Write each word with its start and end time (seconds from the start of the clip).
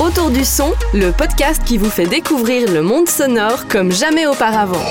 Autour 0.00 0.30
du 0.30 0.44
son, 0.44 0.74
le 0.92 1.12
podcast 1.12 1.62
qui 1.64 1.78
vous 1.78 1.88
fait 1.88 2.06
découvrir 2.06 2.68
le 2.68 2.82
monde 2.82 3.08
sonore 3.08 3.68
comme 3.68 3.92
jamais 3.92 4.26
auparavant. 4.26 4.82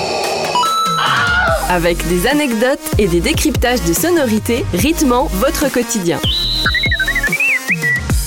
Avec 1.68 1.98
des 2.08 2.28
anecdotes 2.28 2.80
et 2.98 3.10
des 3.10 3.20
décryptages 3.20 3.82
de 3.82 3.92
sonorités 3.92 4.66
rythmant 4.74 5.26
votre 5.34 5.70
quotidien. 5.70 6.22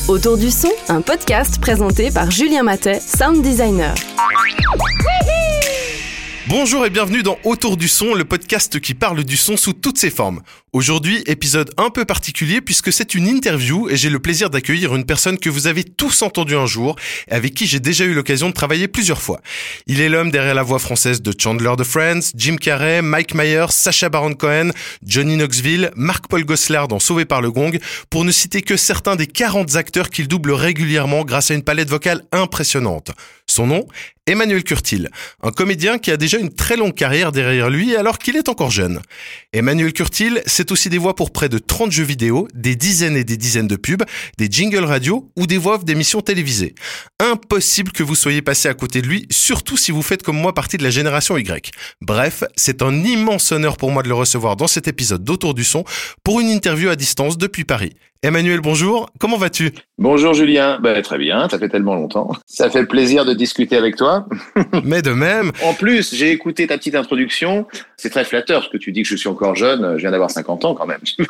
Autour 0.09 0.37
du 0.37 0.51
son, 0.51 0.73
un 0.89 1.01
podcast 1.01 1.59
présenté 1.59 2.11
par 2.11 2.31
Julien 2.31 2.63
Matet, 2.63 3.01
sound 3.01 3.41
designer. 3.41 3.95
Bonjour 6.49 6.87
et 6.87 6.91
bienvenue 6.91 7.23
dans 7.23 7.39
Autour 7.45 7.77
du 7.77 7.89
son, 7.89 8.15
le 8.15 8.25
podcast 8.25 8.81
qui 8.81 8.95
parle 8.95 9.23
du 9.23 9.37
son 9.37 9.59
sous 9.59 9.75
toutes 9.75 9.99
ses 9.99 10.09
formes. 10.09 10.41
Aujourd'hui, 10.73 11.23
épisode 11.27 11.71
un 11.77 11.91
peu 11.91 12.07
particulier 12.07 12.63
puisque 12.63 12.91
c'est 12.91 13.15
une 13.15 13.27
interview 13.27 13.91
et 13.91 13.99
j'ai 13.99 14.09
le 14.09 14.19
plaisir 14.19 14.49
d'accueillir 14.49 14.95
une 14.95 15.05
personne 15.05 15.39
que 15.39 15.51
vous 15.51 15.67
avez 15.67 15.85
tous 15.85 16.23
entendu 16.23 16.57
un 16.57 16.65
jour 16.65 16.97
et 17.31 17.35
avec 17.35 17.53
qui 17.53 17.67
j'ai 17.67 17.81
déjà 17.81 18.07
eu 18.07 18.15
l'occasion 18.15 18.49
de 18.49 18.55
travailler 18.55 18.89
plusieurs 18.89 19.21
fois. 19.21 19.43
Il 19.87 20.01
est 20.01 20.09
l'homme 20.09 20.31
derrière 20.31 20.55
la 20.55 20.63
voix 20.63 20.79
française 20.79 21.21
de 21.21 21.35
Chandler 21.39 21.75
de 21.77 21.85
Friends, 21.85 22.33
Jim 22.35 22.57
Carrey, 22.57 23.03
Mike 23.03 23.35
Myers, 23.35 23.67
Sacha 23.69 24.09
Baron 24.09 24.33
Cohen, 24.33 24.71
Johnny 25.05 25.37
Knoxville, 25.37 25.91
Mark-Paul 25.97 26.47
Gosselaar 26.47 26.89
dans 26.89 26.99
Sauvé 26.99 27.27
par 27.27 27.43
le 27.43 27.51
Gong, 27.51 27.79
pour 28.09 28.25
ne 28.25 28.33
citer 28.33 28.63
que 28.63 28.79
certains 28.79 29.17
des 29.17 29.27
40 29.27 29.77
acteurs 29.77 30.09
qu'il 30.09 30.29
double 30.29 30.53
régulièrement 30.53 31.27
grâce 31.27 31.51
à 31.51 31.55
une 31.55 31.63
palette 31.63 31.91
vocale 31.91 32.23
impressionnante. 32.33 33.13
Son 33.51 33.67
nom 33.67 33.87
Emmanuel 34.27 34.63
Curtil, 34.63 35.09
un 35.43 35.51
comédien 35.51 35.99
qui 35.99 36.11
a 36.11 36.19
déjà 36.19 36.37
une 36.37 36.53
très 36.53 36.77
longue 36.77 36.95
carrière 36.95 37.33
derrière 37.33 37.71
lui 37.71 37.97
alors 37.97 38.19
qu'il 38.19 38.37
est 38.37 38.51
encore 38.51 38.71
jeune. 38.71 39.01
Emmanuel 39.55 39.95
Curtil, 39.95 40.43
c'est 40.45 40.71
aussi 40.71 40.91
des 40.91 40.99
voix 40.99 41.17
pour 41.17 41.33
près 41.33 41.49
de 41.49 41.57
30 41.57 41.91
jeux 41.91 42.05
vidéo, 42.05 42.47
des 42.53 42.77
dizaines 42.77 43.17
et 43.17 43.25
des 43.25 43.39
dizaines 43.39 43.67
de 43.67 43.77
pubs, 43.77 44.05
des 44.37 44.49
jingles 44.51 44.85
radio 44.85 45.33
ou 45.35 45.47
des 45.47 45.57
voix 45.57 45.79
d'émissions 45.79 46.21
télévisées. 46.21 46.75
Impossible 47.21 47.91
que 47.91 48.03
vous 48.03 48.15
soyez 48.15 48.43
passé 48.43 48.69
à 48.69 48.75
côté 48.75 49.01
de 49.01 49.07
lui, 49.07 49.27
surtout 49.31 49.79
si 49.79 49.93
vous 49.93 50.03
faites 50.03 50.23
comme 50.23 50.39
moi 50.39 50.53
partie 50.53 50.77
de 50.77 50.85
la 50.85 50.91
génération 50.91 51.39
Y. 51.39 51.71
Bref, 52.03 52.45
c'est 52.55 52.83
un 52.83 53.03
immense 53.03 53.51
honneur 53.51 53.79
pour 53.79 53.91
moi 53.91 54.03
de 54.03 54.09
le 54.09 54.15
recevoir 54.15 54.57
dans 54.57 54.69
cet 54.69 54.89
épisode 54.89 55.25
d'Autour 55.25 55.55
du 55.55 55.65
son 55.65 55.85
pour 56.23 56.41
une 56.41 56.51
interview 56.51 56.91
à 56.91 56.97
distance 56.97 57.39
depuis 57.39 57.65
Paris. 57.65 57.95
Emmanuel, 58.23 58.61
bonjour. 58.61 59.09
Comment 59.19 59.39
vas-tu? 59.39 59.73
Bonjour 60.01 60.33
Julien. 60.33 60.79
Ben, 60.81 61.03
très 61.03 61.19
bien, 61.19 61.49
ça 61.49 61.59
fait 61.59 61.69
tellement 61.69 61.97
longtemps. 61.97 62.31
Ça 62.47 62.71
fait 62.71 62.87
plaisir 62.87 63.25
de 63.25 63.35
discuter 63.35 63.77
avec 63.77 63.97
toi. 63.97 64.29
Mais 64.85 65.03
de 65.03 65.11
même. 65.11 65.51
En 65.65 65.75
plus, 65.75 66.15
j'ai 66.15 66.31
écouté 66.31 66.69
ta 66.69 66.79
petite 66.79 66.95
introduction. 66.95 67.67
C'est 67.97 68.11
très 68.11 68.25
flatteur 68.25 68.63
ce 68.63 68.69
que 68.69 68.77
tu 68.77 68.93
dis 68.93 69.03
que 69.03 69.09
je 69.09 69.17
suis 69.17 69.29
encore 69.29 69.57
jeune. 69.57 69.95
Je 69.97 70.03
viens 70.03 70.13
d'avoir 70.13 70.31
50 70.31 70.65
ans 70.65 70.75
quand 70.75 70.87
même. 70.87 71.01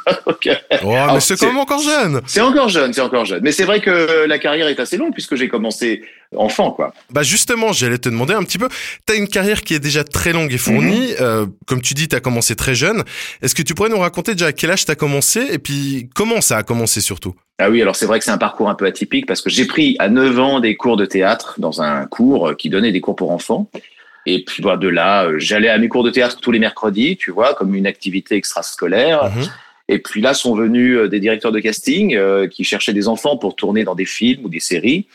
Oh, 0.85 0.95
mais 1.13 1.21
c'est 1.21 1.37
quand 1.37 1.47
même 1.47 1.59
encore 1.59 1.81
jeune. 1.81 2.21
C'est 2.27 2.41
encore 2.41 2.69
jeune, 2.69 2.93
c'est 2.93 3.01
encore 3.01 3.25
jeune. 3.25 3.41
Mais 3.43 3.51
c'est 3.51 3.65
vrai 3.65 3.81
que 3.81 4.27
la 4.27 4.39
carrière 4.39 4.69
est 4.69 4.79
assez 4.79 4.97
longue 4.97 5.13
puisque 5.13 5.35
j'ai 5.35 5.49
commencé 5.49 6.03
enfant, 6.37 6.71
quoi. 6.71 6.93
Bah 7.11 7.23
justement, 7.23 7.73
j'allais 7.73 7.99
te 7.99 8.09
demander 8.09 8.35
un 8.35 8.45
petit 8.45 8.59
peu. 8.59 8.69
T'as 9.05 9.17
une 9.17 9.27
carrière 9.27 9.63
qui 9.63 9.75
est 9.75 9.81
déjà 9.81 10.05
très 10.05 10.33
longue 10.33 10.53
et 10.53 10.59
fournie. 10.59 11.15
euh, 11.21 11.47
comme 11.67 11.81
tu 11.81 11.95
dis, 11.95 12.07
t'as 12.09 12.21
commencé 12.21 12.55
très 12.55 12.75
jeune. 12.75 13.03
Est-ce 13.43 13.55
que 13.55 13.63
tu 13.63 13.75
pourrais 13.75 13.89
nous 13.89 13.99
raconter 13.99 14.33
déjà 14.33 14.47
à 14.47 14.53
quel 14.53 14.71
âge 14.71 14.85
t'as 14.85 14.95
commencé 14.95 15.41
et 15.51 15.59
puis 15.59 16.09
comment 16.15 16.41
ça 16.41 16.59
a 16.59 16.63
commencé 16.63 17.01
surtout? 17.01 17.35
Ah 17.59 17.71
oui, 17.71 17.83
alors 17.83 17.97
c'est 17.97 18.07
vrai 18.07 18.21
que 18.21 18.25
c'est 18.25 18.31
un 18.31 18.39
parcours 18.39 18.69
un 18.71 18.75
peu 18.75 18.87
atypique 18.87 19.27
parce 19.27 19.43
que 19.43 19.51
j'ai 19.51 19.67
pris 19.67 19.97
à 19.99 20.09
9 20.09 20.39
ans 20.39 20.61
des 20.61 20.77
cours 20.77 20.97
de 20.97 21.05
théâtre 21.05 21.57
dans 21.59 21.83
un 21.83 22.07
cours 22.07 22.57
qui 22.57 22.71
donnait 22.71 22.93
des 22.93 23.01
cours 23.01 23.17
pour 23.17 23.33
enfants. 23.33 23.69
Et 24.27 24.45
puis 24.45 24.63
bah, 24.63 24.77
de 24.77 24.89
là, 24.89 25.25
euh, 25.25 25.39
j'allais 25.39 25.69
à 25.69 25.79
mes 25.79 25.89
cours 25.89 26.05
de 26.05 26.11
théâtre 26.11 26.39
tous 26.41 26.53
les 26.53 26.59
mercredis, 26.59 27.17
tu 27.17 27.31
vois, 27.31 27.55
comme 27.55 27.75
une 27.75 27.87
activité 27.87 28.37
extrascolaire. 28.37 29.25
Mhm. 29.25 29.47
Et 29.89 29.99
puis 29.99 30.21
là 30.21 30.35
sont 30.35 30.55
venus 30.55 30.99
euh, 30.99 31.09
des 31.09 31.19
directeurs 31.19 31.51
de 31.51 31.61
casting 31.61 32.15
euh, 32.15 32.47
qui 32.47 32.63
cherchaient 32.63 32.93
des 32.93 33.09
enfants 33.09 33.37
pour 33.39 33.57
tourner 33.57 33.85
dans 33.85 33.95
des 33.95 34.05
films 34.05 34.45
ou 34.45 34.49
des 34.49 34.61
séries. 34.61 35.07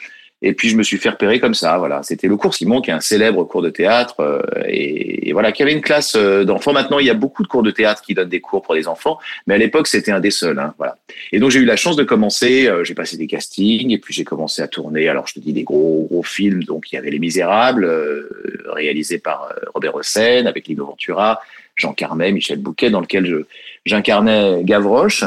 Et 0.45 0.53
puis 0.53 0.69
je 0.69 0.75
me 0.75 0.83
suis 0.83 0.97
fait 0.97 1.09
repérer 1.09 1.39
comme 1.39 1.53
ça. 1.53 1.77
Voilà, 1.77 2.03
c'était 2.03 2.27
le 2.27 2.36
cours 2.36 2.53
Simon, 2.53 2.81
qui 2.81 2.89
est 2.89 2.94
un 2.94 2.99
célèbre 2.99 3.45
cours 3.45 3.61
de 3.61 3.69
théâtre, 3.69 4.19
euh, 4.19 4.41
et, 4.67 5.30
et 5.30 5.33
voilà, 5.33 5.52
qui 5.53 5.63
avait 5.63 5.72
une 5.73 5.81
classe 5.81 6.16
euh, 6.16 6.44
d'enfants. 6.44 6.73
Maintenant, 6.73 7.00
il 7.00 7.06
y 7.06 7.09
a 7.09 7.13
beaucoup 7.13 7.44
de 7.44 7.47
cours 7.47 7.63
de 7.63 7.72
théâtre 7.72 8.01
qui 8.01 8.13
donnent 8.13 8.28
des 8.28 8.41
cours 8.41 8.62
pour 8.62 8.75
les 8.75 8.88
enfants, 8.88 9.17
mais 9.47 9.53
à 9.56 9.57
l'époque, 9.57 9.88
c'était 9.88 10.12
un 10.12 10.19
des 10.19 10.31
seuls. 10.31 10.59
Hein, 10.59 10.73
voilà. 10.78 10.97
Et 11.31 11.40
donc 11.40 11.50
j'ai 11.51 11.59
eu 11.59 11.66
la 11.66 11.78
chance 11.78 11.95
de 11.95 12.03
commencer. 12.03 12.67
euh, 12.67 12.84
j'ai 12.84 12.94
passé 12.94 13.16
des 13.16 13.28
castings, 13.28 13.91
et 13.91 13.97
puis 13.97 14.13
j'ai 14.13 14.25
commencé 14.25 14.62
à 14.62 14.67
tourner. 14.67 15.07
Alors 15.07 15.28
je 15.28 15.35
te 15.35 15.40
dis 15.40 15.53
des 15.53 15.63
gros 15.63 16.07
gros 16.12 16.23
films. 16.23 16.63
Donc 16.66 16.91
il 16.91 16.96
y 16.96 16.97
avait 16.97 17.09
Les 17.09 17.19
Misérables, 17.19 17.85
euh, 17.85 18.29
réalisé 18.67 19.19
par 19.19 19.50
euh, 19.50 19.62
Robert 19.73 19.96
Hossein, 19.96 20.46
avec 20.46 20.67
Lino 20.67 20.85
Ventura, 20.85 21.40
Jean 21.78 21.94
Carmet, 21.94 22.34
Michel 22.34 22.59
Bouquet, 22.59 22.90
dans 22.90 23.00
lequel 23.00 23.25
je 23.25 23.38
j'incarnais 23.85 24.62
Gavroche. 24.63 25.23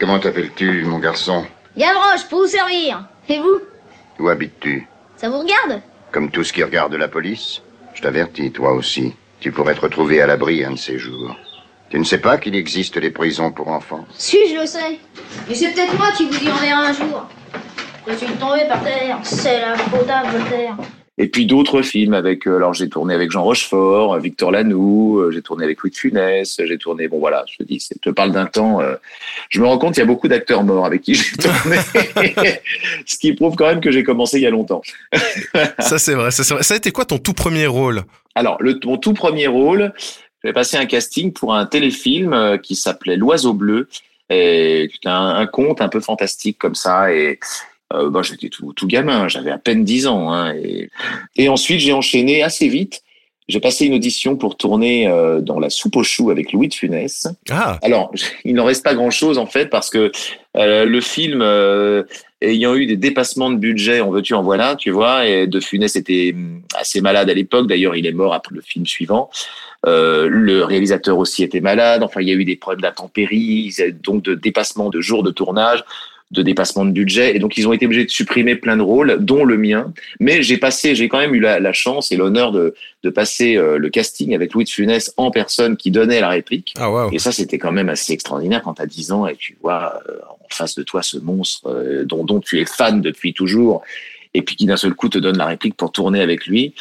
Comment 0.00 0.18
t'appelles-tu, 0.18 0.84
mon 0.84 0.98
garçon? 0.98 1.44
Gavroche, 1.76 2.24
pour 2.28 2.40
vous 2.40 2.48
servir. 2.48 3.04
Et 3.28 3.38
vous? 3.38 3.60
Où 4.18 4.28
habites-tu 4.28 4.86
Ça 5.16 5.28
vous 5.28 5.38
regarde 5.38 5.82
Comme 6.12 6.30
tout 6.30 6.44
ce 6.44 6.52
qui 6.52 6.62
regarde 6.62 6.94
la 6.94 7.08
police 7.08 7.62
Je 7.94 8.02
t'avertis, 8.02 8.50
toi 8.52 8.72
aussi. 8.72 9.14
Tu 9.40 9.52
pourrais 9.52 9.74
te 9.74 9.80
retrouver 9.80 10.20
à 10.22 10.26
l'abri 10.26 10.64
un 10.64 10.72
de 10.72 10.78
ces 10.78 10.98
jours. 10.98 11.36
Tu 11.90 11.98
ne 11.98 12.04
sais 12.04 12.18
pas 12.18 12.38
qu'il 12.38 12.54
existe 12.56 12.98
des 12.98 13.10
prisons 13.10 13.52
pour 13.52 13.68
enfants 13.68 14.04
Si, 14.16 14.38
je 14.48 14.60
le 14.60 14.66
sais. 14.66 14.98
Mais 15.48 15.54
c'est 15.54 15.72
peut-être 15.72 15.96
moi 15.96 16.10
qui 16.16 16.26
vous 16.26 16.42
y 16.44 16.50
enverrai 16.50 16.88
un 16.88 16.92
jour. 16.92 17.26
Je 18.08 18.14
suis 18.14 18.26
tombé 18.34 18.64
par 18.68 18.82
terre. 18.82 19.18
C'est 19.22 19.60
la 19.60 19.76
faute 19.76 20.08
à 20.08 20.22
Voltaire. 20.24 20.76
Et 21.18 21.28
puis 21.28 21.46
d'autres 21.46 21.80
films 21.80 22.12
avec, 22.12 22.46
euh, 22.46 22.56
alors 22.56 22.74
j'ai 22.74 22.90
tourné 22.90 23.14
avec 23.14 23.30
Jean 23.30 23.42
Rochefort, 23.42 24.14
euh, 24.14 24.18
Victor 24.18 24.50
Lanoux, 24.50 25.18
euh, 25.18 25.30
j'ai 25.30 25.40
tourné 25.40 25.64
avec 25.64 25.80
Louis 25.80 25.90
de 25.90 25.96
Funès, 25.96 26.60
j'ai 26.62 26.76
tourné, 26.76 27.08
bon 27.08 27.18
voilà, 27.18 27.44
je 27.50 27.56
te 27.56 27.62
dis, 27.62 27.82
je 27.90 27.98
te 27.98 28.10
parle 28.10 28.32
d'un 28.32 28.44
temps, 28.44 28.82
euh, 28.82 28.96
je 29.48 29.60
me 29.62 29.66
rends 29.66 29.78
compte 29.78 29.94
qu'il 29.94 30.02
y 30.02 30.04
a 30.04 30.06
beaucoup 30.06 30.28
d'acteurs 30.28 30.62
morts 30.62 30.84
avec 30.84 31.00
qui 31.00 31.14
j'ai 31.14 31.36
tourné, 31.38 31.78
ce 33.06 33.16
qui 33.18 33.32
prouve 33.32 33.56
quand 33.56 33.66
même 33.66 33.80
que 33.80 33.90
j'ai 33.90 34.04
commencé 34.04 34.36
il 34.36 34.42
y 34.42 34.46
a 34.46 34.50
longtemps. 34.50 34.82
Ça 35.78 35.98
c'est 35.98 36.14
vrai, 36.14 36.30
ça 36.30 36.44
c'est 36.44 36.52
vrai. 36.52 36.62
Ça 36.62 36.74
a 36.74 36.76
été 36.76 36.90
quoi 36.90 37.06
ton 37.06 37.18
tout 37.18 37.32
premier 37.32 37.66
rôle? 37.66 38.02
Alors, 38.34 38.58
le, 38.60 38.78
mon 38.84 38.98
tout 38.98 39.14
premier 39.14 39.46
rôle, 39.46 39.94
j'avais 40.42 40.52
passé 40.52 40.76
un 40.76 40.84
casting 40.84 41.32
pour 41.32 41.54
un 41.54 41.64
téléfilm 41.64 42.58
qui 42.62 42.74
s'appelait 42.74 43.16
L'Oiseau 43.16 43.54
Bleu, 43.54 43.88
et 44.28 44.90
c'était 44.92 45.08
un, 45.08 45.36
un 45.36 45.46
conte 45.46 45.80
un 45.80 45.88
peu 45.88 46.00
fantastique 46.00 46.58
comme 46.58 46.74
ça, 46.74 47.10
et 47.14 47.40
euh, 47.92 48.10
bah, 48.10 48.22
j'étais 48.22 48.48
tout, 48.48 48.72
tout 48.72 48.86
gamin, 48.86 49.28
j'avais 49.28 49.50
à 49.50 49.58
peine 49.58 49.84
10 49.84 50.06
ans. 50.06 50.32
Hein, 50.32 50.54
et, 50.54 50.90
et 51.36 51.48
ensuite, 51.48 51.80
j'ai 51.80 51.92
enchaîné 51.92 52.42
assez 52.42 52.68
vite. 52.68 53.02
J'ai 53.48 53.60
passé 53.60 53.86
une 53.86 53.94
audition 53.94 54.36
pour 54.36 54.56
tourner 54.56 55.06
euh, 55.06 55.40
dans 55.40 55.60
La 55.60 55.70
Soupe 55.70 55.94
aux 55.96 56.02
choux 56.02 56.30
avec 56.30 56.52
Louis 56.52 56.66
de 56.66 56.74
Funès. 56.74 57.28
Ah, 57.48 57.78
Alors, 57.82 58.10
il 58.44 58.54
n'en 58.54 58.64
reste 58.64 58.82
pas 58.82 58.94
grand-chose 58.94 59.38
en 59.38 59.46
fait 59.46 59.66
parce 59.66 59.88
que 59.88 60.10
euh, 60.56 60.84
le 60.84 61.00
film 61.00 61.42
euh, 61.42 62.02
ayant 62.42 62.74
eu 62.74 62.86
des 62.86 62.96
dépassements 62.96 63.50
de 63.50 63.56
budget, 63.56 64.00
en 64.00 64.10
veux-tu 64.10 64.34
en 64.34 64.42
voilà, 64.42 64.74
tu 64.74 64.90
vois, 64.90 65.26
et 65.26 65.46
De 65.46 65.60
Funès 65.60 65.94
était 65.94 66.32
hum, 66.34 66.62
assez 66.74 67.00
malade 67.00 67.30
à 67.30 67.34
l'époque. 67.34 67.68
D'ailleurs, 67.68 67.94
il 67.94 68.06
est 68.06 68.12
mort 68.12 68.34
après 68.34 68.54
le 68.54 68.60
film 68.60 68.84
suivant. 68.84 69.30
Le 69.84 70.64
réalisateur 70.64 71.16
aussi 71.16 71.44
était 71.44 71.60
malade. 71.60 72.02
Enfin, 72.02 72.20
il 72.20 72.28
y 72.28 72.32
a 72.32 72.34
eu 72.34 72.44
des 72.44 72.56
problèmes 72.56 72.80
d'intempéries, 72.80 73.72
donc 74.02 74.24
de 74.24 74.34
dépassement 74.34 74.90
de 74.90 75.00
jours 75.00 75.22
de 75.22 75.30
tournage 75.30 75.84
de 76.32 76.42
dépassement 76.42 76.84
de 76.84 76.90
budget 76.90 77.36
et 77.36 77.38
donc 77.38 77.56
ils 77.56 77.68
ont 77.68 77.72
été 77.72 77.86
obligés 77.86 78.04
de 78.04 78.10
supprimer 78.10 78.56
plein 78.56 78.76
de 78.76 78.82
rôles 78.82 79.18
dont 79.20 79.44
le 79.44 79.56
mien 79.56 79.92
mais 80.18 80.42
j'ai 80.42 80.56
passé 80.56 80.96
j'ai 80.96 81.08
quand 81.08 81.20
même 81.20 81.34
eu 81.34 81.40
la, 81.40 81.60
la 81.60 81.72
chance 81.72 82.10
et 82.10 82.16
l'honneur 82.16 82.50
de, 82.50 82.74
de 83.04 83.10
passer 83.10 83.56
euh, 83.56 83.78
le 83.78 83.88
casting 83.90 84.34
avec 84.34 84.52
Louis 84.52 84.64
de 84.64 84.68
Funès 84.68 85.12
en 85.16 85.30
personne 85.30 85.76
qui 85.76 85.90
donnait 85.90 86.20
la 86.20 86.28
réplique 86.28 86.74
ah 86.78 86.90
waouh. 86.90 87.10
et 87.12 87.18
ça, 87.18 87.30
c'était 87.30 87.58
quand 87.58 87.72
même 87.72 87.88
assez 87.88 88.12
extraordinaire 88.12 88.62
quand 88.62 88.74
tu 88.74 88.82
as 88.82 88.86
10 88.86 89.12
ans 89.12 89.26
et 89.26 89.36
tu 89.36 89.56
vois 89.62 90.02
euh, 90.08 90.18
en 90.28 90.46
face 90.50 90.74
de 90.74 90.82
toi 90.82 91.02
ce 91.02 91.18
monstre 91.18 91.68
euh, 91.68 92.04
dont, 92.04 92.24
dont 92.24 92.40
tu 92.40 92.60
es 92.60 92.64
fan 92.64 93.00
depuis 93.00 93.32
toujours 93.32 93.82
et 94.34 94.42
puis 94.42 94.56
qui 94.56 94.66
d'un 94.66 94.76
seul 94.76 94.94
coup 94.94 95.08
te 95.08 95.18
donne 95.18 95.38
la 95.38 95.46
réplique 95.46 95.76
pour 95.76 95.92
tourner 95.92 96.20
avec 96.20 96.46
lui. 96.46 96.74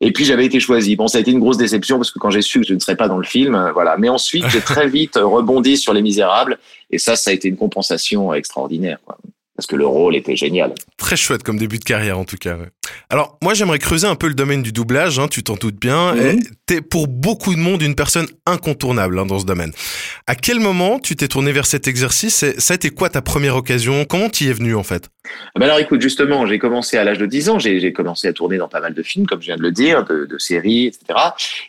Et 0.00 0.12
puis 0.12 0.24
j'avais 0.24 0.46
été 0.46 0.60
choisi. 0.60 0.94
Bon, 0.94 1.08
ça 1.08 1.18
a 1.18 1.20
été 1.20 1.32
une 1.32 1.40
grosse 1.40 1.56
déception 1.56 1.96
parce 1.96 2.10
que 2.10 2.18
quand 2.18 2.30
j'ai 2.30 2.42
su 2.42 2.60
que 2.60 2.66
je 2.66 2.74
ne 2.74 2.78
serais 2.78 2.96
pas 2.96 3.08
dans 3.08 3.18
le 3.18 3.24
film, 3.24 3.54
euh, 3.54 3.72
voilà. 3.72 3.96
Mais 3.98 4.08
ensuite, 4.08 4.44
j'ai 4.48 4.60
très 4.72 4.88
vite 4.88 5.18
rebondi 5.20 5.76
sur 5.76 5.92
Les 5.92 6.02
Misérables 6.02 6.58
et 6.90 6.98
ça, 6.98 7.16
ça 7.16 7.30
a 7.30 7.32
été 7.32 7.48
une 7.48 7.56
compensation 7.56 8.32
extraordinaire, 8.34 8.98
quoi. 9.04 9.18
Parce 9.56 9.66
que 9.66 9.74
le 9.74 9.86
rôle 9.88 10.14
était 10.14 10.36
génial. 10.36 10.72
Très 10.98 11.16
chouette 11.16 11.42
comme 11.42 11.58
début 11.58 11.78
de 11.80 11.84
carrière 11.84 12.16
en 12.16 12.24
tout 12.24 12.36
cas. 12.36 12.56
ouais. 12.56 12.68
Alors 13.10 13.36
moi 13.42 13.54
j'aimerais 13.54 13.80
creuser 13.80 14.06
un 14.06 14.14
peu 14.14 14.28
le 14.28 14.34
domaine 14.34 14.62
du 14.62 14.70
doublage, 14.70 15.18
hein, 15.18 15.26
tu 15.26 15.42
t'en 15.42 15.54
doutes 15.56 15.80
bien. 15.80 16.14
Mhm. 16.14 16.40
T'es 16.64 16.80
pour 16.80 17.08
beaucoup 17.08 17.52
de 17.52 17.58
monde 17.58 17.82
une 17.82 17.96
personne 17.96 18.28
incontournable 18.46 19.18
hein, 19.18 19.26
dans 19.26 19.40
ce 19.40 19.44
domaine. 19.44 19.72
À 20.28 20.34
quel 20.34 20.60
moment 20.60 20.98
tu 20.98 21.16
t'es 21.16 21.26
tourné 21.26 21.52
vers 21.52 21.64
cet 21.64 21.88
exercice 21.88 22.44
ça 22.58 22.74
a 22.74 22.76
été 22.76 22.90
quoi 22.90 23.08
ta 23.08 23.22
première 23.22 23.56
occasion? 23.56 24.04
Comment 24.04 24.28
tu 24.28 24.44
y 24.44 24.48
es 24.50 24.52
venu 24.52 24.74
en 24.74 24.82
fait? 24.82 25.08
Ah 25.24 25.58
ben 25.58 25.62
alors 25.62 25.78
écoute, 25.78 26.02
justement, 26.02 26.44
j'ai 26.44 26.58
commencé 26.58 26.98
à 26.98 27.04
l'âge 27.04 27.16
de 27.16 27.24
10 27.24 27.48
ans, 27.48 27.58
j'ai 27.58 27.94
commencé 27.94 28.28
à 28.28 28.34
tourner 28.34 28.58
dans 28.58 28.68
pas 28.68 28.80
mal 28.80 28.92
de 28.92 29.02
films, 29.02 29.26
comme 29.26 29.40
je 29.40 29.46
viens 29.46 29.56
de 29.56 29.62
le 29.62 29.72
dire, 29.72 30.04
de, 30.04 30.26
de 30.26 30.38
séries, 30.38 30.84
etc. 30.84 31.18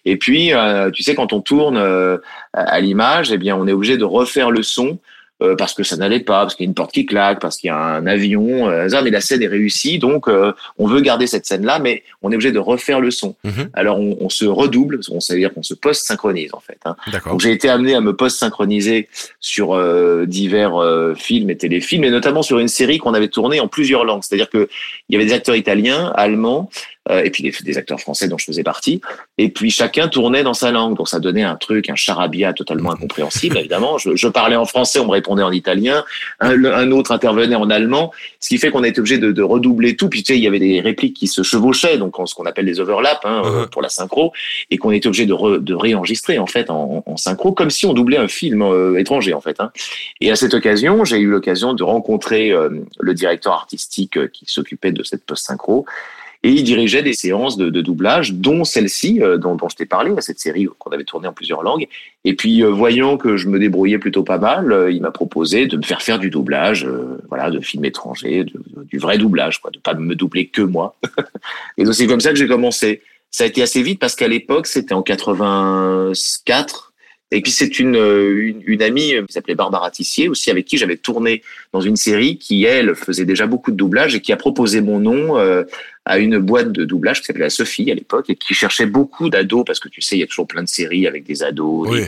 Et 0.04 0.18
puis, 0.18 0.54
euh, 0.54 0.92
tu 0.92 1.04
sais, 1.04 1.16
quand 1.16 1.32
on 1.32 1.40
tourne 1.40 1.78
euh, 1.78 2.18
à 2.52 2.82
l'image, 2.82 3.32
eh 3.32 3.38
bien, 3.38 3.56
on 3.56 3.66
est 3.66 3.72
obligé 3.72 3.96
de 3.96 4.04
refaire 4.04 4.52
le 4.52 4.62
son 4.62 5.00
euh, 5.42 5.56
parce 5.56 5.74
que 5.74 5.84
ça 5.84 5.96
n'allait 5.98 6.20
pas, 6.20 6.42
parce 6.42 6.56
qu'il 6.56 6.66
y 6.66 6.68
a 6.68 6.70
une 6.70 6.76
porte 6.76 6.92
qui 6.92 7.06
claque, 7.06 7.40
parce 7.40 7.58
qu'il 7.58 7.70
y 7.70 7.72
a 7.72 7.78
un 7.78 8.06
avion, 8.08 8.70
euh, 8.70 8.88
mais 9.04 9.10
la 9.10 9.22
scène 9.22 9.42
est 9.42 9.48
réussie, 9.48 10.00
donc 10.00 10.28
euh, 10.28 10.54
on 10.78 10.88
veut 10.88 11.02
garder 11.02 11.28
cette 11.28 11.46
scène-là, 11.46 11.80
mais 11.80 12.04
on 12.22 12.32
est 12.32 12.36
obligé 12.36 12.52
de 12.52 12.60
refaire 12.60 13.00
le 13.00 13.12
son. 13.12 13.36
Mhm. 13.44 13.70
Alors 13.74 14.00
on, 14.00 14.18
on 14.20 14.30
se 14.30 14.46
redouble, 14.46 15.00
on 15.10 15.20
ça 15.20 15.34
veut 15.34 15.40
dire 15.40 15.54
qu'on 15.54 15.64
se 15.64 15.74
post-synchronise 15.74 16.50
en 16.54 16.60
fait. 16.60 16.80
Hein. 16.86 16.96
D'accord. 17.12 17.34
Donc 17.34 17.42
j'ai 17.42 17.52
été 17.52 17.70
amené 17.70 17.96
à 17.96 18.02
me 18.02 18.16
post-synchroniser 18.16 19.08
sur 19.40 19.74
euh, 19.74 20.26
divers 20.26 20.76
euh, 20.76 21.14
films 21.16 21.50
et 21.50 21.58
téléfilms, 21.58 22.04
et 22.04 22.12
notamment 22.12 22.42
sur 22.42 22.60
une 22.60 22.68
série 22.68 22.98
qu'on 22.98 23.14
avait 23.14 23.28
tournée 23.28 23.60
en 23.60 23.68
plusieurs 23.68 24.06
langues. 24.06 24.24
C'est-à-dire 24.24 24.50
que 24.50 24.70
il 25.08 25.14
y 25.14 25.16
avait 25.16 25.26
des 25.26 25.34
acteurs 25.34 25.56
italiens, 25.56 26.12
allemands, 26.16 26.70
et 27.10 27.30
puis 27.32 27.44
des, 27.44 27.52
des 27.64 27.78
acteurs 27.78 28.00
français 28.00 28.28
dont 28.28 28.38
je 28.38 28.46
faisais 28.46 28.64
partie. 28.64 29.02
Et 29.38 29.50
puis 29.50 29.72
chacun 29.72 30.08
tournait 30.08 30.44
dans 30.44 30.54
sa 30.54 30.72
langue, 30.72 30.96
donc 30.96 31.08
ça 31.10 31.20
donnait 31.20 31.44
un 31.44 31.56
truc, 31.56 31.90
un 31.90 31.96
charabia 31.96 32.54
totalement 32.54 32.92
incompréhensible. 32.92 33.58
Évidemment, 33.58 33.98
je, 33.98 34.16
je 34.16 34.28
parlais 34.28 34.56
en 34.56 34.66
français, 34.66 35.00
on 35.00 35.06
me 35.06 35.12
répondait 35.12 35.44
en 35.44 35.52
italien, 35.52 36.04
un, 36.40 36.92
autre 36.92 37.12
intervenait 37.12 37.56
en 37.56 37.70
allemand, 37.70 38.12
ce 38.40 38.50
qui 38.50 38.58
fait 38.58 38.70
qu'on 38.72 38.84
a 38.84 38.88
été 38.88 39.00
obligé 39.00 39.18
de, 39.18 39.32
de 39.32 39.42
redoubler 39.42 39.96
tout. 39.96 40.10
Puis 40.10 40.24
tu 40.24 40.34
sais, 40.34 40.40
il 40.40 40.44
y 40.44 40.48
avait 40.48 40.60
des 40.60 40.80
répliques 40.82 41.16
qui 41.16 41.28
se 41.28 41.44
chevauchaient, 41.44 41.98
donc 41.98 42.20
en- 42.20 42.26
ce 42.26 42.36
qu'on 42.36 42.46
appelle 42.46 42.66
des 42.66 42.80
overlaps 42.80 43.22
hein, 43.26 43.42
euh, 43.46 43.50
Mhm. 43.62 43.68
pour 43.70 43.82
la 43.82 43.90
synchro, 43.90 44.32
et 44.70 44.78
qu'on 44.78 44.92
était 44.92 45.08
obligé 45.08 45.26
de, 45.26 45.34
re- 45.34 45.60
de 45.60 45.74
réenregistrer 45.74 46.38
en 46.40 46.46
fait 46.48 46.70
en, 46.70 47.04
en 47.06 47.18
synchro, 47.18 47.52
comme 47.54 47.70
si 47.70 47.86
on 47.86 47.94
doublait 47.94 48.18
un 48.18 48.28
film 48.28 48.62
euh, 48.62 48.98
étranger 49.00 49.34
en 49.34 49.42
fait. 49.42 49.60
Hein. 49.60 49.72
Et 50.22 50.32
à 50.32 50.36
cette 50.36 50.54
occasion, 50.54 51.04
j'ai 51.06 51.18
eu 51.18 51.28
l'occasion 51.30 51.74
de 51.74 51.84
rencontrer 51.84 52.52
euh, 52.52 52.70
le 53.00 53.14
directeur 53.14 53.54
artistique 53.54 54.18
euh, 54.18 54.28
qui 54.28 54.46
s'occupait 54.48 54.92
de 54.92 55.04
cette 55.04 55.26
post-synchro. 55.26 55.86
Et 56.44 56.52
il 56.52 56.64
dirigeait 56.64 57.04
des 57.04 57.14
séances 57.14 57.58
de, 57.58 57.70
de 57.70 57.82
doublage, 57.82 58.34
dont 58.34 58.64
celle-ci, 58.64 59.22
euh, 59.22 59.38
dont, 59.38 59.56
dont 59.56 59.68
je 59.68 59.76
t'ai 59.76 59.86
parlé, 59.86 60.12
cette 60.20 60.40
série 60.40 60.68
qu'on 60.78 60.92
avait 60.92 61.04
tournée 61.04 61.28
en 61.28 61.34
plusieurs 61.34 61.64
langues. 61.64 61.88
Et 62.24 62.36
puis, 62.36 62.64
euh, 62.64 62.70
voyant 62.70 63.18
que 63.18 63.38
je 63.38 63.48
me 63.48 63.60
débrouillais 63.60 63.98
plutôt 63.98 64.24
pas 64.24 64.38
mal, 64.38 64.72
euh, 64.72 64.92
il 64.92 65.02
m'a 65.02 65.12
proposé 65.12 65.68
de 65.68 65.76
me 65.78 65.82
faire 65.84 66.02
faire 66.02 66.20
du 66.20 66.30
doublage, 66.30 66.86
euh, 66.86 67.18
voilà, 67.30 67.50
de 67.50 67.60
films 67.60 67.86
étrangers, 67.86 68.46
du 68.46 68.98
vrai 68.98 69.18
doublage, 69.18 69.62
quoi, 69.62 69.72
de 69.72 69.80
pas 69.80 69.94
me 69.94 70.16
doubler 70.16 70.48
que 70.48 70.62
moi. 70.62 70.96
et 71.78 71.84
donc 71.84 71.94
c'est 71.94 72.08
comme 72.08 72.22
ça 72.22 72.32
que 72.32 72.38
j'ai 72.38 72.48
commencé. 72.48 73.02
Ça 73.32 73.44
a 73.44 73.48
été 73.48 73.62
assez 73.62 73.84
vite 73.84 74.00
parce 74.00 74.16
qu'à 74.16 74.28
l'époque, 74.28 74.68
c'était 74.68 74.94
en 74.94 75.02
84. 75.02 76.89
Et 77.32 77.42
puis 77.42 77.52
c'est 77.52 77.80
une, 77.80 77.96
euh, 77.96 78.48
une, 78.48 78.64
une 78.66 78.82
amie 78.82 79.14
euh, 79.14 79.26
qui 79.26 79.34
s'appelait 79.34 79.54
Barbara 79.56 79.92
Tissier 79.92 80.28
aussi 80.30 80.50
avec 80.50 80.66
qui 80.66 80.78
j'avais 80.78 80.98
tourné 80.98 81.44
dans 81.74 81.82
une 81.82 81.96
série 81.96 82.38
qui 82.40 82.64
elle 82.64 82.96
faisait 82.96 83.26
déjà 83.26 83.46
beaucoup 83.46 83.70
de 83.72 83.76
doublage 83.78 84.16
et 84.16 84.20
qui 84.22 84.34
a 84.34 84.38
proposé 84.38 84.82
mon 84.82 85.00
nom 85.00 85.38
euh, 85.38 85.64
à 86.06 86.18
une 86.18 86.40
boîte 86.40 86.72
de 86.72 86.86
doublage 86.86 87.20
qui 87.20 87.26
s'appelait 87.28 87.44
la 87.46 87.50
Sophie 87.52 87.92
à 87.92 87.94
l'époque 87.94 88.32
et 88.32 88.36
qui 88.36 88.56
cherchait 88.56 88.88
beaucoup 88.88 89.30
d'ados 89.30 89.64
parce 89.64 89.80
que 89.80 89.90
tu 89.90 90.02
sais 90.02 90.16
il 90.16 90.20
y 90.22 90.24
a 90.24 90.28
toujours 90.28 90.48
plein 90.48 90.64
de 90.64 90.68
séries 90.68 91.06
avec 91.06 91.24
des 91.24 91.44
ados, 91.44 91.88
Oui. 91.88 92.00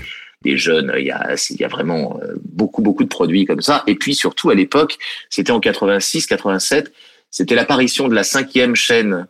des, 0.44 0.51
des 0.51 0.57
jeunes, 0.57 0.91
il 0.97 1.06
y 1.06 1.12
a 1.12 1.35
il 1.51 1.57
y 1.57 1.63
a 1.63 1.67
vraiment 1.67 2.19
beaucoup 2.44 2.81
beaucoup 2.81 3.03
de 3.03 3.09
produits 3.09 3.45
comme 3.45 3.62
ça 3.62 3.83
et 3.85 3.94
puis 3.94 4.15
surtout 4.15 4.50
à 4.50 4.56
l'époque 4.56 4.97
c'était 5.29 5.51
en 5.51 5.59
86 5.59 6.25
87 6.25 6.91
c'était 7.29 7.53
l'apparition 7.53 8.07
de 8.07 8.15
la 8.15 8.24
cinquième 8.24 8.75
chaîne 8.75 9.27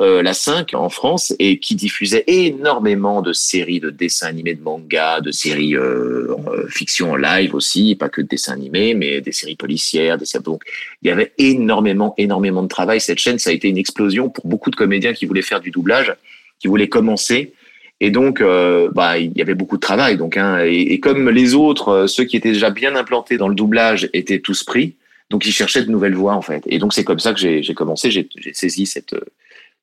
euh, 0.00 0.22
la 0.22 0.32
5 0.32 0.74
en 0.74 0.90
France 0.90 1.34
et 1.40 1.58
qui 1.58 1.74
diffusait 1.74 2.22
énormément 2.28 3.20
de 3.20 3.32
séries 3.32 3.80
de 3.80 3.90
dessins 3.90 4.28
animés, 4.28 4.54
de 4.54 4.62
mangas, 4.62 5.20
de 5.20 5.32
séries 5.32 5.74
euh, 5.74 6.36
euh, 6.46 6.68
fiction 6.68 7.10
en 7.12 7.16
live 7.16 7.52
aussi, 7.56 7.96
pas 7.96 8.08
que 8.08 8.20
de 8.20 8.28
dessins 8.28 8.52
animés, 8.52 8.94
mais 8.94 9.20
des 9.20 9.32
séries 9.32 9.56
policières, 9.56 10.16
des 10.16 10.24
séries- 10.24 10.44
donc 10.44 10.62
il 11.02 11.08
y 11.08 11.10
avait 11.10 11.32
énormément, 11.38 12.14
énormément 12.16 12.62
de 12.62 12.68
travail. 12.68 13.00
Cette 13.00 13.18
chaîne, 13.18 13.40
ça 13.40 13.50
a 13.50 13.52
été 13.52 13.68
une 13.68 13.76
explosion 13.76 14.28
pour 14.30 14.46
beaucoup 14.46 14.70
de 14.70 14.76
comédiens 14.76 15.12
qui 15.14 15.26
voulaient 15.26 15.42
faire 15.42 15.60
du 15.60 15.72
doublage, 15.72 16.14
qui 16.60 16.68
voulaient 16.68 16.88
commencer. 16.88 17.52
Et 18.00 18.12
donc, 18.12 18.40
bah, 18.40 19.18
il 19.18 19.36
y 19.36 19.42
avait 19.42 19.56
beaucoup 19.56 19.74
de 19.74 19.80
travail. 19.80 20.16
Donc, 20.16 20.36
hein, 20.36 20.64
et, 20.64 20.92
et 20.92 21.00
comme 21.00 21.28
les 21.30 21.54
autres, 21.56 22.06
ceux 22.06 22.22
qui 22.22 22.36
étaient 22.36 22.52
déjà 22.52 22.70
bien 22.70 22.94
implantés 22.94 23.36
dans 23.36 23.48
le 23.48 23.56
doublage 23.56 24.08
étaient 24.12 24.38
tous 24.38 24.62
pris, 24.62 24.94
donc 25.30 25.44
ils 25.44 25.52
cherchaient 25.52 25.82
de 25.82 25.90
nouvelles 25.90 26.14
voies 26.14 26.34
en 26.34 26.42
fait. 26.42 26.62
Et 26.68 26.78
donc 26.78 26.94
c'est 26.94 27.02
comme 27.02 27.18
ça 27.18 27.34
que 27.34 27.40
j'ai 27.40 27.74
commencé. 27.74 28.12
J'ai 28.12 28.28
saisi 28.52 28.86
cette 28.86 29.16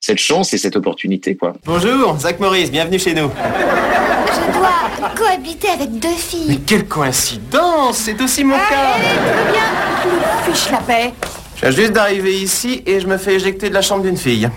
cette 0.06 0.20
chance 0.20 0.54
et 0.54 0.60
cette 0.60 0.76
opportunité 0.76 1.36
quoi. 1.36 1.54
Bonjour, 1.66 2.16
Zach 2.20 2.40
Maurice, 2.40 2.70
bienvenue 2.72 3.00
chez 3.00 3.16
nous. 3.16 3.28
Je 3.32 4.54
dois 4.54 5.10
cohabiter 5.16 5.70
avec 5.70 5.98
deux 5.98 6.10
Mais 6.10 6.16
filles. 6.16 6.62
quelle 6.68 6.86
coïncidence, 6.88 7.98
c'est 7.98 8.22
aussi 8.22 8.44
mon 8.44 8.56
cas. 8.56 8.94
Très 9.00 9.52
bien, 9.52 9.64
nous 10.06 10.54
fiche 10.54 10.72
la 10.72 10.78
paix. 10.78 11.12
Je 11.56 11.62
viens 11.62 11.72
juste 11.72 11.94
d'arriver 11.94 12.36
ici 12.36 12.84
et 12.86 13.00
je 13.00 13.08
me 13.08 13.18
fais 13.18 13.34
éjecter 13.34 13.70
de 13.70 13.74
la 13.74 13.82
chambre 13.82 14.04
d'une 14.04 14.18
fille. 14.18 14.48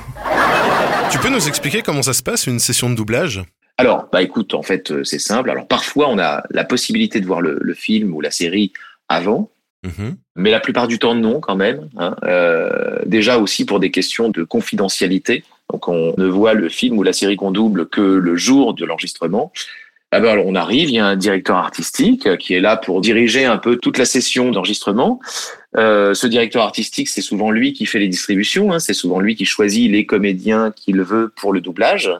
Tu 1.10 1.18
peux 1.18 1.30
nous 1.30 1.48
expliquer 1.48 1.80
comment 1.80 2.02
ça 2.02 2.12
se 2.12 2.22
passe, 2.22 2.46
une 2.46 2.58
session 2.58 2.90
de 2.90 2.94
doublage? 2.94 3.42
Alors, 3.78 4.06
bah 4.12 4.20
écoute, 4.20 4.52
en 4.52 4.62
fait, 4.62 4.90
euh, 4.90 5.02
c'est 5.04 5.18
simple. 5.18 5.48
Alors 5.48 5.66
parfois, 5.66 6.08
on 6.10 6.18
a 6.18 6.42
la 6.50 6.64
possibilité 6.64 7.20
de 7.22 7.26
voir 7.26 7.40
le, 7.40 7.56
le 7.58 7.74
film 7.74 8.12
ou 8.14 8.20
la 8.20 8.30
série 8.30 8.74
avant, 9.08 9.48
Mhm. 9.84 10.16
mais 10.34 10.50
la 10.50 10.58
plupart 10.60 10.88
du 10.88 10.98
temps, 10.98 11.14
non, 11.14 11.40
quand 11.40 11.54
même. 11.56 11.88
hein. 11.98 12.16
Euh, 12.24 12.98
déjà 13.06 13.38
aussi 13.38 13.64
pour 13.64 13.78
des 13.78 13.90
questions 13.90 14.28
de 14.28 14.42
confidentialité. 14.42 15.44
Donc, 15.72 15.86
on 15.88 16.14
ne 16.16 16.26
voit 16.26 16.54
le 16.54 16.68
film 16.68 16.98
ou 16.98 17.02
la 17.02 17.12
série 17.12 17.36
qu'on 17.36 17.50
double 17.52 17.88
que 17.88 18.00
le 18.00 18.36
jour 18.36 18.74
de 18.74 18.84
l'enregistrement. 18.84 19.52
Alors, 20.10 20.44
on 20.46 20.54
arrive, 20.54 20.88
il 20.88 20.94
y 20.94 20.98
a 20.98 21.06
un 21.06 21.16
directeur 21.16 21.58
artistique 21.58 22.26
euh, 22.26 22.36
qui 22.36 22.54
est 22.54 22.60
là 22.60 22.76
pour 22.78 23.00
diriger 23.02 23.44
un 23.44 23.58
peu 23.58 23.76
toute 23.76 23.98
la 23.98 24.06
session 24.06 24.50
d'enregistrement. 24.50 25.20
Euh, 25.76 26.14
ce 26.14 26.26
directeur 26.26 26.62
artistique, 26.62 27.08
c'est 27.08 27.20
souvent 27.20 27.50
lui 27.50 27.74
qui 27.74 27.84
fait 27.84 27.98
les 27.98 28.08
distributions, 28.08 28.72
hein, 28.72 28.78
c'est 28.78 28.94
souvent 28.94 29.20
lui 29.20 29.36
qui 29.36 29.44
choisit 29.44 29.90
les 29.90 30.06
comédiens 30.06 30.72
qu'il 30.72 31.02
veut 31.02 31.30
pour 31.36 31.52
le 31.52 31.60
doublage, 31.60 32.10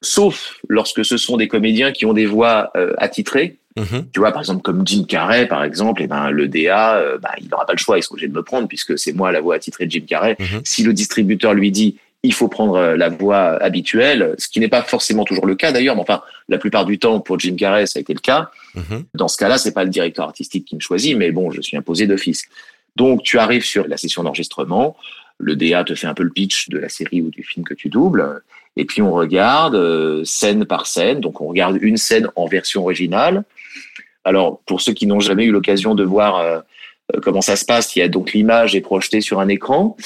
sauf 0.00 0.58
lorsque 0.68 1.04
ce 1.04 1.16
sont 1.16 1.36
des 1.36 1.46
comédiens 1.46 1.92
qui 1.92 2.06
ont 2.06 2.12
des 2.12 2.26
voix 2.26 2.72
attitrées. 2.98 3.60
Mhm. 3.76 4.08
Tu 4.12 4.20
vois, 4.20 4.32
par 4.32 4.42
exemple, 4.42 4.62
comme 4.62 4.86
Jim 4.86 5.04
Carrey, 5.08 5.46
par 5.46 5.64
exemple, 5.64 6.02
et 6.02 6.06
ben, 6.06 6.30
le 6.30 6.48
DA, 6.48 6.96
euh, 6.96 7.18
bah, 7.18 7.32
il 7.40 7.48
n'aura 7.48 7.64
pas 7.64 7.72
le 7.72 7.78
choix, 7.78 7.98
il 7.98 8.02
sera 8.02 8.12
obligé 8.14 8.28
de 8.28 8.34
me 8.34 8.42
prendre 8.42 8.68
puisque 8.68 8.98
c'est 8.98 9.12
moi 9.12 9.32
la 9.32 9.40
voix 9.40 9.54
attitrée 9.54 9.86
de 9.86 9.90
Jim 9.90 10.04
Carrey. 10.06 10.36
Mhm. 10.38 10.60
Si 10.64 10.82
le 10.82 10.92
distributeur 10.92 11.54
lui 11.54 11.70
dit 11.70 11.96
il 12.24 12.32
faut 12.32 12.48
prendre 12.48 12.76
euh, 12.76 12.96
la 12.96 13.08
voix 13.08 13.60
habituelle, 13.62 14.34
ce 14.38 14.48
qui 14.48 14.60
n'est 14.60 14.68
pas 14.68 14.82
forcément 14.82 15.24
toujours 15.24 15.46
le 15.46 15.56
cas 15.56 15.72
d'ailleurs, 15.72 15.96
mais 15.96 16.02
enfin, 16.02 16.22
la 16.48 16.58
plupart 16.58 16.84
du 16.84 16.98
temps, 16.98 17.20
pour 17.20 17.38
Jim 17.38 17.56
Carrey, 17.56 17.86
ça 17.86 17.98
a 17.98 18.00
été 18.00 18.14
le 18.14 18.20
cas. 18.20 18.50
Mhm. 18.74 19.04
Dans 19.14 19.28
ce 19.28 19.36
cas-là, 19.38 19.58
c'est 19.58 19.72
pas 19.72 19.84
le 19.84 19.90
directeur 19.90 20.26
artistique 20.26 20.64
qui 20.66 20.76
me 20.76 20.80
choisit, 20.80 21.16
mais 21.16 21.32
bon, 21.32 21.50
je 21.50 21.60
suis 21.60 21.76
imposé 21.76 22.06
d'office. 22.06 22.44
Donc, 22.94 23.22
tu 23.22 23.38
arrives 23.38 23.64
sur 23.64 23.88
la 23.88 23.96
session 23.96 24.22
d'enregistrement, 24.22 24.96
le 25.38 25.56
DA 25.56 25.82
te 25.82 25.94
fait 25.94 26.06
un 26.06 26.14
peu 26.14 26.22
le 26.22 26.30
pitch 26.30 26.68
de 26.68 26.78
la 26.78 26.88
série 26.88 27.22
ou 27.22 27.30
du 27.30 27.42
film 27.42 27.64
que 27.64 27.74
tu 27.74 27.88
doubles, 27.88 28.42
et 28.76 28.84
puis 28.84 29.02
on 29.02 29.12
regarde 29.12 29.74
euh, 29.74 30.22
scène 30.24 30.64
par 30.64 30.86
scène. 30.86 31.20
Donc, 31.20 31.40
on 31.40 31.48
regarde 31.48 31.78
une 31.80 31.96
scène 31.96 32.28
en 32.36 32.46
version 32.46 32.82
originale. 32.82 33.44
Alors, 34.24 34.60
pour 34.66 34.80
ceux 34.80 34.92
qui 34.92 35.06
n'ont 35.06 35.20
jamais 35.20 35.44
eu 35.44 35.50
l'occasion 35.50 35.94
de 35.94 36.04
voir 36.04 36.38
euh, 36.38 36.60
euh, 37.14 37.20
comment 37.20 37.40
ça 37.40 37.56
se 37.56 37.64
passe, 37.64 37.96
il 37.96 38.00
y 38.00 38.02
a 38.02 38.08
donc 38.08 38.32
l'image 38.32 38.74
est 38.74 38.80
projetée 38.80 39.20
sur 39.20 39.40
un 39.40 39.48
écran. 39.48 39.96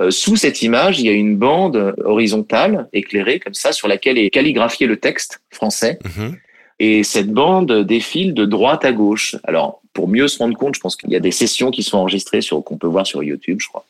Euh, 0.00 0.10
sous 0.10 0.36
cette 0.36 0.62
image, 0.62 1.00
il 1.00 1.06
y 1.06 1.08
a 1.08 1.12
une 1.12 1.36
bande 1.36 1.94
horizontale 2.04 2.88
éclairée 2.92 3.38
comme 3.38 3.54
ça 3.54 3.72
sur 3.72 3.88
laquelle 3.88 4.18
est 4.18 4.30
calligraphié 4.30 4.86
le 4.86 4.96
texte 4.96 5.40
français. 5.50 5.98
Mhm. 6.16 6.36
Et 6.78 7.04
cette 7.04 7.30
bande 7.30 7.84
défile 7.84 8.34
de 8.34 8.44
droite 8.44 8.84
à 8.84 8.92
gauche. 8.92 9.36
Alors, 9.44 9.80
pour 9.92 10.08
mieux 10.08 10.26
se 10.26 10.38
rendre 10.38 10.56
compte, 10.56 10.74
je 10.74 10.80
pense 10.80 10.96
qu'il 10.96 11.10
y 11.10 11.16
a 11.16 11.20
des 11.20 11.30
sessions 11.30 11.70
qui 11.70 11.82
sont 11.82 11.98
enregistrées 11.98 12.40
sur 12.40 12.64
qu'on 12.64 12.78
peut 12.78 12.86
voir 12.86 13.06
sur 13.06 13.22
YouTube, 13.22 13.58
je 13.60 13.68
crois. 13.68 13.84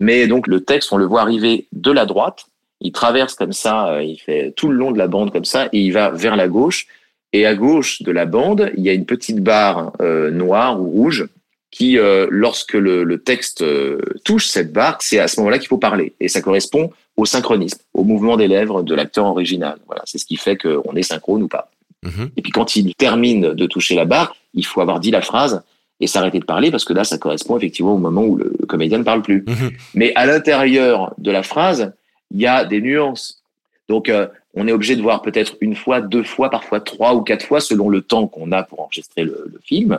Mais 0.00 0.26
donc 0.26 0.46
le 0.46 0.62
texte, 0.62 0.92
on 0.92 0.96
le 0.96 1.06
voit 1.06 1.22
arriver 1.22 1.66
de 1.72 1.90
la 1.90 2.06
droite. 2.06 2.46
Il 2.80 2.92
traverse 2.92 3.34
comme 3.34 3.52
ça, 3.52 3.88
euh, 3.88 4.02
il 4.02 4.18
fait 4.18 4.52
tout 4.56 4.68
le 4.68 4.76
long 4.76 4.92
de 4.92 4.98
la 4.98 5.08
bande 5.08 5.32
comme 5.32 5.44
ça, 5.44 5.68
et 5.72 5.80
il 5.80 5.92
va 5.92 6.10
vers 6.10 6.36
la 6.36 6.48
gauche. 6.48 6.86
Et 7.32 7.44
à 7.44 7.54
gauche 7.54 8.02
de 8.02 8.10
la 8.10 8.24
bande, 8.24 8.70
il 8.76 8.84
y 8.84 8.88
a 8.88 8.92
une 8.92 9.04
petite 9.04 9.40
barre 9.40 9.92
euh, 10.00 10.30
noire 10.30 10.80
ou 10.80 10.88
rouge 10.88 11.28
qui, 11.70 11.98
euh, 11.98 12.26
lorsque 12.30 12.72
le, 12.72 13.04
le 13.04 13.18
texte 13.18 13.62
euh, 13.62 13.98
touche 14.24 14.46
cette 14.46 14.72
barre, 14.72 14.98
c'est 15.00 15.18
à 15.18 15.28
ce 15.28 15.38
moment-là 15.40 15.58
qu'il 15.58 15.68
faut 15.68 15.78
parler. 15.78 16.14
Et 16.20 16.28
ça 16.28 16.40
correspond 16.40 16.90
au 17.16 17.26
synchronisme, 17.26 17.80
au 17.92 18.04
mouvement 18.04 18.36
des 18.36 18.48
lèvres 18.48 18.82
de 18.82 18.94
l'acteur 18.94 19.26
original. 19.26 19.76
Voilà, 19.86 20.02
c'est 20.06 20.18
ce 20.18 20.24
qui 20.24 20.36
fait 20.36 20.56
qu'on 20.56 20.94
est 20.94 21.02
synchrone 21.02 21.42
ou 21.42 21.48
pas. 21.48 21.70
Mhm. 22.04 22.30
Et 22.36 22.42
puis 22.42 22.52
quand 22.52 22.76
il 22.76 22.94
termine 22.94 23.52
de 23.52 23.66
toucher 23.66 23.94
la 23.94 24.04
barre, 24.04 24.34
il 24.54 24.64
faut 24.64 24.80
avoir 24.80 25.00
dit 25.00 25.10
la 25.10 25.20
phrase 25.20 25.62
et 26.00 26.06
s'arrêter 26.06 26.38
de 26.38 26.44
parler 26.44 26.70
parce 26.70 26.84
que 26.84 26.92
là, 26.92 27.04
ça 27.04 27.18
correspond 27.18 27.56
effectivement 27.56 27.94
au 27.94 27.98
moment 27.98 28.22
où 28.22 28.36
le 28.36 28.50
comédien 28.66 28.98
ne 28.98 29.02
parle 29.02 29.20
plus. 29.20 29.44
Mhm. 29.46 29.70
Mais 29.94 30.12
à 30.14 30.24
l'intérieur 30.24 31.12
de 31.18 31.30
la 31.30 31.42
phrase, 31.42 31.92
il 32.30 32.40
y 32.40 32.46
a 32.46 32.64
des 32.64 32.80
nuances. 32.80 33.42
Donc, 33.88 34.08
euh, 34.08 34.26
on 34.54 34.68
est 34.68 34.72
obligé 34.72 34.96
de 34.96 35.02
voir 35.02 35.22
peut-être 35.22 35.56
une 35.60 35.76
fois, 35.76 36.00
deux 36.00 36.24
fois, 36.24 36.50
parfois 36.50 36.80
trois 36.80 37.14
ou 37.14 37.22
quatre 37.22 37.46
fois, 37.46 37.60
selon 37.60 37.88
le 37.88 38.02
temps 38.02 38.26
qu'on 38.26 38.52
a 38.52 38.62
pour 38.62 38.80
enregistrer 38.80 39.24
le, 39.24 39.60
film, 39.62 39.98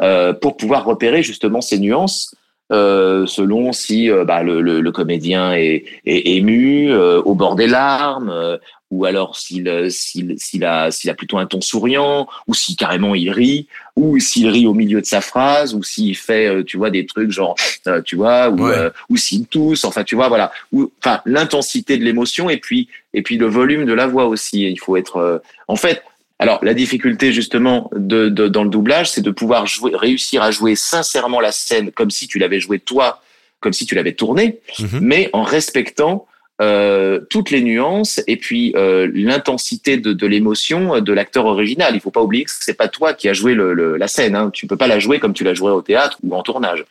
euh, 0.00 0.32
pour 0.32 0.56
pouvoir 0.56 0.84
repérer 0.84 1.22
justement 1.22 1.60
ces 1.60 1.78
nuances. 1.78 2.34
Euh, 2.72 3.26
selon 3.26 3.72
si 3.72 4.10
euh, 4.10 4.24
bah, 4.24 4.42
le, 4.42 4.60
le, 4.60 4.80
le 4.80 4.92
comédien 4.92 5.52
est, 5.54 5.84
est 6.04 6.36
ému, 6.36 6.90
euh, 6.90 7.20
au 7.22 7.34
bord 7.34 7.54
des 7.56 7.66
larmes, 7.68 8.30
euh, 8.30 8.56
ou 8.90 9.04
alors 9.04 9.36
s'il 9.36 9.68
euh, 9.68 9.88
s'il 9.90 10.38
s'il 10.38 10.64
a 10.64 10.90
s'il 10.92 11.10
a 11.10 11.14
plutôt 11.14 11.38
un 11.38 11.46
ton 11.46 11.60
souriant, 11.60 12.28
ou 12.46 12.54
si 12.54 12.76
carrément 12.76 13.14
il 13.14 13.30
rit, 13.30 13.66
ou 13.96 14.18
s'il 14.20 14.48
rit 14.48 14.66
au 14.66 14.74
milieu 14.74 15.00
de 15.00 15.06
sa 15.06 15.20
phrase, 15.20 15.74
ou 15.74 15.82
s'il 15.82 16.16
fait 16.16 16.46
euh, 16.46 16.62
tu 16.64 16.76
vois 16.76 16.90
des 16.90 17.04
trucs 17.06 17.30
genre 17.30 17.56
tu 18.04 18.16
vois, 18.16 18.48
ou 18.50 18.64
Ouais. 18.66 18.74
euh, 18.76 18.90
ou 19.10 19.16
s'il 19.16 19.46
tousse, 19.46 19.84
enfin 19.84 20.04
tu 20.04 20.14
vois 20.14 20.28
voilà, 20.28 20.52
ou 20.72 20.90
enfin 21.00 21.20
l'intensité 21.24 21.98
de 21.98 22.04
l'émotion 22.04 22.48
et 22.50 22.58
puis 22.58 22.88
et 23.14 23.22
puis 23.22 23.36
le 23.38 23.46
volume 23.46 23.86
de 23.86 23.92
la 23.92 24.06
voix 24.06 24.26
aussi. 24.26 24.62
Il 24.70 24.78
faut 24.78 24.96
être 24.96 25.16
euh, 25.16 25.38
en 25.68 25.76
fait 25.76 26.02
Alors 26.38 26.62
la 26.64 26.74
difficulté 26.74 27.32
justement 27.32 27.90
de, 27.94 28.28
de- 28.28 28.48
dans 28.48 28.62
le 28.64 28.70
doublage, 28.70 29.10
c'est 29.10 29.22
de 29.22 29.30
pouvoir 29.30 29.66
jouer, 29.66 29.92
réussir 29.94 30.42
à 30.42 30.50
jouer 30.50 30.74
sincèrement 30.76 31.40
la 31.40 31.52
scène 31.52 31.90
comme 31.92 32.10
si 32.10 32.28
tu 32.28 32.38
l'avais 32.38 32.60
joué 32.60 32.78
toi, 32.78 33.22
comme 33.60 33.72
si 33.72 33.86
tu 33.86 33.94
l'avais 33.94 34.12
tourné, 34.12 34.58
Mhm. 34.78 34.98
mais 35.00 35.30
en 35.32 35.42
respectant 35.42 36.26
euh, 36.62 37.20
toutes 37.28 37.50
les 37.50 37.60
nuances 37.62 38.22
et 38.26 38.38
puis 38.38 38.72
euh, 38.76 39.10
l'intensité 39.12 39.98
de, 39.98 40.14
de 40.14 40.26
l'émotion 40.26 41.00
de 41.00 41.12
l'acteur 41.12 41.44
original. 41.44 41.94
Il 41.94 42.00
faut 42.00 42.10
pas 42.10 42.22
oublier 42.22 42.44
que 42.44 42.50
c'est 42.50 42.72
pas 42.76 42.88
toi 42.88 43.12
qui 43.12 43.28
as 43.28 43.34
joué 43.34 43.52
le, 43.54 43.74
le- 43.74 43.96
la 43.98 44.08
scène. 44.08 44.34
Hein. 44.34 44.50
Tu 44.54 44.66
peux 44.66 44.76
pas 44.78 44.86
la 44.86 44.98
jouer 44.98 45.18
comme 45.18 45.34
tu 45.34 45.44
la 45.44 45.52
jouerais 45.52 45.74
au 45.74 45.82
théâtre 45.82 46.18
ou 46.22 46.34
en 46.34 46.42
tournage. 46.42 46.84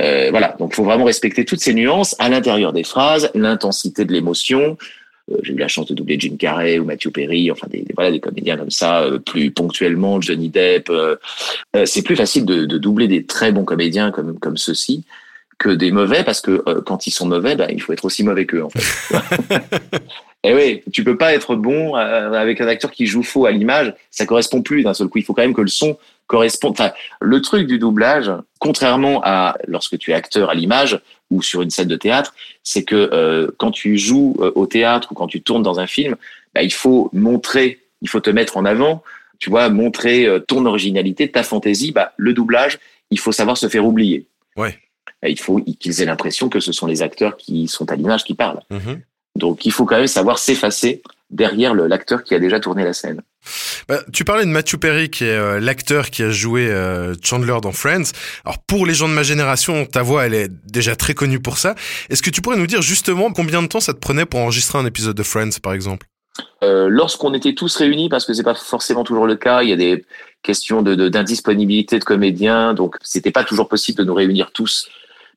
Euh, 0.00 0.28
voilà, 0.30 0.54
donc 0.60 0.70
il 0.72 0.76
faut 0.76 0.84
vraiment 0.84 1.04
respecter 1.04 1.44
toutes 1.44 1.58
ces 1.58 1.74
nuances 1.74 2.14
à 2.20 2.28
l'intérieur 2.28 2.72
des 2.72 2.84
phrases, 2.84 3.30
l'intensité 3.34 4.04
de 4.04 4.12
l'émotion. 4.12 4.78
Euh, 5.30 5.36
J'ai 5.42 5.52
eu 5.52 5.58
la 5.58 5.68
chance 5.68 5.86
de 5.86 5.94
doubler 5.94 6.18
Jim 6.18 6.36
Carrey 6.38 6.78
ou 6.78 6.84
Matthew 6.84 7.10
Perry, 7.10 7.50
enfin 7.50 7.66
des, 7.70 7.82
des- 7.82 7.94
voilà 7.94 8.10
des 8.10 8.20
comédiens 8.20 8.56
comme 8.56 8.70
ça, 8.70 9.02
euh, 9.02 9.18
plus 9.18 9.50
ponctuellement 9.50 10.20
Johnny 10.20 10.48
Depp. 10.48 10.90
euh, 10.90 11.16
c'est 11.84 12.02
plus 12.02 12.16
facile 12.16 12.44
de, 12.44 12.64
de 12.66 12.78
doubler 12.78 13.08
des 13.08 13.24
très 13.24 13.52
bons 13.52 13.64
comédiens 13.64 14.10
comme 14.10 14.38
comme 14.38 14.56
ceux-ci 14.56 15.04
que 15.58 15.68
des 15.68 15.90
mauvais 15.92 16.24
parce 16.24 16.40
que 16.40 16.62
euh, 16.68 16.80
quand 16.80 17.06
ils 17.06 17.10
sont 17.10 17.26
mauvais, 17.26 17.54
bah, 17.54 17.66
il 17.70 17.82
faut 17.82 17.92
être 17.92 18.04
aussi 18.06 18.24
mauvais 18.24 18.46
qu'eux 18.46 18.62
en 18.64 18.70
fait. 18.70 18.80
Et 20.42 20.54
oui, 20.54 20.82
tu 20.90 21.04
peux 21.04 21.18
pas 21.18 21.34
être 21.34 21.54
bon 21.54 21.96
euh, 21.96 22.32
avec 22.32 22.62
un 22.62 22.66
acteur 22.68 22.90
qui 22.90 23.04
joue 23.06 23.22
faux 23.22 23.44
à 23.44 23.50
l'image, 23.50 23.92
ça 24.10 24.24
correspond 24.24 24.62
plus 24.62 24.82
d'un 24.82 24.94
seul 24.94 25.08
coup. 25.08 25.18
Il 25.18 25.24
faut 25.24 25.34
quand 25.34 25.42
même 25.42 25.52
que 25.52 25.60
le 25.60 25.68
son 25.68 25.98
corresponde. 26.28 26.72
Enfin, 26.72 26.92
le 27.20 27.42
truc 27.42 27.66
du 27.66 27.78
doublage, 27.78 28.32
contrairement 28.58 29.20
à 29.22 29.56
lorsque 29.66 29.98
tu 29.98 30.12
es 30.12 30.14
acteur 30.14 30.48
à 30.48 30.54
l'image 30.54 30.98
ou 31.30 31.42
sur 31.42 31.62
une 31.62 31.70
scène 31.70 31.88
de 31.88 31.96
théâtre, 31.96 32.34
c'est 32.62 32.82
que 32.82 33.10
euh, 33.12 33.50
quand 33.56 33.70
tu 33.70 33.98
joues 33.98 34.36
euh, 34.40 34.52
au 34.54 34.66
théâtre 34.66 35.12
ou 35.12 35.14
quand 35.14 35.26
tu 35.26 35.42
tournes 35.42 35.62
dans 35.62 35.80
un 35.80 35.86
film, 35.86 36.16
bah, 36.54 36.62
il 36.62 36.72
faut 36.72 37.08
montrer, 37.12 37.80
il 38.02 38.08
faut 38.08 38.20
te 38.20 38.30
mettre 38.30 38.56
en 38.56 38.64
avant. 38.64 39.02
Tu 39.38 39.48
vois, 39.48 39.70
montrer 39.70 40.26
euh, 40.26 40.38
ton 40.38 40.66
originalité, 40.66 41.30
ta 41.30 41.42
fantaisie. 41.42 41.92
Bah, 41.92 42.12
le 42.16 42.34
doublage, 42.34 42.78
il 43.10 43.18
faut 43.18 43.32
savoir 43.32 43.56
se 43.56 43.68
faire 43.68 43.86
oublier. 43.86 44.26
Ouais. 44.56 44.78
Et 45.22 45.30
Il 45.30 45.40
faut 45.40 45.60
qu'ils 45.60 46.02
aient 46.02 46.06
l'impression 46.06 46.48
que 46.48 46.60
ce 46.60 46.72
sont 46.72 46.86
les 46.86 47.02
acteurs 47.02 47.36
qui 47.36 47.68
sont 47.68 47.90
à 47.90 47.96
l'image 47.96 48.24
qui 48.24 48.34
parlent. 48.34 48.62
Mhm. 48.70 49.00
Donc 49.36 49.64
il 49.66 49.72
faut 49.72 49.84
quand 49.84 49.96
même 49.96 50.06
savoir 50.06 50.38
s'effacer 50.38 51.02
derrière 51.30 51.74
l'acteur 51.74 52.24
qui 52.24 52.34
a 52.34 52.38
déjà 52.38 52.60
tourné 52.60 52.84
la 52.84 52.92
scène. 52.92 53.22
Bah, 53.88 54.00
tu 54.12 54.24
parlais 54.24 54.44
de 54.44 54.50
Matthew 54.50 54.76
Perry, 54.76 55.10
qui 55.10 55.24
est 55.24 55.28
euh, 55.28 55.60
l'acteur 55.60 56.10
qui 56.10 56.22
a 56.22 56.30
joué 56.30 56.68
euh, 56.68 57.14
Chandler 57.22 57.56
dans 57.62 57.72
Friends. 57.72 58.12
Alors 58.44 58.58
pour 58.66 58.86
les 58.86 58.94
gens 58.94 59.08
de 59.08 59.14
ma 59.14 59.22
génération, 59.22 59.86
ta 59.86 60.02
voix, 60.02 60.26
elle 60.26 60.34
est 60.34 60.50
déjà 60.70 60.96
très 60.96 61.14
connue 61.14 61.40
pour 61.40 61.56
ça. 61.58 61.74
Est-ce 62.10 62.22
que 62.22 62.30
tu 62.30 62.42
pourrais 62.42 62.56
nous 62.58 62.66
dire 62.66 62.82
justement 62.82 63.32
combien 63.32 63.62
de 63.62 63.68
temps 63.68 63.80
ça 63.80 63.94
te 63.94 63.98
prenait 63.98 64.26
pour 64.26 64.40
enregistrer 64.40 64.78
un 64.78 64.86
épisode 64.86 65.16
de 65.16 65.22
Friends, 65.22 65.58
par 65.62 65.72
exemple? 65.72 66.06
Euh, 66.62 66.88
Lorsqu'on 66.88 67.32
était 67.34 67.54
tous 67.54 67.76
réunis, 67.76 68.08
parce 68.08 68.24
que 68.26 68.34
c'est 68.34 68.42
pas 68.42 68.54
forcément 68.54 69.04
toujours 69.04 69.26
le 69.26 69.36
cas, 69.36 69.62
il 69.62 69.70
y 69.70 69.72
a 69.72 69.76
des 69.76 70.04
questions 70.42 70.82
de 70.82 70.94
de- 70.94 71.08
d'indisponibilité 71.08 71.98
de, 71.98 72.04
comédiens, 72.04 72.74
donc 72.74 72.96
c'était 73.02 73.30
pas 73.30 73.44
toujours 73.44 73.68
possible 73.68 73.98
de 73.98 74.04
nous 74.04 74.14
réunir 74.14 74.50
tous. 74.52 74.88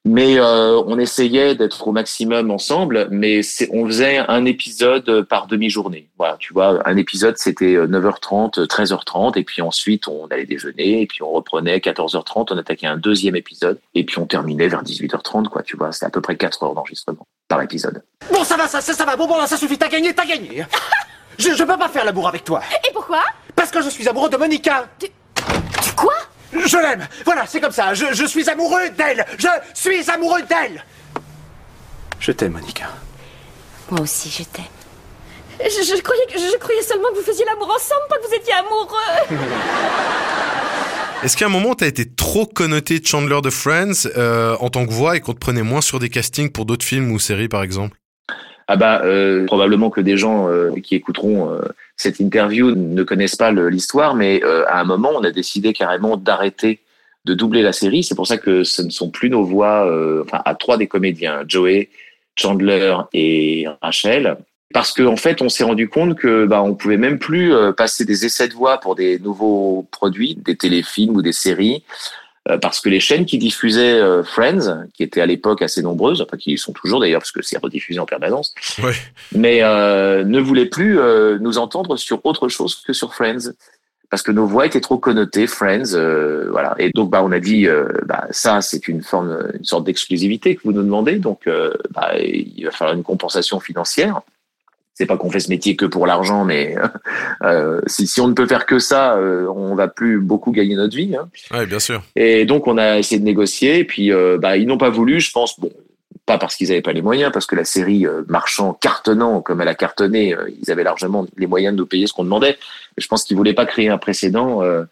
Mais 0.06 0.38
euh, 0.38 0.82
on 0.86 1.00
essayait 1.00 1.56
d'être 1.56 1.88
au 1.88 1.94
maximum 1.94 2.52
ensemble, 2.52 3.08
mais 3.10 3.42
c'est- 3.42 3.70
on 3.72 3.86
faisait 3.86 4.18
un 4.18 4.44
épisode 4.44 5.22
par 5.30 5.48
demi-journée. 5.48 6.10
Voilà, 6.18 6.36
tu 6.40 6.52
vois, 6.54 6.82
un 6.86 6.98
épisode 6.98 7.38
c'était 7.38 7.76
euh, 7.76 7.88
9h30, 7.88 8.68
13h30, 8.68 9.38
et 9.38 9.44
puis 9.46 9.62
ensuite 9.62 10.10
on 10.10 10.28
allait 10.28 10.46
déjeuner, 10.46 11.02
et 11.04 11.08
puis 11.08 11.24
on 11.24 11.32
reprenait 11.32 11.78
14h30, 11.78 12.48
on 12.52 12.58
attaquait 12.58 12.88
un 12.88 12.98
deuxième 12.98 13.38
épisode, 13.38 13.80
et 13.96 14.04
puis 14.04 14.20
on 14.20 14.26
terminait 14.26 14.68
vers 14.68 14.84
18h30, 14.84 15.48
quoi. 15.48 15.64
Tu 15.64 15.78
vois, 15.78 15.94
c'était 15.94 16.08
à 16.08 16.10
peu 16.10 16.20
près 16.20 16.36
4 16.36 16.64
heures 16.64 16.74
d'enregistrement 16.76 17.26
par 17.48 17.62
épisode. 17.62 18.04
Bon, 18.32 18.44
ça 18.44 18.58
va, 18.58 18.68
ça, 18.68 18.82
ça, 18.82 18.94
ça 18.94 19.06
va. 19.06 19.16
Bon, 19.16 19.26
bon, 19.28 19.38
là, 19.38 19.48
ça 19.48 19.56
suffit. 19.56 19.78
T'as 19.78 19.88
gagné, 19.88 20.14
t'as 20.14 20.26
gagné. 20.26 20.66
Je, 21.40 21.50
je 21.56 21.64
peux 21.64 21.78
pas 21.78 21.88
faire 21.90 22.06
l'amour 22.06 22.28
avec 22.28 22.44
toi. 22.44 22.62
Et 22.88 22.94
pourquoi? 22.94 23.22
Parce 23.56 23.72
que 23.72 23.82
je 23.82 23.90
suis 23.90 24.08
amoureux 24.08 24.30
de 24.30 24.38
Monica. 24.38 24.86
Tu 25.00 25.08
quoi? 25.96 26.14
Je 26.54 26.78
l'aime. 26.78 27.08
Voilà, 27.26 27.46
c'est 27.48 27.60
comme 27.60 27.72
ça. 27.72 27.94
Je, 27.94 28.06
je 28.14 28.26
suis 28.26 28.50
amoureux 28.50 28.90
d'elle. 28.98 29.26
Je 29.38 29.48
suis 29.74 30.10
amoureux 30.10 30.42
d'elle. 30.44 30.84
Je 32.20 32.32
t'aime, 32.32 32.54
Monica. 32.54 32.86
Moi 33.92 34.02
aussi, 34.02 34.30
je 34.30 34.44
t'aime. 34.44 34.64
Je, 35.60 35.84
je 35.96 36.02
croyais, 36.02 36.26
que- 36.28 36.40
je 36.40 36.58
croyais 36.58 36.82
seulement 36.82 37.10
que 37.10 37.18
vous 37.20 37.24
faisiez 37.26 37.46
l'amour 37.46 37.70
ensemble, 37.76 38.02
pas 38.10 38.18
que 38.18 38.28
vous 38.28 38.34
étiez 38.34 38.54
amoureux. 38.54 39.38
Est-ce 41.24 41.38
qu'à 41.38 41.46
un 41.46 41.50
moment, 41.50 41.74
t'as 41.74 41.88
été 41.88 42.10
trop 42.14 42.46
connoté 42.46 43.02
Chandler 43.04 43.40
de 43.42 43.50
Friends 43.50 44.08
euh, 44.18 44.58
en 44.60 44.70
tant 44.70 44.86
que 44.86 44.92
voix 44.92 45.16
et 45.16 45.22
qu'on 45.22 45.34
te 45.34 45.40
prenait 45.40 45.62
moins 45.62 45.80
sur 45.82 46.00
des 46.00 46.10
castings 46.10 46.52
pour 46.52 46.66
d'autres 46.66 46.86
films 46.86 47.12
ou 47.12 47.20
séries, 47.20 47.48
par 47.48 47.64
exemple? 47.64 47.98
Ah 48.74 48.76
bah 48.76 49.02
euh, 49.04 49.46
probablement 49.46 49.92
que 49.92 50.02
des 50.02 50.18
gens 50.18 50.50
euh, 50.50 50.72
qui 50.82 50.96
écouteront 50.96 51.52
euh, 51.52 51.62
cette 51.96 52.20
interview 52.20 52.72
ne 52.72 53.04
connaissent 53.04 53.36
pas 53.36 53.52
l'histoire, 53.52 54.16
mais 54.16 54.42
à 54.68 54.80
un 54.80 54.84
moment 54.84 55.12
on 55.14 55.24
a 55.24 55.30
décidé 55.30 55.74
carrément 55.74 56.18
d'arrêter 56.18 56.80
de 57.24 57.36
doubler 57.36 57.62
la 57.62 57.72
série. 57.72 58.04
C'est 58.04 58.16
pour 58.16 58.26
ça 58.26 58.40
que 58.40 58.64
ce 58.64 58.82
ne 58.82 58.90
sont 58.90 59.12
plus 59.12 59.30
nos 59.30 59.44
voix, 59.44 59.88
enfin 60.24 60.42
à 60.44 60.56
trois 60.56 60.78
des 60.78 60.88
comédiens, 60.88 61.44
Joey, 61.48 61.90
Chandler 62.36 62.96
et 63.14 63.68
Rachel, 63.84 64.38
parce 64.74 64.92
qu'en 64.92 65.14
en 65.14 65.18
fait 65.18 65.44
on 65.44 65.50
s'est 65.50 65.64
rendu 65.64 65.88
compte 65.88 66.16
que 66.16 66.48
bah 66.48 66.64
on 66.64 66.74
pouvait 66.74 66.98
même 66.98 67.20
plus 67.20 67.54
passer 67.78 68.06
des 68.06 68.26
essais 68.26 68.48
de 68.48 68.56
voix 68.56 68.80
pour 68.80 68.96
des 68.96 69.20
nouveaux 69.20 69.88
produits, 69.92 70.34
des 70.34 70.56
téléfilms 70.56 71.16
ou 71.18 71.22
des 71.22 71.32
séries. 71.32 71.84
Euh, 72.50 72.58
Parce 72.58 72.80
que 72.82 72.90
les 72.90 73.00
chaînes 73.00 73.26
qui 73.26 73.38
diffusaient 73.38 74.00
euh, 74.00 74.24
Friends, 74.24 74.86
qui 74.94 75.04
étaient 75.04 75.22
à 75.22 75.26
l'époque 75.26 75.62
assez 75.62 75.82
nombreuses, 75.82 76.22
enfin 76.22 76.38
qui 76.38 76.54
y 76.54 76.58
sont 76.58 76.74
toujours 76.74 77.00
d'ailleurs, 77.00 77.22
parce 77.22 77.32
que 77.32 77.42
c'est 77.42 77.58
rediffusé 77.58 78.00
en 78.00 78.06
permanence, 78.06 78.54
Ouais. 78.84 78.94
mais 79.34 79.60
euh, 79.64 80.24
ne 80.24 80.40
voulait 80.40 80.66
plus 80.66 81.00
euh, 81.00 81.38
nous 81.40 81.58
entendre 81.58 81.96
sur 81.98 82.26
autre 82.26 82.48
chose 82.50 82.76
que 82.86 82.94
sur 82.94 83.14
Friends. 83.14 83.52
Parce 84.10 84.22
que 84.22 84.32
nos 84.32 84.46
voix 84.46 84.68
étaient 84.68 84.80
trop 84.82 85.00
connotées 85.00 85.48
Friends 85.48 85.94
euh, 85.96 86.48
voilà. 86.52 86.76
Et 86.78 86.92
donc 86.92 87.10
bah 87.10 87.24
on 87.24 87.32
a 87.32 87.40
dit 87.40 87.66
euh, 87.68 87.88
bah 88.06 88.28
ça 88.30 88.62
c'est 88.62 88.88
une 88.88 89.02
forme 89.02 89.50
une 89.58 89.64
sorte 89.66 89.86
d'exclusivité 89.86 90.56
que 90.56 90.62
vous 90.66 90.72
nous 90.72 90.84
demandez. 90.84 91.16
Donc 91.18 91.48
euh, 91.48 91.74
bah, 91.90 92.12
il 92.20 92.64
va 92.64 92.70
falloir 92.70 92.96
une 92.96 93.02
compensation 93.04 93.60
financière 93.60 94.22
c'est 94.94 95.06
pas 95.06 95.18
qu'on 95.18 95.30
fait 95.30 95.40
ce 95.40 95.50
métier 95.50 95.76
que 95.76 95.86
pour 95.86 96.06
l'argent 96.06 96.46
mais 96.46 96.76
euh, 97.44 97.82
si, 97.88 98.08
si 98.08 98.22
on 98.22 98.28
ne 98.28 98.34
peut 98.34 98.48
faire 98.48 98.66
que 98.66 98.80
ça 98.80 99.16
euh, 99.16 99.48
on 99.48 99.76
va 99.76 99.88
plus 99.88 100.20
beaucoup 100.20 100.52
gagner 100.52 100.76
notre 100.76 100.96
vie 100.96 101.16
hein. 101.16 101.30
Ouais, 101.52 101.66
bien 101.66 101.80
sûr. 101.80 102.02
Et 102.16 102.46
donc 102.46 102.68
on 102.68 102.78
a 102.78 103.00
essayé 103.00 103.20
de 103.20 103.26
négocier, 103.26 103.80
et 103.80 103.84
puis 103.84 104.12
euh, 104.12 104.38
bah, 104.38 104.58
ils 104.58 104.68
n'ont 104.68 104.78
pas 104.78 104.90
voulu, 104.90 105.20
je 105.20 105.32
pense, 105.32 105.60
bon, 105.60 105.72
pas 106.26 106.38
parce 106.38 106.56
qu'ils 106.56 106.70
n'avaient 106.70 106.82
pas 106.82 106.94
les 106.94 107.02
moyens, 107.02 107.32
parce 107.32 107.46
que 107.46 107.56
la 107.56 107.66
série 107.66 108.06
euh, 108.06 108.24
marchant, 108.28 108.74
cartonnant 108.74 109.42
comme 109.42 109.62
elle 109.62 109.68
a 109.68 109.76
cartonné, 109.76 110.34
euh, 110.34 110.50
ils 110.62 110.72
avaient 110.72 110.84
largement 110.84 111.26
les 111.38 111.48
moyens 111.48 111.74
de 111.74 111.80
nous 111.80 111.86
payer 111.86 112.08
ce 112.08 112.14
qu'on 112.14 112.24
demandait. 112.24 112.58
Mais 112.98 113.02
je 113.02 113.08
pense 113.08 113.24
qu'ils 113.24 113.38
voulaient 113.38 113.54
pas 113.54 113.66
créer 113.66 113.90
un 113.90 113.98
précédent 113.98 114.64
euh, 114.64 114.84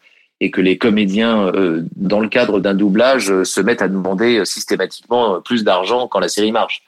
et 0.42 0.52
que 0.52 0.60
les 0.60 0.78
comédiens, 0.78 1.48
euh, 1.48 1.84
dans 1.96 2.20
le 2.20 2.28
cadre 2.28 2.60
d'un 2.60 2.74
doublage, 2.74 3.32
euh, 3.32 3.44
se 3.44 3.62
mettent 3.62 3.82
à 3.82 3.88
demander 3.88 4.40
euh, 4.40 4.46
systématiquement 4.46 5.40
plus 5.40 5.64
d'argent 5.64 6.08
quand 6.08 6.20
la 6.20 6.30
série 6.30 6.52
marche. 6.52 6.84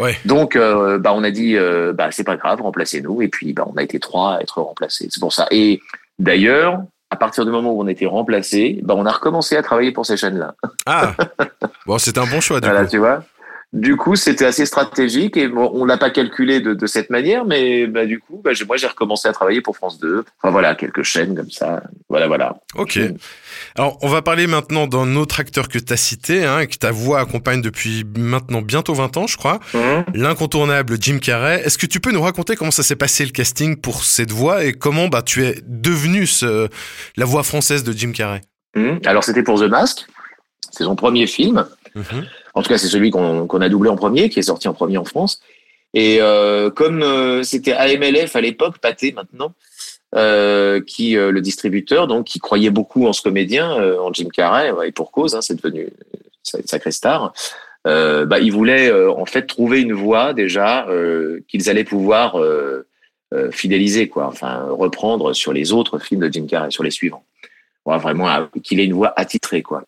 Ouais. 0.00 0.16
Donc, 0.24 0.56
euh, 0.56 0.98
bah, 0.98 1.12
on 1.14 1.22
a 1.24 1.30
dit, 1.30 1.56
euh, 1.56 1.92
bah, 1.92 2.08
c'est 2.10 2.24
pas 2.24 2.36
grave, 2.36 2.60
remplacez-nous. 2.62 3.22
Et 3.22 3.28
puis, 3.28 3.52
bah, 3.52 3.64
on 3.72 3.76
a 3.76 3.82
été 3.82 4.00
trois 4.00 4.36
à 4.36 4.40
être 4.40 4.60
remplacés. 4.60 5.08
C'est 5.10 5.20
pour 5.20 5.32
ça. 5.32 5.46
Et 5.50 5.80
d'ailleurs, 6.18 6.80
à 7.10 7.16
partir 7.16 7.44
du 7.44 7.50
moment 7.50 7.72
où 7.72 7.80
on 7.82 7.86
était 7.88 8.06
remplacés, 8.06 8.78
bah, 8.82 8.94
on 8.96 9.04
a 9.06 9.10
recommencé 9.12 9.56
à 9.56 9.62
travailler 9.62 9.92
pour 9.92 10.06
ces 10.06 10.16
chaînes-là. 10.16 10.54
Ah 10.86 11.12
Bon, 11.86 11.98
c'était 11.98 12.20
un 12.20 12.26
bon 12.26 12.40
choix, 12.40 12.60
du 12.60 12.66
Voilà, 12.68 12.84
coup. 12.84 12.90
tu 12.90 12.98
vois. 12.98 13.22
Du 13.72 13.96
coup, 13.96 14.16
c'était 14.16 14.46
assez 14.46 14.66
stratégique 14.66 15.36
et 15.36 15.46
bon, 15.46 15.70
on 15.72 15.84
l'a 15.84 15.96
pas 15.96 16.10
calculé 16.10 16.60
de, 16.60 16.74
de 16.74 16.86
cette 16.88 17.08
manière, 17.08 17.44
mais 17.44 17.86
bah, 17.86 18.04
du 18.04 18.18
coup, 18.18 18.40
bah, 18.42 18.50
moi, 18.66 18.76
j'ai 18.76 18.88
recommencé 18.88 19.28
à 19.28 19.32
travailler 19.32 19.60
pour 19.60 19.76
France 19.76 20.00
2. 20.00 20.24
Enfin 20.42 20.50
voilà, 20.50 20.74
quelques 20.74 21.04
chaînes 21.04 21.36
comme 21.36 21.52
ça. 21.52 21.84
Voilà, 22.08 22.26
voilà. 22.26 22.56
Ok. 22.74 22.98
Alors, 23.76 23.96
on 24.02 24.08
va 24.08 24.22
parler 24.22 24.48
maintenant 24.48 24.88
d'un 24.88 25.14
autre 25.14 25.38
acteur 25.38 25.68
que 25.68 25.78
tu 25.78 25.92
as 25.92 25.96
cité, 25.96 26.44
hein, 26.44 26.66
que 26.66 26.76
ta 26.76 26.90
voix 26.90 27.20
accompagne 27.20 27.62
depuis 27.62 28.04
maintenant 28.18 28.60
bientôt 28.60 28.92
20 28.92 29.16
ans, 29.18 29.26
je 29.28 29.36
crois. 29.36 29.60
Hum. 29.74 30.04
L'incontournable 30.14 30.96
Jim 31.00 31.18
Carrey. 31.18 31.62
Est-ce 31.64 31.78
que 31.78 31.86
tu 31.86 32.00
peux 32.00 32.10
nous 32.10 32.22
raconter 32.22 32.56
comment 32.56 32.72
ça 32.72 32.82
s'est 32.82 32.96
passé 32.96 33.24
le 33.24 33.30
casting 33.30 33.80
pour 33.80 34.02
cette 34.02 34.32
voix 34.32 34.64
et 34.64 34.72
comment 34.72 35.06
bah, 35.06 35.22
tu 35.22 35.44
es 35.44 35.54
devenu 35.64 36.26
ce, 36.26 36.68
la 37.16 37.24
voix 37.24 37.44
française 37.44 37.84
de 37.84 37.92
Jim 37.92 38.10
Carrey? 38.10 38.40
Hum. 38.76 38.98
Alors, 39.06 39.22
c'était 39.22 39.44
pour 39.44 39.60
The 39.60 39.68
Mask. 39.68 40.06
C'est 40.72 40.84
son 40.84 40.96
premier 40.96 41.28
film. 41.28 41.66
Mhm. 41.94 42.26
En 42.54 42.62
tout 42.62 42.68
cas, 42.68 42.78
c'est 42.78 42.88
celui 42.88 43.10
qu'on 43.10 43.48
a 43.48 43.68
doublé 43.68 43.90
en 43.90 43.96
premier, 43.96 44.28
qui 44.28 44.38
est 44.38 44.42
sorti 44.42 44.68
en 44.68 44.74
premier 44.74 44.98
en 44.98 45.04
France. 45.04 45.40
Et 45.94 46.18
euh, 46.20 46.70
comme 46.70 47.02
euh, 47.02 47.42
c'était 47.42 47.72
AMLF 47.72 48.36
à 48.36 48.40
l'époque, 48.40 48.78
Pathé 48.78 49.12
maintenant, 49.12 49.52
euh, 50.14 50.80
qui 50.80 51.16
euh, 51.16 51.30
le 51.30 51.40
distributeur, 51.40 52.06
donc 52.06 52.26
qui 52.26 52.38
croyait 52.38 52.70
beaucoup 52.70 53.06
en 53.06 53.12
ce 53.12 53.22
comédien, 53.22 53.78
euh, 53.80 53.98
en 54.00 54.12
Jim 54.12 54.28
Carrey, 54.32 54.72
et 54.86 54.92
pour 54.92 55.10
cause, 55.10 55.34
hein, 55.34 55.40
c'est 55.40 55.54
devenu 55.54 55.88
une 56.54 56.66
sacrée 56.66 56.92
star. 56.92 57.32
Euh, 57.86 58.26
bah, 58.26 58.40
ils 58.40 58.52
voulaient 58.52 58.92
en 58.92 59.24
fait 59.24 59.46
trouver 59.46 59.80
une 59.80 59.92
voix 59.92 60.34
déjà 60.34 60.86
qu'ils 61.48 61.70
allaient 61.70 61.84
pouvoir 61.84 62.36
fidéliser, 63.52 64.08
quoi, 64.08 64.26
enfin 64.26 64.66
reprendre 64.68 65.32
sur 65.32 65.52
les 65.52 65.72
autres 65.72 65.98
films 65.98 66.20
de 66.20 66.32
Jim 66.32 66.46
Carrey, 66.48 66.70
sur 66.70 66.82
les 66.82 66.90
suivants. 66.90 67.24
Ouais, 67.86 67.96
vraiment 67.98 68.28
qu'il 68.62 68.80
ait 68.80 68.84
une 68.84 68.92
voix 68.92 69.12
attitrée, 69.16 69.62
quoi. 69.62 69.84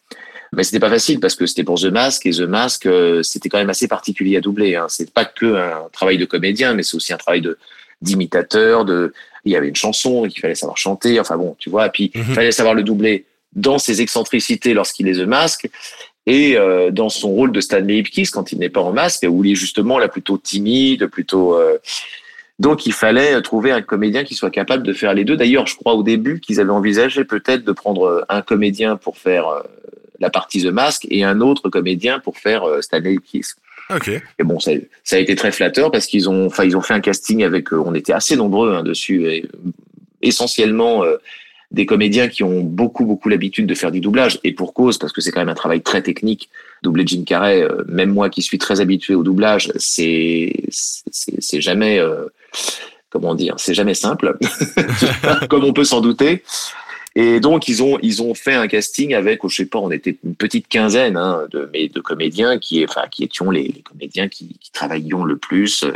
Mais 0.55 0.65
c'était 0.65 0.81
pas 0.81 0.91
facile 0.91 1.19
parce 1.19 1.35
que 1.35 1.47
c'était 1.47 1.65
pour 1.65 1.81
The 1.81 1.87
Mask 1.87 2.27
et 2.27 2.31
The 2.31 2.41
Mask 2.43 2.85
euh, 2.87 3.23
c'était 3.23 3.49
quand 3.49 3.59
même 3.59 3.71
assez 3.71 3.89
particulier 3.89 4.37
à 4.37 4.41
doubler. 4.41 4.77
Hein. 4.77 4.87
C'est 4.89 5.11
pas 5.13 5.25
que 5.25 5.55
un 5.57 5.89
travail 5.93 6.19
de 6.19 6.25
comédien, 6.27 6.75
mais 6.75 6.83
c'est 6.83 6.97
aussi 6.97 7.13
un 7.13 7.17
travail 7.19 7.41
de 7.41 7.59
d'imitateur, 8.03 8.85
de 8.85 9.13
il 9.45 9.53
y 9.53 9.57
avait 9.57 9.69
une 9.69 9.77
chanson 9.77 10.25
qu'il 10.29 10.41
fallait 10.41 10.55
savoir 10.55 10.77
chanter. 10.77 11.19
Enfin 11.21 11.37
bon, 11.37 11.57
tu 11.59 11.71
vois. 11.71 11.87
Et 11.87 11.91
puis 11.91 12.11
Mhm. 12.15 12.25
il 12.29 12.35
fallait 12.35 12.53
savoir 12.53 12.75
le 12.75 12.83
doubler 12.83 13.25
dans 13.55 13.79
ses 13.79 14.01
excentricités 14.03 14.75
lorsqu'il 14.75 15.09
est 15.09 15.15
The 15.15 15.27
Mask 15.27 15.69
et 16.27 16.57
euh, 16.57 16.91
dans 16.91 17.09
son 17.09 17.31
rôle 17.31 17.53
de 17.53 17.61
Stanley 17.61 17.99
Ipkiss 17.99 18.31
quand 18.31 18.53
il 18.53 18.59
n'est 18.59 18.69
pas 18.71 18.81
en 18.81 18.93
masque, 18.93 19.25
où 19.29 19.45
il 19.45 19.53
est 19.53 19.55
justement 19.57 19.99
là 19.99 20.09
plutôt 20.09 20.39
timide, 20.39 21.07
plutôt. 21.07 21.55
euh, 21.57 21.79
Donc 22.59 22.87
il 22.87 22.93
fallait 22.93 23.41
trouver 23.43 23.73
un 23.73 23.83
comédien 23.83 24.23
qui 24.25 24.35
soit 24.35 24.51
capable 24.51 24.83
de 24.85 24.93
faire 24.93 25.15
les 25.15 25.25
deux. 25.25 25.37
D'ailleurs, 25.37 25.67
je 25.67 25.77
crois 25.77 25.95
au 25.95 26.03
début 26.03 26.41
qu'ils 26.41 26.61
avaient 26.61 26.71
envisagé 26.71 27.25
peut-être 27.25 27.65
de 27.65 27.73
prendre 27.73 28.25
un 28.29 28.43
comédien 28.43 28.97
pour 28.97 29.17
faire 29.19 29.49
euh, 29.49 29.63
la 30.21 30.31
partie 30.31 30.63
The 30.63 30.67
Mask 30.67 31.07
et 31.11 31.25
un 31.25 31.41
autre 31.41 31.69
comédien 31.69 32.21
pour 32.21 32.39
faire 32.39 32.65
euh, 32.65 32.81
Stanley 32.81 33.15
Ipkiss. 33.15 33.57
Ok. 33.91 34.09
Et 34.09 34.45
bon, 34.45 34.61
ça, 34.61 34.73
ça 35.05 35.17
a 35.17 35.19
été 35.19 35.35
très 35.35 35.53
flatteur 35.53 35.91
parce 35.91 36.07
qu'ils 36.07 36.29
ont, 36.29 36.47
enfin, 36.47 36.65
ils 36.65 36.77
ont 36.77 36.81
fait 36.81 36.95
un 36.95 37.01
casting 37.01 37.43
avec, 37.43 37.73
euh, 37.73 37.83
on 37.85 37.95
était 37.95 38.13
assez 38.13 38.37
nombreux 38.37 38.75
hein, 38.75 38.83
dessus, 38.83 39.27
et, 39.27 39.45
euh, 39.45 39.71
essentiellement 40.23 41.05
euh, 41.05 41.17
des 41.71 41.87
comédiens 41.87 42.29
qui 42.29 42.45
ont 42.45 42.61
beaucoup, 42.61 43.05
beaucoup 43.05 43.29
l'habitude 43.29 43.67
de 43.67 43.75
faire 43.75 43.91
du 43.91 44.01
doublage, 44.01 44.39
et 44.45 44.53
pour 44.53 44.75
cause, 44.75 44.99
parce 44.99 45.13
que 45.13 45.21
c'est 45.21 45.33
quand 45.33 45.41
même 45.41 45.49
un 45.49 45.55
travail 45.55 45.83
très 45.83 46.03
technique. 46.03 46.49
Doubler 46.83 47.07
Jim 47.07 47.25
Carrey, 47.25 47.63
euh, 47.63 47.83
même 47.89 48.11
moi 48.11 48.29
qui 48.29 48.43
suis 48.43 48.59
très 48.59 48.81
habitué 48.81 49.15
au 49.15 49.23
doublage, 49.23 49.73
c'est, 49.77 50.53
c'est, 50.71 51.41
c'est 51.41 51.61
jamais, 51.61 51.99
euh, 51.99 52.27
comment 53.09 53.35
dire, 53.35 53.55
c'est 53.59 53.75
jamais 53.75 53.95
simple, 53.95 54.37
comme 55.49 55.65
on 55.65 55.73
peut 55.73 55.85
s'en 55.85 56.01
douter. 56.01 56.43
Et 57.15 57.41
donc 57.41 57.69
ils 57.69 57.83
ont 57.83 57.99
ils 58.03 58.23
ont 58.23 58.35
fait 58.35 58.55
un 58.55 58.67
casting 58.67 59.15
avec, 59.15 59.41
je 59.47 59.55
sais 59.55 59.67
pas, 59.67 59.79
on 59.79 59.91
était 59.91 60.17
une 60.25 60.35
petite 60.35 60.69
quinzaine 60.69 61.17
hein, 61.17 61.47
de 61.53 62.01
comédiens 62.01 62.59
qui 62.59 62.85
enfin 62.85 63.07
qui 63.11 63.25
étions 63.25 63.51
les, 63.51 63.71
comédiens 63.85 64.29
qui, 64.29 64.57
qui 64.59 64.73
travaillions 64.73 65.25
le 65.25 65.37
plus 65.37 65.85
euh, 65.85 65.93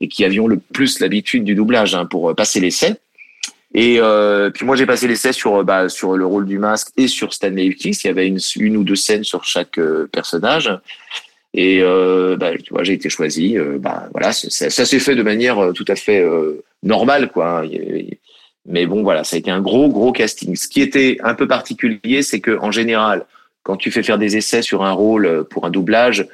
et 0.00 0.08
qui 0.08 0.24
avions 0.24 0.46
le 0.46 0.58
plus 0.58 1.00
l'habitude 1.00 1.44
du 1.44 1.54
doublage 1.54 1.94
hein, 1.94 2.04
pour 2.04 2.30
euh, 2.30 2.34
passer 2.34 2.60
l'essai. 2.60 2.96
Et 3.72 3.96
euh, 3.98 4.50
puis 4.50 4.66
moi 4.66 4.76
j'ai 4.76 4.84
passé 4.84 5.08
l'essai 5.08 5.32
sur 5.32 5.64
bah, 5.64 5.88
sur 5.88 6.14
le 6.14 6.26
rôle 6.26 6.44
du 6.44 6.58
masque 6.58 6.88
et 6.98 7.08
sur 7.08 7.32
Stanley 7.32 7.66
Ipkiss. 7.66 8.04
Il 8.04 8.08
y 8.08 8.10
avait 8.10 8.28
une, 8.28 8.38
une 8.56 8.76
ou 8.76 8.84
deux 8.84 8.96
scènes 8.96 9.24
sur 9.24 9.44
chaque 9.44 9.80
personnage. 10.12 10.70
Et 11.56 11.80
bah, 11.80 12.50
tu 12.62 12.72
vois, 12.72 12.82
j'ai 12.82 12.94
été 12.94 13.08
choisi. 13.08 13.56
Bah, 13.78 14.08
voilà, 14.12 14.32
ça, 14.32 14.70
s'est 14.70 14.98
fait 14.98 15.14
de 15.14 15.22
manière 15.22 15.72
tout 15.72 15.84
à 15.86 15.94
fait 15.94 16.24
normale, 16.82 17.30
quoi. 17.30 17.60
hein. 17.60 17.68
Mais 18.66 18.86
bon, 18.86 19.02
voilà, 19.02 19.24
ça 19.24 19.36
a 19.36 19.38
été 19.38 19.50
un 19.50 19.60
gros, 19.60 19.88
gros 19.88 20.12
casting. 20.12 20.56
Ce 20.56 20.68
qui 20.68 20.80
était 20.80 21.18
un 21.22 21.34
peu 21.34 21.46
particulier, 21.46 22.22
c'est 22.22 22.40
que 22.40 22.58
en 22.58 22.70
général, 22.70 23.26
quand 23.62 23.76
tu 23.76 23.90
fais 23.90 24.02
faire 24.02 24.18
des 24.18 24.36
essais 24.36 24.62
sur 24.62 24.84
un 24.84 24.92
rôle 24.92 25.26
euh, 25.26 25.44
pour 25.44 25.66
un 25.66 25.70
doublage, 25.70 26.26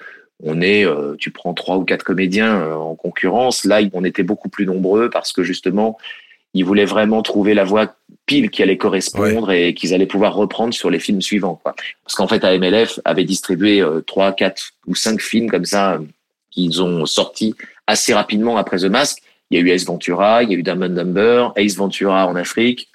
on 0.43 0.61
est, 0.61 0.85
euh, 0.85 1.15
tu 1.19 1.31
prends 1.31 1.55
trois 1.55 1.77
ou 1.77 1.85
quatre 1.85 2.05
comédiens 2.05 2.61
euh, 2.61 2.75
en 2.75 2.95
concurrence. 2.95 3.65
Là, 3.65 3.81
on 3.93 4.05
était 4.05 4.23
beaucoup 4.23 4.49
plus 4.49 4.67
nombreux 4.67 5.11
parce 5.11 5.33
que 5.33 5.43
justement, 5.43 5.99
ils 6.55 6.65
voulaient 6.65 6.85
vraiment 6.85 7.23
trouver 7.23 7.55
la 7.55 7.65
voix 7.65 7.95
pile 8.27 8.51
qui 8.51 8.63
allait 8.63 8.77
correspondre 8.77 9.53
et 9.53 9.75
qu'ils 9.75 9.95
allaient 9.95 10.07
pouvoir 10.07 10.35
reprendre 10.35 10.75
sur 10.75 10.91
les 10.91 10.99
films 10.99 11.21
suivants. 11.21 11.61
Quoi. 11.63 11.75
Parce 12.05 12.15
qu'en 12.15 12.27
fait, 12.27 12.45
AMLF 12.45 13.01
avait 13.05 13.25
distribué 13.25 13.81
euh, 13.81 14.01
trois, 14.01 14.33
quatre 14.33 14.73
ou 14.87 14.95
cinq 14.95 15.21
films 15.21 15.51
comme 15.51 15.65
ça 15.65 16.01
qu'ils 16.51 16.83
ont 16.83 17.07
sortis 17.07 17.55
assez 17.87 18.15
rapidement 18.15 18.57
après 18.57 18.79
The 18.79 18.87
Mask. 18.87 19.23
Il 19.51 19.59
y 19.59 19.63
a 19.63 19.65
eu 19.65 19.71
Ace 19.71 19.85
Ventura, 19.85 20.43
il 20.43 20.51
y 20.51 20.55
a 20.55 20.59
eu 20.59 20.63
Dumb 20.63 20.83
and 20.83 20.91
Dumber, 20.91 21.53
Ace 21.57 21.77
Ventura 21.77 22.27
en 22.27 22.37
Afrique. 22.37 22.89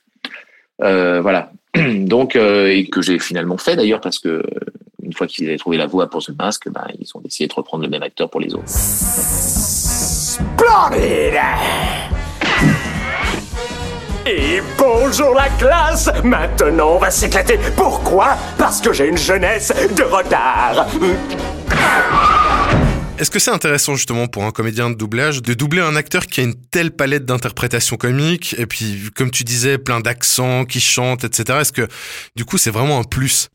Euh, 0.82 1.22
voilà. 1.22 1.52
Donc, 1.76 2.36
euh, 2.36 2.68
et 2.68 2.88
que 2.88 3.02
j'ai 3.02 3.20
finalement 3.20 3.58
fait 3.58 3.76
d'ailleurs 3.76 4.00
parce 4.00 4.20
que 4.20 4.42
une 5.04 5.14
fois 5.14 5.28
qu'ils 5.28 5.48
avaient 5.48 5.58
trouvé 5.58 5.78
la 5.78 5.86
voix 5.86 6.10
pour 6.10 6.24
The 6.24 6.32
Mask, 6.38 6.70
ben, 6.70 6.88
ils 7.00 7.08
ont 7.14 7.20
décidé 7.20 7.48
de 7.48 7.54
reprendre 7.54 7.84
le 7.84 7.90
même 7.90 8.04
acteur 8.04 8.30
pour 8.30 8.40
les 8.40 8.54
autres. 8.56 8.68
Splendide 10.36 11.36
Et 14.26 14.62
bonjour 14.78 15.36
la 15.36 15.50
classe 15.60 16.10
Maintenant 16.24 16.94
on 16.96 16.98
va 16.98 17.12
s'éclater. 17.12 17.60
Pourquoi? 17.76 18.38
Parce 18.58 18.82
que 18.82 18.94
j'ai 18.94 19.08
une 19.08 19.18
jeunesse 19.18 19.74
de 19.96 20.04
retard. 20.04 20.88
Est-ce 23.18 23.32
que 23.32 23.40
c'est 23.40 23.52
intéressant 23.52 23.96
justement 23.96 24.28
pour 24.28 24.44
un 24.44 24.52
comédien 24.52 24.90
de 24.90 24.96
doublage 24.96 25.42
de 25.42 25.54
doubler 25.54 25.80
un 25.80 25.96
acteur 25.96 26.26
qui 26.26 26.42
a 26.42 26.44
une 26.44 26.54
telle 26.54 26.92
palette 26.92 27.24
d'interprétation 27.24 27.96
comique 27.96 28.56
et 28.58 28.66
puis 28.66 29.10
comme 29.16 29.32
tu 29.32 29.46
disais 29.46 29.78
plein 29.78 30.02
d'accents, 30.02 30.66
qui 30.66 30.82
chante, 30.82 31.24
etc. 31.24 31.60
Est-ce 31.62 31.72
que 31.72 31.88
du 32.36 32.44
coup 32.44 32.58
c'est 32.58 32.72
vraiment 32.72 33.00
un 33.00 33.04
plus? 33.04 33.48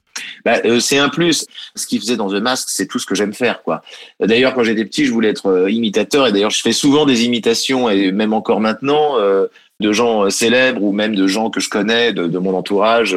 Bah, 0.46 0.60
euh, 0.64 0.80
c'est 0.80 0.96
un 0.96 1.10
plus. 1.10 1.44
Ce 1.76 1.86
qu'il 1.86 2.00
faisait 2.00 2.16
dans 2.16 2.30
The 2.30 2.40
Mask, 2.40 2.68
c'est 2.70 2.86
tout 2.86 2.98
ce 2.98 3.06
que 3.06 3.14
j'aime 3.14 3.32
faire, 3.34 3.62
quoi. 3.62 3.82
D'ailleurs, 4.18 4.54
quand 4.54 4.64
j'étais 4.64 4.84
petit, 4.84 5.06
je 5.06 5.12
voulais 5.12 5.28
être 5.28 5.46
euh, 5.46 5.70
imitateur, 5.70 6.26
et 6.26 6.32
d'ailleurs, 6.32 6.50
je 6.50 6.60
fais 6.60 6.72
souvent 6.72 7.06
des 7.06 7.24
imitations, 7.24 7.88
et 7.88 8.12
même 8.12 8.32
encore 8.32 8.60
maintenant, 8.60 9.18
euh, 9.18 9.46
de 9.78 9.92
gens 9.92 10.28
célèbres 10.28 10.82
ou 10.82 10.92
même 10.92 11.14
de 11.14 11.26
gens 11.26 11.48
que 11.48 11.60
je 11.60 11.70
connais, 11.70 12.12
de, 12.12 12.26
de 12.26 12.38
mon 12.38 12.54
entourage. 12.54 13.16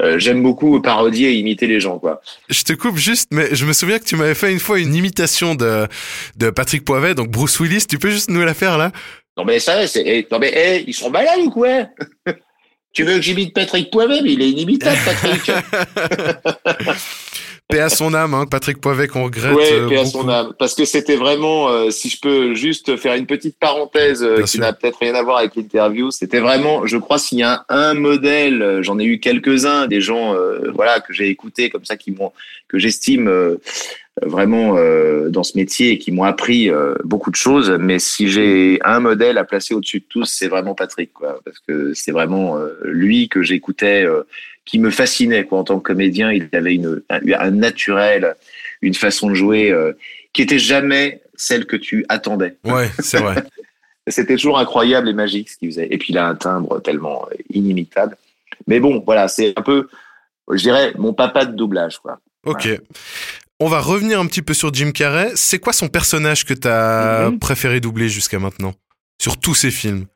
Euh, 0.00 0.18
J'aime 0.18 0.42
beaucoup 0.42 0.80
parodier 0.80 1.30
et 1.30 1.34
imiter 1.34 1.66
les 1.66 1.80
gens, 1.80 1.98
quoi. 1.98 2.20
Je 2.48 2.62
te 2.62 2.72
coupe 2.72 2.96
juste, 2.96 3.28
mais 3.32 3.54
je 3.54 3.64
me 3.66 3.72
souviens 3.72 3.98
que 3.98 4.04
tu 4.04 4.16
m'avais 4.16 4.34
fait 4.34 4.50
une 4.52 4.58
fois 4.60 4.78
une 4.78 4.94
imitation 4.94 5.54
de, 5.54 5.86
de 6.36 6.50
Patrick 6.50 6.84
Poivet, 6.84 7.14
donc 7.14 7.28
Bruce 7.30 7.58
Willis. 7.60 7.86
Tu 7.88 7.98
peux 7.98 8.10
juste 8.10 8.30
nous 8.30 8.42
la 8.42 8.54
faire 8.54 8.78
là? 8.78 8.90
Non 9.36 9.44
mais 9.44 9.58
ça, 9.60 9.86
c'est. 9.86 10.02
eh, 10.06 10.26
Non 10.30 10.38
mais 10.38 10.52
eh, 10.54 10.84
ils 10.86 10.94
sont 10.94 11.10
malades 11.10 11.40
ou 11.44 11.50
quoi? 11.50 11.86
Tu 12.92 13.04
veux 13.04 13.14
que 13.14 13.22
j'imite 13.22 13.54
Patrick 13.54 13.88
Poivet, 13.92 14.20
mais 14.20 14.32
il 14.32 14.42
est 14.42 14.50
inimitable, 14.50 14.98
Patrick. 15.04 15.48
Paix 17.70 17.80
à 17.80 17.88
son 17.88 18.14
âme, 18.14 18.34
hein, 18.34 18.46
Patrick 18.50 18.80
Poivet 18.80 19.08
qu'on 19.08 19.24
regrette. 19.24 19.54
Ouais, 19.54 19.72
euh, 19.72 19.88
paix 19.88 19.98
à 19.98 20.04
son 20.04 20.28
âme. 20.28 20.52
Parce 20.58 20.74
que 20.74 20.84
c'était 20.84 21.16
vraiment, 21.16 21.68
euh, 21.68 21.90
si 21.90 22.10
je 22.10 22.20
peux 22.20 22.54
juste 22.54 22.96
faire 22.96 23.14
une 23.14 23.26
petite 23.26 23.58
parenthèse 23.58 24.22
euh, 24.22 24.42
qui 24.42 24.58
n'a 24.58 24.72
peut-être 24.72 24.98
rien 25.00 25.14
à 25.14 25.22
voir 25.22 25.38
avec 25.38 25.56
l'interview, 25.56 26.10
c'était 26.10 26.40
vraiment, 26.40 26.86
je 26.86 26.96
crois, 26.96 27.18
s'il 27.18 27.38
y 27.38 27.42
a 27.42 27.64
un, 27.68 27.90
un 27.90 27.94
modèle, 27.94 28.80
j'en 28.82 28.98
ai 28.98 29.04
eu 29.04 29.20
quelques-uns, 29.20 29.86
des 29.86 30.00
gens, 30.00 30.34
euh, 30.34 30.70
voilà, 30.74 31.00
que 31.00 31.12
j'ai 31.12 31.28
écoutés 31.28 31.70
comme 31.70 31.84
ça, 31.84 31.96
qui 31.96 32.10
m'ont, 32.10 32.32
que 32.68 32.78
j'estime 32.78 33.30
vraiment 34.22 34.76
dans 35.28 35.42
ce 35.42 35.56
métier 35.56 35.92
et 35.92 35.98
qui 35.98 36.12
m'ont 36.12 36.24
appris 36.24 36.70
beaucoup 37.04 37.30
de 37.30 37.36
choses. 37.36 37.70
Mais 37.80 37.98
si 37.98 38.28
j'ai 38.28 38.78
un 38.84 39.00
modèle 39.00 39.38
à 39.38 39.44
placer 39.44 39.74
au-dessus 39.74 40.00
de 40.00 40.04
tous, 40.08 40.26
c'est 40.26 40.48
vraiment 40.48 40.74
Patrick, 40.74 41.12
quoi, 41.12 41.40
parce 41.44 41.58
que 41.60 41.94
c'est 41.94 42.12
vraiment 42.12 42.58
lui 42.84 43.28
que 43.28 43.42
j'écoutais, 43.42 44.06
qui 44.70 44.78
me 44.78 44.90
fascinait, 44.90 45.44
quoi, 45.44 45.58
en 45.58 45.64
tant 45.64 45.78
que 45.80 45.84
comédien. 45.88 46.30
Il 46.30 46.48
avait 46.52 46.74
une, 46.74 47.02
un, 47.10 47.20
un 47.38 47.50
naturel, 47.50 48.36
une 48.82 48.94
façon 48.94 49.28
de 49.30 49.34
jouer 49.34 49.70
euh, 49.72 49.92
qui 50.32 50.42
était 50.42 50.60
jamais 50.60 51.22
celle 51.34 51.66
que 51.66 51.76
tu 51.76 52.04
attendais. 52.08 52.56
Ouais, 52.64 52.88
c'est 53.00 53.18
vrai. 53.18 53.42
C'était 54.06 54.36
toujours 54.36 54.58
incroyable 54.58 55.08
et 55.08 55.12
magique 55.12 55.50
ce 55.50 55.56
qu'il 55.56 55.70
faisait. 55.70 55.88
Et 55.90 55.98
puis 55.98 56.12
il 56.12 56.18
a 56.18 56.26
un 56.26 56.34
timbre 56.36 56.80
tellement 56.80 57.26
euh, 57.32 57.36
inimitable. 57.52 58.16
Mais 58.68 58.78
bon, 58.80 59.02
voilà, 59.04 59.26
c'est 59.28 59.52
un 59.56 59.62
peu, 59.62 59.88
je 60.50 60.62
dirais, 60.62 60.92
mon 60.96 61.12
papa 61.14 61.44
de 61.44 61.54
doublage, 61.56 61.98
quoi. 61.98 62.20
Ok. 62.46 62.68
On 63.58 63.66
va 63.68 63.80
revenir 63.80 64.18
un 64.20 64.26
petit 64.26 64.40
peu 64.42 64.54
sur 64.54 64.72
Jim 64.72 64.92
Carrey. 64.92 65.32
C'est 65.34 65.58
quoi 65.58 65.72
son 65.72 65.88
personnage 65.88 66.44
que 66.44 66.54
t'as 66.54 67.28
Mhm. 67.30 67.38
préféré 67.40 67.80
doubler 67.80 68.08
jusqu'à 68.08 68.38
maintenant? 68.38 68.72
Sur 69.20 69.38
tous 69.38 69.54
ses 69.54 69.70
films? 69.70 70.06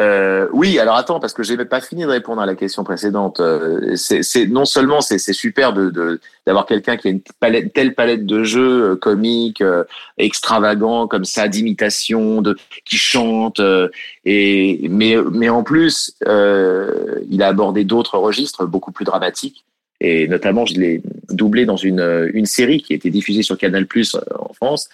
Euh, 0.00 0.48
oui, 0.52 0.80
alors 0.80 0.96
attends, 0.96 1.20
parce 1.20 1.32
que 1.32 1.44
j'ai 1.44 1.56
même 1.56 1.68
pas 1.68 1.80
fini 1.80 2.02
de 2.02 2.08
répondre 2.08 2.42
à 2.42 2.46
la 2.46 2.56
question 2.56 2.82
précédente. 2.82 3.38
Euh, 3.38 3.94
c'est 3.94 4.46
non 4.46 4.64
seulement 4.64 5.00
c'est 5.00 5.18
super 5.32 5.72
d'avoir 5.72 6.66
quelqu'un 6.66 6.96
qui 6.96 7.08
a 7.08 7.10
une 7.12 7.20
palette, 7.38 7.72
telle 7.72 7.94
palette 7.94 8.26
de 8.26 8.42
jeux 8.42 8.90
euh, 8.90 8.96
comiques, 8.96 9.60
euh, 9.60 9.84
extravagants 10.18 11.06
comme 11.06 11.24
ça, 11.24 11.46
d'imitation, 11.46 12.42
qui 12.84 12.96
chante, 12.96 13.60
euh, 13.60 13.88
et 14.24 14.88
mais 14.90 15.16
mais 15.30 15.48
en 15.48 15.62
plus, 15.62 16.16
euh, 16.26 17.20
il 17.30 17.42
a 17.44 17.48
abordé 17.48 17.84
d'autres 17.84 18.18
registres 18.18 18.66
beaucoup 18.66 18.90
plus 18.90 19.04
dramatiques. 19.04 19.64
Et 20.00 20.26
notamment, 20.26 20.66
je 20.66 20.74
l'ai 20.74 21.02
doublé 21.30 21.66
dans 21.66 21.76
une 21.76 22.30
une 22.34 22.46
série 22.46 22.82
qui 22.82 22.94
a 22.94 22.96
été 22.96 23.10
diffusée 23.10 23.42
sur 23.42 23.56
Canal 23.56 23.86
Plus 23.86 24.16
en 24.36 24.52
France, 24.52 24.88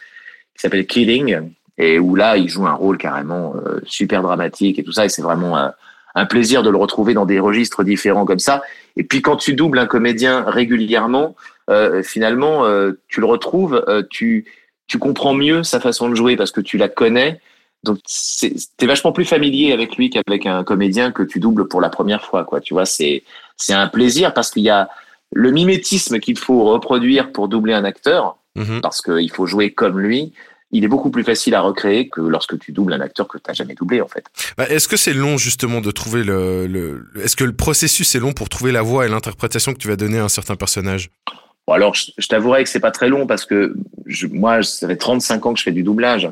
qui 0.55 0.61
s'appelle 0.61 0.87
Killing, 0.87 1.51
et 1.83 1.99
où 1.99 2.15
là, 2.15 2.37
il 2.37 2.49
joue 2.49 2.67
un 2.67 2.75
rôle 2.75 2.99
carrément 2.99 3.55
euh, 3.57 3.81
super 3.87 4.21
dramatique 4.23 4.79
et 4.79 4.85
tout 4.85 4.93
ça, 4.93 5.05
et 5.05 5.09
c'est 5.09 5.23
vraiment 5.23 5.57
un, 5.57 5.73
un 6.15 6.27
plaisir 6.27 6.63
de 6.63 6.71
le 6.71 6.77
retrouver 6.77 7.15
dans 7.15 7.27
des 7.27 7.41
registres 7.41 7.83
différents 7.85 8.27
comme 8.27 8.39
ça. 8.39 8.63
Et 8.97 9.05
puis 9.05 9.23
quand 9.23 9.37
tu 9.37 9.55
doubles 9.55 9.79
un 9.79 9.87
comédien 9.87 10.45
régulièrement, 10.47 11.35
euh, 11.71 12.03
finalement, 12.03 12.65
euh, 12.65 13.01
tu 13.09 13.21
le 13.21 13.27
retrouves, 13.27 13.85
tu 14.11 14.45
tu 14.89 14.99
comprends 14.99 15.35
mieux 15.35 15.63
sa 15.63 15.79
façon 15.79 16.09
de 16.11 16.17
jouer 16.17 16.37
parce 16.37 16.51
que 16.51 16.61
tu 16.61 16.77
la 16.77 16.89
connais. 16.89 17.41
Donc 17.85 17.99
t'es 18.77 18.87
vachement 18.87 19.13
plus 19.13 19.25
familier 19.25 19.73
avec 19.73 19.97
lui 19.97 20.11
qu'avec 20.11 20.47
un 20.47 20.65
comédien 20.65 21.13
que 21.13 21.23
tu 21.23 21.39
doubles 21.41 21.69
pour 21.69 21.81
la 21.81 21.89
première 21.89 22.25
fois, 22.25 22.45
quoi. 22.45 22.61
Tu 22.61 22.75
vois, 22.75 22.87
c'est 22.87 23.23
c'est 23.57 23.73
un 23.73 23.87
plaisir 23.87 24.35
parce 24.35 24.51
qu'il 24.51 24.65
y 24.65 24.71
a 24.71 24.89
le 25.33 25.51
mimétisme 25.53 26.19
qu'il 26.19 26.37
faut 26.37 26.65
reproduire 26.65 27.31
pour 27.31 27.47
doubler 27.47 27.73
un 27.73 27.85
acteur, 27.85 28.37
Mhm. 28.57 28.81
parce 28.81 29.01
qu'il 29.01 29.31
faut 29.31 29.47
jouer 29.47 29.73
comme 29.73 30.01
lui. 30.01 30.33
Il 30.73 30.85
est 30.85 30.89
beaucoup 30.89 31.11
plus 31.11 31.25
facile 31.25 31.55
à 31.55 31.61
recréer 31.61 32.09
que 32.09 32.21
lorsque 32.21 32.59
tu 32.59 32.73
doubles 32.73 32.93
un 32.93 33.01
acteur 33.01 33.27
que 33.27 33.39
tu 33.39 33.45
n'as 33.49 33.55
jamais 33.55 33.75
doublé, 33.75 34.01
en 34.01 34.09
fait. 34.09 34.25
Bah, 34.57 34.69
Est-ce 34.69 34.87
que 34.87 34.97
c'est 34.97 35.13
long 35.15 35.37
justement 35.37 35.81
de 35.81 35.91
trouver 35.91 36.23
le, 36.23 36.67
le... 36.67 37.05
Est-ce 37.23 37.35
que 37.35 37.45
le 37.45 37.53
processus 37.55 38.15
est 38.15 38.21
long 38.21 38.33
pour 38.33 38.49
trouver 38.49 38.71
la 38.71 38.83
voix 38.83 39.07
et 39.07 39.09
l'interprétation 39.09 39.73
que 39.73 39.79
tu 39.79 39.89
vas 39.89 39.97
donner 39.97 40.19
à 40.19 40.25
un 40.25 40.29
certain 40.29 40.57
personnage? 40.57 41.11
Bon, 41.67 41.73
alors, 41.73 41.95
je, 41.95 42.13
je 42.19 42.27
t'avouerai 42.29 42.63
que 42.65 42.71
c'est 42.71 42.81
pas 42.81 42.93
très 42.93 43.09
long 43.09 43.27
parce 43.27 43.45
que 43.45 43.75
je, 44.07 44.27
moi, 44.29 44.63
ça 44.63 44.87
fait 44.87 44.97
35 44.97 45.47
ans 45.47 45.53
que 45.53 45.59
je 45.59 45.65
fais 45.65 45.73
du 45.73 45.83
doublage. 45.83 46.31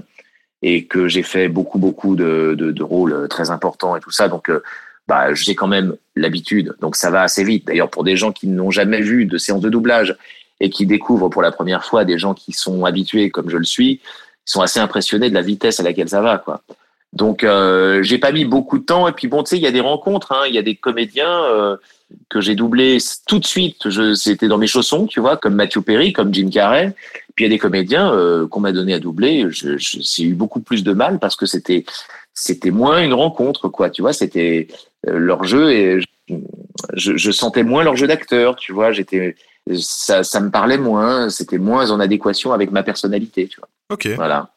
et 0.63 0.87
que 0.87 1.09
j'ai 1.09 1.23
fait 1.23 1.49
beaucoup 1.49 1.79
beaucoup 1.79 2.17
de, 2.17 2.55
de, 2.59 2.73
de, 2.73 2.83
rôles 2.83 3.29
très 3.29 3.51
importants 3.51 3.97
et 3.97 4.01
tout 4.01 4.11
ça. 4.11 4.29
Donc 4.29 4.51
euh, 4.51 4.63
bah, 5.07 5.33
j'ai 5.35 5.55
quand 5.55 5.69
même 5.69 5.95
l'habitude. 6.17 6.75
Donc 6.81 6.97
ça 6.97 7.11
va 7.11 7.23
assez 7.23 7.45
vite. 7.45 7.67
D'ailleurs, 7.67 7.91
pour 7.91 8.05
des 8.05 8.17
gens 8.17 8.33
qui 8.33 8.49
n'ont 8.49 8.71
jamais 8.71 9.01
vu 9.01 9.25
de 9.27 9.39
séance 9.39 9.61
de 9.61 9.69
doublage 9.69 10.17
et 10.61 10.71
qui 10.71 10.87
découvrent 10.87 11.29
pour 11.29 11.43
la 11.43 11.53
première 11.53 11.85
fois 11.85 12.05
des 12.05 12.19
gens 12.19 12.35
qui 12.35 12.53
sont 12.53 12.85
habitués 12.85 13.31
comme 13.31 13.49
je 13.49 13.57
le 13.57 13.65
suis, 13.65 14.01
ils 14.49 14.51
sont 14.51 14.63
assez 14.63 14.81
impressionnés 14.81 15.29
de 15.29 15.35
la 15.35 15.43
vitesse 15.43 15.79
à 15.79 15.83
laquelle 15.83 16.09
ça 16.09 16.23
va, 16.23 16.39
quoi. 16.39 16.63
Donc 17.13 17.43
euh, 17.43 18.03
j'ai 18.03 18.19
pas 18.19 18.33
mis 18.33 18.45
beaucoup 18.45 18.79
de 18.79 18.85
temps. 18.85 19.09
Et 19.09 19.13
puis 19.13 19.29
bon 19.29 19.43
tu 19.43 19.51
sais 19.51 19.57
il 19.57 19.63
y 19.63 19.67
a 19.67 19.71
des 19.71 19.81
rencontres 19.81 20.33
hein, 20.33 20.45
il 20.47 20.55
y 20.55 20.59
a 20.59 20.63
des 20.63 20.75
comédiens 20.75 21.43
euh, 21.45 21.77
que 22.29 22.41
j'ai 22.41 22.55
doublés 22.55 22.99
tout 23.27 23.39
de 23.39 23.47
suite. 23.47 23.89
Je 23.89 24.15
c'était 24.15 24.49
dans 24.49 24.59
mes 24.59 24.67
chaussons 24.67 25.07
tu 25.07 25.21
vois 25.21 25.37
comme 25.37 25.55
Matthew 25.55 25.81
Perry 25.81 26.13
comme 26.13 26.33
Jim 26.35 26.51
Carrey. 26.51 26.93
Puis 27.35 27.45
il 27.45 27.49
y 27.49 27.51
a 27.51 27.55
des 27.55 27.59
comédiens 27.59 28.13
euh, 28.13 28.47
qu'on 28.47 28.61
m'a 28.61 28.73
donné 28.73 28.93
à 28.93 28.99
doubler. 28.99 29.47
Je, 29.49 29.79
je 29.79 29.99
j'ai 30.01 30.25
eu 30.25 30.35
beaucoup 30.35 30.61
plus 30.61 30.85
de 30.85 30.93
mal 30.93 31.19
parce 31.19 31.37
que 31.37 31.47
c'était 31.47 31.85
c'était 32.35 32.71
moins 32.71 33.03
une 33.03 33.15
rencontre 33.15 33.69
quoi 33.69 33.89
tu 33.89 34.03
vois. 34.03 34.13
C'était 34.13 34.69
euh, 35.09 35.19
leur 35.19 35.45
jeu 35.45 35.71
et 35.73 36.01
je, 36.93 37.17
je, 37.17 37.31
sentais 37.31 37.63
moins 37.63 37.85
leur 37.85 37.97
jeu 37.97 38.07
d'acteur 38.07 38.57
tu 38.57 38.73
vois. 38.73 38.93
J'étais 38.93 39.35
ça, 39.77 40.23
ça 40.23 40.41
me 40.41 40.51
parlait 40.51 40.79
moins 40.79 41.29
c'était 41.31 41.59
moins 41.59 41.91
en 41.91 42.01
adéquation 42.01 42.53
avec 42.53 42.71
ma 42.71 42.83
personnalité 42.83 43.49
tu 43.49 43.61
vois 43.61 43.69
ok 43.91 44.15
voilà 44.17 44.51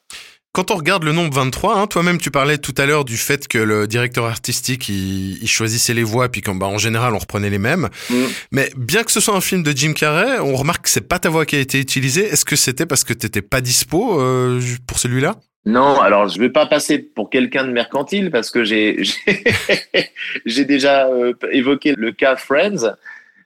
quand 0.54 0.70
on 0.70 0.76
regarde 0.76 1.06
le 1.06 1.14
nombre 1.14 1.34
23, 1.34 1.78
hein, 1.78 1.88
toi-même 1.88 2.18
tu 2.18 2.30
parlais 2.30 2.58
tout 2.58 2.74
à 2.78 2.86
l'heure 2.86 3.06
du 3.06 3.16
fait 3.16 3.48
que 3.48 3.58
le 3.58 3.88
directeur 3.88 4.26
artistique 4.26 4.90
il, 4.90 5.42
il 5.42 5.48
choisissait 5.48 5.94
les 5.94 6.04
voix 6.04 6.28
puis 6.28 6.42
qu'en 6.42 6.56
bah, 6.56 6.66
en 6.66 6.78
général 6.78 7.14
on 7.14 7.20
reprenait 7.20 7.50
les 7.50 7.58
mêmes. 7.58 7.88
Mm. 8.10 8.16
Mais 8.52 8.70
bien 8.76 9.04
que 9.04 9.14
ce 9.14 9.22
soit 9.22 9.34
un 9.34 9.40
film 9.40 9.64
de 9.64 9.72
Jim 9.72 9.94
Carrey, 9.94 10.40
on 10.40 10.58
remarque 10.58 10.84
que 10.84 10.90
c'est 10.90 11.08
pas 11.08 11.20
ta 11.20 11.30
voix 11.30 11.46
qui 11.46 11.56
a 11.56 11.60
été 11.60 11.80
utilisée. 11.80 12.26
Est-ce 12.26 12.44
que 12.44 12.58
c'était 12.58 12.86
parce 12.86 13.06
que 13.06 13.14
t'étais 13.14 13.42
pas 13.42 13.62
dispo 13.62 14.20
euh, 14.20 14.60
pour 14.88 15.00
celui-là? 15.00 15.36
Non, 15.66 16.02
alors 16.02 16.28
je 16.28 16.38
vais 16.38 16.50
pas 16.50 16.66
passer 16.66 17.00
pour 17.00 17.30
quelqu'un 17.30 17.64
de 17.64 17.72
mercantile 17.72 18.30
parce 18.30 18.52
que 18.52 18.66
j'ai 18.66 19.04
j'ai 20.46 20.66
déjà 20.66 21.08
euh, 21.08 21.32
évoqué 21.52 21.94
le 21.96 22.12
cas 22.12 22.36
Friends, 22.36 22.94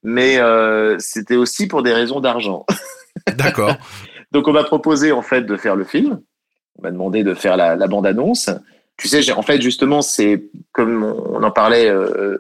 mais 0.06 0.40
euh, 0.40 0.96
c'était 1.00 1.36
aussi 1.36 1.68
pour 1.68 1.84
des 1.84 1.94
raisons 1.94 2.22
d'argent. 2.22 2.66
D'accord. 3.36 3.76
Donc 4.32 4.48
on 4.48 4.54
m'a 4.54 4.64
proposé 4.64 5.12
en 5.12 5.22
fait 5.22 5.42
de 5.42 5.58
faire 5.58 5.76
le 5.76 5.84
film 5.84 6.22
on 6.78 6.84
m'a 6.84 6.92
demandé 6.92 7.24
de 7.24 7.34
faire 7.34 7.58
la, 7.58 7.76
la 7.76 7.88
bande-annonce. 7.88 8.50
Tu 8.98 9.08
sais, 9.08 9.32
en 9.32 9.42
fait, 9.42 9.62
justement, 9.62 10.02
c'est 10.02 10.44
comme 10.72 11.04
on 11.04 11.44
en 11.44 11.52
parlait 11.52 11.90
euh, 11.90 12.38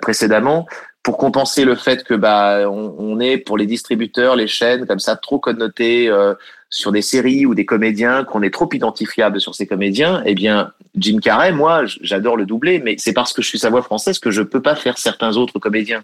précédemment, 0.00 0.66
pour 1.02 1.16
compenser 1.16 1.64
le 1.64 1.74
fait 1.74 2.04
que 2.04 2.14
bah 2.14 2.68
on, 2.70 2.94
on, 2.98 3.20
est 3.20 3.38
pour 3.38 3.56
les 3.56 3.66
distributeurs, 3.66 4.36
les 4.36 4.46
chaînes 4.46 4.86
comme 4.86 4.98
ça 4.98 5.16
trop 5.16 5.38
connotés 5.38 6.08
euh, 6.08 6.34
sur 6.70 6.92
des 6.92 7.02
séries 7.02 7.46
ou 7.46 7.54
des 7.54 7.64
comédiens, 7.64 8.24
qu'on 8.24 8.42
est 8.42 8.52
trop 8.52 8.68
identifiable 8.72 9.40
sur 9.40 9.54
ces 9.54 9.66
comédiens. 9.66 10.22
Eh 10.26 10.34
bien, 10.34 10.72
Jim 10.96 11.18
Carrey, 11.22 11.52
moi, 11.52 11.84
j'adore 12.02 12.36
le 12.36 12.46
doubler, 12.46 12.80
mais 12.80 12.96
c'est 12.98 13.12
parce 13.12 13.32
que 13.32 13.42
je 13.42 13.48
suis 13.48 13.58
sa 13.58 13.70
voix 13.70 13.82
française 13.82 14.18
que 14.18 14.30
je 14.30 14.42
peux 14.42 14.62
pas 14.62 14.76
faire 14.76 14.98
certains 14.98 15.36
autres 15.36 15.58
comédiens 15.58 16.02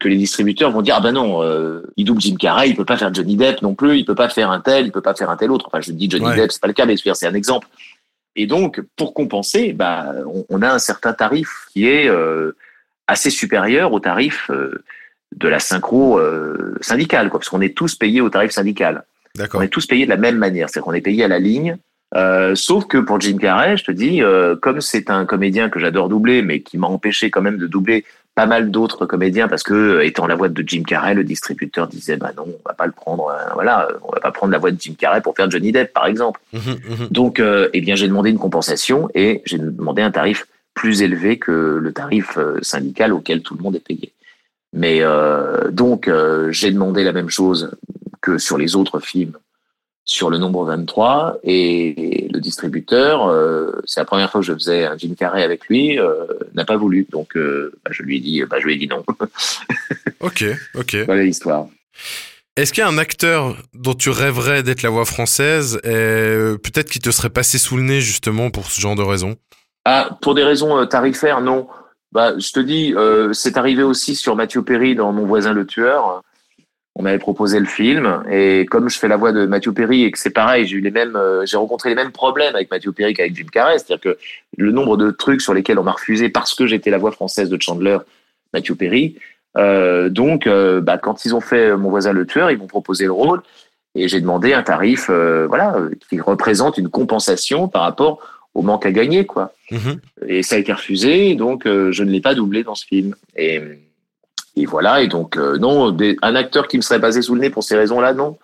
que 0.00 0.08
les 0.08 0.16
distributeurs 0.16 0.70
vont 0.70 0.82
dire 0.82 0.96
ah 0.98 1.00
ben 1.00 1.12
non 1.12 1.42
euh, 1.42 1.82
il 1.96 2.04
double 2.04 2.20
Jim 2.20 2.36
Carrey 2.38 2.68
il 2.68 2.76
peut 2.76 2.84
pas 2.84 2.96
faire 2.96 3.14
Johnny 3.14 3.36
Depp 3.36 3.62
non 3.62 3.74
plus 3.74 3.98
il 3.98 4.04
peut 4.04 4.14
pas 4.14 4.28
faire 4.28 4.50
un 4.50 4.60
tel 4.60 4.86
il 4.86 4.92
peut 4.92 5.00
pas 5.00 5.14
faire 5.14 5.30
un 5.30 5.36
tel 5.36 5.50
autre. 5.50 5.66
Enfin 5.68 5.80
je 5.80 5.92
dis 5.92 6.10
Johnny 6.10 6.26
ouais. 6.26 6.36
Depp 6.36 6.52
c'est 6.52 6.60
pas 6.60 6.68
le 6.68 6.74
cas 6.74 6.86
mais 6.86 6.96
c'est 6.96 7.26
un 7.26 7.34
exemple. 7.34 7.68
Et 8.36 8.46
donc 8.46 8.82
pour 8.96 9.14
compenser 9.14 9.72
bah 9.72 10.12
on, 10.26 10.44
on 10.48 10.62
a 10.62 10.70
un 10.70 10.78
certain 10.78 11.12
tarif 11.12 11.66
qui 11.72 11.88
est 11.88 12.08
euh, 12.08 12.56
assez 13.06 13.30
supérieur 13.30 13.92
au 13.92 14.00
tarif 14.00 14.50
euh, 14.50 14.84
de 15.36 15.48
la 15.48 15.58
synchro 15.58 16.20
syndicale 16.80 17.28
quoi 17.30 17.40
parce 17.40 17.48
qu'on 17.48 17.60
est 17.60 17.76
tous 17.76 17.94
payés 17.94 18.20
au 18.20 18.30
tarif 18.30 18.50
syndical. 18.50 19.04
On 19.52 19.62
est 19.62 19.68
tous 19.68 19.86
payés 19.86 20.04
de 20.04 20.10
la 20.10 20.16
même 20.16 20.38
manière 20.38 20.68
c'est-à-dire 20.68 20.84
qu'on 20.84 20.92
est 20.92 21.00
payé 21.00 21.24
à 21.24 21.28
la 21.28 21.38
ligne. 21.38 21.76
Euh, 22.14 22.54
sauf 22.54 22.86
que 22.86 22.98
pour 22.98 23.20
Jim 23.20 23.38
Carrey, 23.38 23.76
je 23.76 23.84
te 23.84 23.90
dis, 23.90 24.22
euh, 24.22 24.54
comme 24.56 24.80
c'est 24.80 25.10
un 25.10 25.26
comédien 25.26 25.68
que 25.68 25.80
j'adore 25.80 26.08
doubler, 26.08 26.42
mais 26.42 26.60
qui 26.60 26.78
m'a 26.78 26.86
empêché 26.86 27.30
quand 27.30 27.42
même 27.42 27.58
de 27.58 27.66
doubler 27.66 28.04
pas 28.34 28.46
mal 28.46 28.70
d'autres 28.70 29.06
comédiens 29.06 29.48
parce 29.48 29.62
que 29.62 29.74
euh, 29.74 30.06
étant 30.06 30.26
la 30.26 30.34
voix 30.34 30.48
de 30.48 30.64
Jim 30.66 30.82
Carrey, 30.82 31.14
le 31.14 31.24
distributeur 31.24 31.86
disait 31.86 32.16
bah 32.16 32.32
non, 32.36 32.44
on 32.46 32.68
va 32.68 32.74
pas 32.74 32.86
le 32.86 32.92
prendre, 32.92 33.28
euh, 33.28 33.52
voilà, 33.54 33.88
on 34.02 34.12
va 34.12 34.20
pas 34.20 34.32
prendre 34.32 34.52
la 34.52 34.58
voix 34.58 34.70
de 34.70 34.80
Jim 34.80 34.94
Carrey 34.98 35.20
pour 35.20 35.36
faire 35.36 35.50
Johnny 35.50 35.72
Depp 35.72 35.92
par 35.92 36.06
exemple. 36.06 36.40
Mmh, 36.52 36.58
mmh. 36.58 37.06
Donc 37.10 37.40
euh, 37.40 37.68
eh 37.72 37.80
bien 37.80 37.94
j'ai 37.94 38.08
demandé 38.08 38.30
une 38.30 38.38
compensation 38.38 39.08
et 39.14 39.42
j'ai 39.44 39.58
demandé 39.58 40.02
un 40.02 40.10
tarif 40.10 40.46
plus 40.74 41.02
élevé 41.02 41.38
que 41.38 41.78
le 41.80 41.92
tarif 41.92 42.36
syndical 42.62 43.12
auquel 43.12 43.42
tout 43.42 43.54
le 43.56 43.62
monde 43.62 43.76
est 43.76 43.86
payé. 43.86 44.12
Mais 44.72 44.98
euh, 45.02 45.70
donc 45.70 46.10
j'ai 46.50 46.72
demandé 46.72 47.04
la 47.04 47.12
même 47.12 47.30
chose 47.30 47.70
que 48.20 48.38
sur 48.38 48.58
les 48.58 48.74
autres 48.74 48.98
films 48.98 49.34
sur 50.04 50.28
le 50.28 50.38
nombre 50.38 50.64
23 50.66 51.38
et 51.44 52.28
le 52.30 52.40
distributeur, 52.40 53.26
euh, 53.26 53.80
c'est 53.86 54.00
la 54.00 54.04
première 54.04 54.30
fois 54.30 54.40
que 54.40 54.46
je 54.46 54.52
faisais 54.52 54.84
un 54.84 54.98
Jim 54.98 55.14
Carrey 55.18 55.42
avec 55.42 55.66
lui, 55.66 55.98
euh, 55.98 56.26
n'a 56.54 56.64
pas 56.64 56.76
voulu. 56.76 57.06
Donc 57.10 57.36
euh, 57.36 57.72
bah, 57.84 57.90
je 57.92 58.02
lui 58.02 58.18
ai 58.18 58.20
dit, 58.20 58.42
bah, 58.44 58.58
je 58.60 58.66
lui 58.66 58.74
ai 58.74 58.76
dit 58.76 58.86
non. 58.86 59.02
ok, 60.20 60.44
ok. 60.74 60.96
Voilà 61.06 61.22
l'histoire. 61.22 61.66
Est-ce 62.56 62.72
qu'il 62.72 62.82
y 62.82 62.84
a 62.84 62.88
un 62.88 62.98
acteur 62.98 63.56
dont 63.72 63.94
tu 63.94 64.10
rêverais 64.10 64.62
d'être 64.62 64.82
la 64.82 64.90
voix 64.90 65.06
française 65.06 65.80
peut-être 65.82 66.88
qui 66.88 67.00
te 67.00 67.10
serait 67.10 67.30
passé 67.30 67.58
sous 67.58 67.76
le 67.76 67.82
nez 67.82 68.00
justement 68.00 68.50
pour 68.50 68.70
ce 68.70 68.80
genre 68.80 68.94
de 68.94 69.02
raison? 69.02 69.36
Ah, 69.84 70.16
pour 70.22 70.34
des 70.34 70.44
raisons 70.44 70.86
tarifaires, 70.86 71.40
non. 71.40 71.66
Bah, 72.12 72.38
je 72.38 72.52
te 72.52 72.60
dis, 72.60 72.94
c'est 73.32 73.56
arrivé 73.56 73.82
aussi 73.82 74.14
sur 74.14 74.36
Mathieu 74.36 74.62
Perry 74.62 74.94
dans 74.94 75.12
Mon 75.12 75.26
voisin 75.26 75.52
le 75.52 75.66
tueur 75.66 76.22
on 76.94 77.02
m'avait 77.02 77.18
proposé 77.18 77.58
le 77.58 77.66
film 77.66 78.22
et 78.30 78.66
comme 78.70 78.88
je 78.88 78.98
fais 78.98 79.08
la 79.08 79.16
voix 79.16 79.32
de 79.32 79.46
Matthew 79.46 79.72
Perry 79.72 80.04
et 80.04 80.10
que 80.10 80.18
c'est 80.18 80.30
pareil, 80.30 80.66
j'ai 80.66 80.76
eu 80.76 80.80
les 80.80 80.90
mêmes, 80.90 81.16
euh, 81.16 81.44
j'ai 81.44 81.56
rencontré 81.56 81.88
les 81.88 81.94
mêmes 81.94 82.12
problèmes 82.12 82.54
avec 82.54 82.70
Matthew 82.70 82.92
Perry 82.92 83.14
qu'avec 83.14 83.34
Jim 83.34 83.46
Carrey, 83.52 83.78
c'est-à-dire 83.78 84.00
que 84.00 84.18
le 84.56 84.72
nombre 84.72 84.96
de 84.96 85.10
trucs 85.10 85.40
sur 85.40 85.54
lesquels 85.54 85.78
on 85.78 85.82
m'a 85.82 85.92
refusé 85.92 86.28
parce 86.28 86.54
que 86.54 86.66
j'étais 86.66 86.90
la 86.90 86.98
voix 86.98 87.10
française 87.10 87.48
de 87.50 87.60
Chandler, 87.60 87.98
Matthew 88.52 88.74
Perry. 88.74 89.16
Euh, 89.56 90.08
donc, 90.08 90.46
euh, 90.46 90.80
bah, 90.80 90.98
quand 90.98 91.24
ils 91.24 91.34
ont 91.34 91.40
fait 91.40 91.76
Mon 91.76 91.90
voisin 91.90 92.12
le 92.12 92.26
tueur, 92.26 92.50
ils 92.50 92.58
m'ont 92.58 92.66
proposé 92.66 93.04
le 93.04 93.12
rôle 93.12 93.42
et 93.94 94.08
j'ai 94.08 94.20
demandé 94.20 94.52
un 94.52 94.62
tarif, 94.62 95.08
euh, 95.08 95.46
voilà, 95.46 95.76
qui 96.08 96.20
représente 96.20 96.78
une 96.78 96.88
compensation 96.88 97.68
par 97.68 97.82
rapport 97.82 98.20
au 98.54 98.62
manque 98.62 98.86
à 98.86 98.92
gagner, 98.92 99.24
quoi. 99.24 99.52
Mm-hmm. 99.70 99.98
Et 100.26 100.42
ça 100.42 100.56
a 100.56 100.58
été 100.58 100.72
refusé, 100.72 101.34
donc 101.34 101.66
euh, 101.66 101.92
je 101.92 102.02
ne 102.02 102.10
l'ai 102.10 102.20
pas 102.20 102.34
doublé 102.34 102.64
dans 102.64 102.74
ce 102.74 102.86
film. 102.86 103.14
Et 103.36 103.60
et 104.56 104.66
voilà, 104.66 105.02
et 105.02 105.08
donc 105.08 105.36
euh, 105.36 105.58
non, 105.58 105.96
un 106.22 106.34
acteur 106.34 106.68
qui 106.68 106.76
me 106.76 106.82
serait 106.82 107.00
passé 107.00 107.22
sous 107.22 107.34
le 107.34 107.40
nez 107.40 107.50
pour 107.50 107.64
ces 107.64 107.76
raisons-là, 107.76 108.14
non. 108.14 108.36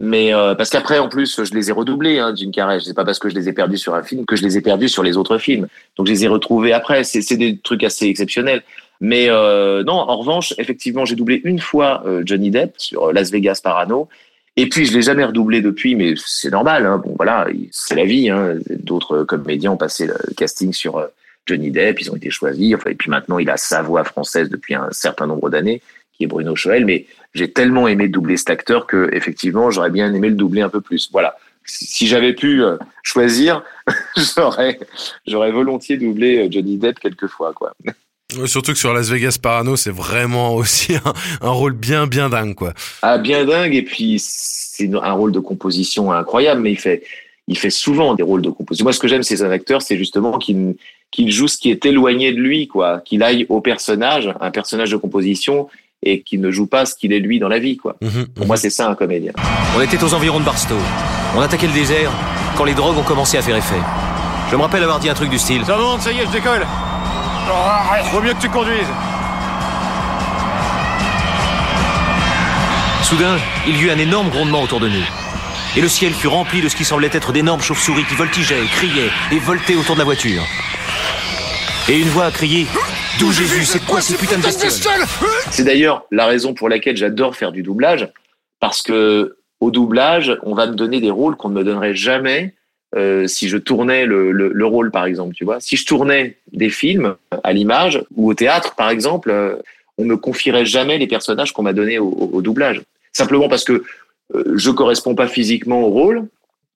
Mais 0.00 0.34
euh, 0.34 0.54
parce 0.54 0.70
qu'après, 0.70 0.98
en 0.98 1.08
plus, 1.08 1.44
je 1.44 1.54
les 1.54 1.68
ai 1.68 1.72
redoublés, 1.72 2.18
hein, 2.18 2.32
Jim 2.34 2.50
Carrey. 2.50 2.80
C'est 2.80 2.94
pas 2.94 3.04
parce 3.04 3.18
que 3.18 3.28
je 3.28 3.34
les 3.34 3.48
ai 3.48 3.52
perdus 3.52 3.76
sur 3.76 3.94
un 3.94 4.02
film 4.02 4.24
que 4.24 4.36
je 4.36 4.42
les 4.42 4.56
ai 4.56 4.60
perdus 4.60 4.88
sur 4.88 5.02
les 5.02 5.16
autres 5.16 5.38
films. 5.38 5.68
Donc 5.96 6.06
je 6.06 6.12
les 6.12 6.24
ai 6.24 6.28
retrouvés 6.28 6.72
après. 6.72 7.04
C'est 7.04 7.36
des 7.36 7.58
trucs 7.58 7.84
assez 7.84 8.06
exceptionnels. 8.06 8.62
Mais 9.00 9.26
euh, 9.28 9.82
non, 9.84 9.94
en 9.94 10.16
revanche, 10.16 10.54
effectivement, 10.58 11.04
j'ai 11.04 11.16
doublé 11.16 11.40
une 11.44 11.58
fois 11.58 12.02
euh, 12.06 12.22
Johnny 12.24 12.50
Depp 12.50 12.74
sur 12.78 13.12
Las 13.12 13.30
Vegas 13.30 13.60
Parano. 13.62 14.08
Et 14.56 14.68
puis 14.68 14.84
je 14.84 14.92
l'ai 14.92 15.02
jamais 15.02 15.24
redoublé 15.24 15.60
depuis, 15.60 15.94
mais 15.94 16.14
c'est 16.16 16.50
normal. 16.50 16.86
Hein. 16.86 17.02
Bon 17.04 17.14
voilà, 17.16 17.46
c'est 17.70 17.94
la 17.94 18.04
vie. 18.04 18.30
Hein. 18.30 18.58
D'autres 18.70 19.24
comédiens 19.24 19.72
ont 19.72 19.76
passé 19.76 20.06
le 20.06 20.16
casting 20.36 20.72
sur 20.72 20.98
euh, 20.98 21.06
Johnny 21.46 21.70
Depp, 21.70 22.00
ils 22.00 22.10
ont 22.10 22.16
été 22.16 22.30
choisis. 22.30 22.74
Enfin, 22.74 22.90
et 22.90 22.94
puis 22.94 23.10
maintenant, 23.10 23.38
il 23.38 23.50
a 23.50 23.56
sa 23.56 23.82
voix 23.82 24.04
française 24.04 24.48
depuis 24.48 24.74
un 24.74 24.88
certain 24.90 25.26
nombre 25.26 25.50
d'années, 25.50 25.82
qui 26.12 26.24
est 26.24 26.26
Bruno 26.26 26.54
Choel. 26.56 26.84
Mais 26.84 27.06
j'ai 27.34 27.50
tellement 27.50 27.88
aimé 27.88 28.08
doubler 28.08 28.36
cet 28.36 28.50
acteur 28.50 28.86
que, 28.86 29.10
effectivement, 29.12 29.70
j'aurais 29.70 29.90
bien 29.90 30.12
aimé 30.12 30.28
le 30.28 30.36
doubler 30.36 30.62
un 30.62 30.68
peu 30.68 30.80
plus. 30.80 31.08
Voilà. 31.12 31.36
Si 31.64 32.08
j'avais 32.08 32.32
pu 32.32 32.62
choisir, 33.02 33.62
j'aurais, 34.36 34.80
j'aurais 35.26 35.52
volontiers 35.52 35.96
doublé 35.96 36.48
Johnny 36.50 36.76
Depp 36.76 36.98
quelquefois, 36.98 37.52
quoi. 37.52 37.72
Surtout 38.46 38.72
que 38.72 38.78
sur 38.78 38.94
Las 38.94 39.10
Vegas 39.10 39.38
Parano, 39.40 39.76
c'est 39.76 39.90
vraiment 39.90 40.54
aussi 40.56 40.94
un, 40.94 41.12
un, 41.40 41.50
rôle 41.50 41.74
bien, 41.74 42.06
bien 42.06 42.28
dingue, 42.30 42.54
quoi. 42.54 42.72
Ah, 43.02 43.18
bien 43.18 43.44
dingue. 43.44 43.74
Et 43.74 43.82
puis, 43.82 44.16
c'est 44.18 44.90
un 44.94 45.12
rôle 45.12 45.32
de 45.32 45.40
composition 45.40 46.12
incroyable, 46.12 46.62
mais 46.62 46.72
il 46.72 46.78
fait, 46.78 47.02
il 47.48 47.58
fait 47.58 47.70
souvent 47.70 48.14
des 48.14 48.22
rôles 48.22 48.42
de 48.42 48.50
composition. 48.50 48.84
Moi, 48.84 48.92
ce 48.92 49.00
que 49.00 49.08
j'aime, 49.08 49.22
c'est 49.22 49.42
un 49.42 49.50
acteur, 49.50 49.82
c'est 49.82 49.96
justement 49.96 50.38
qu'il 50.38 50.76
joue 51.32 51.48
ce 51.48 51.58
qui 51.58 51.70
est 51.70 51.84
éloigné 51.84 52.32
de 52.32 52.38
lui, 52.38 52.68
quoi. 52.68 53.00
Qu'il 53.04 53.22
aille 53.22 53.46
au 53.48 53.60
personnage, 53.60 54.32
un 54.40 54.50
personnage 54.50 54.90
de 54.90 54.96
composition, 54.96 55.68
et 56.04 56.22
qu'il 56.22 56.40
ne 56.40 56.50
joue 56.50 56.66
pas 56.66 56.86
ce 56.86 56.94
qu'il 56.94 57.12
est 57.12 57.20
lui 57.20 57.38
dans 57.38 57.48
la 57.48 57.58
vie, 57.58 57.76
quoi. 57.76 57.96
Mmh, 58.00 58.24
Pour 58.34 58.46
moi, 58.46 58.56
c'est 58.56 58.70
ça 58.70 58.88
un 58.88 58.94
comédien. 58.94 59.32
On 59.76 59.80
était 59.80 60.02
aux 60.02 60.14
environs 60.14 60.40
de 60.40 60.44
Barstow. 60.44 60.76
On 61.36 61.40
attaquait 61.40 61.66
le 61.66 61.72
désert 61.72 62.10
quand 62.56 62.64
les 62.64 62.74
drogues 62.74 62.98
ont 62.98 63.04
commencé 63.04 63.36
à 63.38 63.42
faire 63.42 63.56
effet. 63.56 63.80
Je 64.50 64.56
me 64.56 64.62
rappelle 64.62 64.82
avoir 64.82 64.98
dit 65.00 65.08
un 65.08 65.14
truc 65.14 65.30
du 65.30 65.38
style. 65.38 65.64
Ça 65.64 65.76
monte, 65.76 66.00
ça 66.02 66.12
y 66.12 66.18
est, 66.18 66.26
je 66.26 66.32
décolle. 66.32 66.66
Oh, 67.48 67.52
arrête, 67.54 68.06
vaut 68.12 68.20
mieux 68.20 68.34
que 68.34 68.40
tu 68.40 68.48
conduises. 68.48 68.86
Soudain, 73.02 73.36
il 73.66 73.76
y 73.76 73.82
eut 73.82 73.90
un 73.90 73.98
énorme 73.98 74.30
grondement 74.30 74.62
autour 74.62 74.80
de 74.80 74.88
nous. 74.88 75.04
Et 75.76 75.80
le 75.80 75.88
ciel 75.88 76.12
fut 76.12 76.26
rempli 76.26 76.60
de 76.60 76.68
ce 76.68 76.76
qui 76.76 76.84
semblait 76.84 77.10
être 77.12 77.32
d'énormes 77.32 77.62
chauves-souris 77.62 78.04
qui 78.04 78.14
voltigeaient, 78.14 78.64
criaient 78.72 79.10
et 79.32 79.38
voltaient 79.38 79.74
autour 79.74 79.94
de 79.94 80.00
la 80.00 80.04
voiture. 80.04 80.42
Et 81.88 81.98
une 81.98 82.08
voix 82.08 82.26
a 82.26 82.30
crié 82.30 82.66
D'où 83.18 83.30
Jésus? 83.30 83.64
C'est 83.64 83.84
quoi 83.84 84.00
ces 84.00 84.14
putains 84.14 84.38
de 84.38 84.42
bestioles? 84.42 85.04
C'est 85.50 85.64
d'ailleurs 85.64 86.04
la 86.10 86.26
raison 86.26 86.54
pour 86.54 86.68
laquelle 86.68 86.96
j'adore 86.96 87.36
faire 87.36 87.52
du 87.52 87.62
doublage, 87.62 88.08
parce 88.58 88.82
que 88.82 89.36
au 89.60 89.70
doublage, 89.70 90.36
on 90.42 90.54
va 90.54 90.66
me 90.66 90.74
donner 90.74 91.00
des 91.00 91.10
rôles 91.10 91.36
qu'on 91.36 91.48
ne 91.48 91.54
me 91.54 91.64
donnerait 91.64 91.94
jamais 91.94 92.54
euh, 92.94 93.26
si 93.26 93.48
je 93.48 93.56
tournais 93.56 94.06
le, 94.06 94.32
le, 94.32 94.50
le, 94.52 94.66
rôle, 94.66 94.90
par 94.90 95.06
exemple, 95.06 95.34
tu 95.34 95.44
vois. 95.44 95.60
Si 95.60 95.76
je 95.76 95.86
tournais 95.86 96.36
des 96.52 96.68
films 96.68 97.16
à 97.42 97.52
l'image 97.52 98.02
ou 98.16 98.30
au 98.30 98.34
théâtre, 98.34 98.74
par 98.74 98.90
exemple, 98.90 99.30
euh, 99.30 99.56
on 99.98 100.04
me 100.04 100.16
confierait 100.16 100.66
jamais 100.66 100.98
les 100.98 101.06
personnages 101.06 101.52
qu'on 101.52 101.62
m'a 101.62 101.72
donnés 101.72 101.98
au, 101.98 102.40
doublage. 102.42 102.82
Simplement 103.12 103.48
parce 103.48 103.64
que 103.64 103.84
je 104.54 104.70
corresponds 104.70 105.14
pas 105.14 105.28
physiquement 105.28 105.82
au 105.82 105.88
rôle 105.90 106.28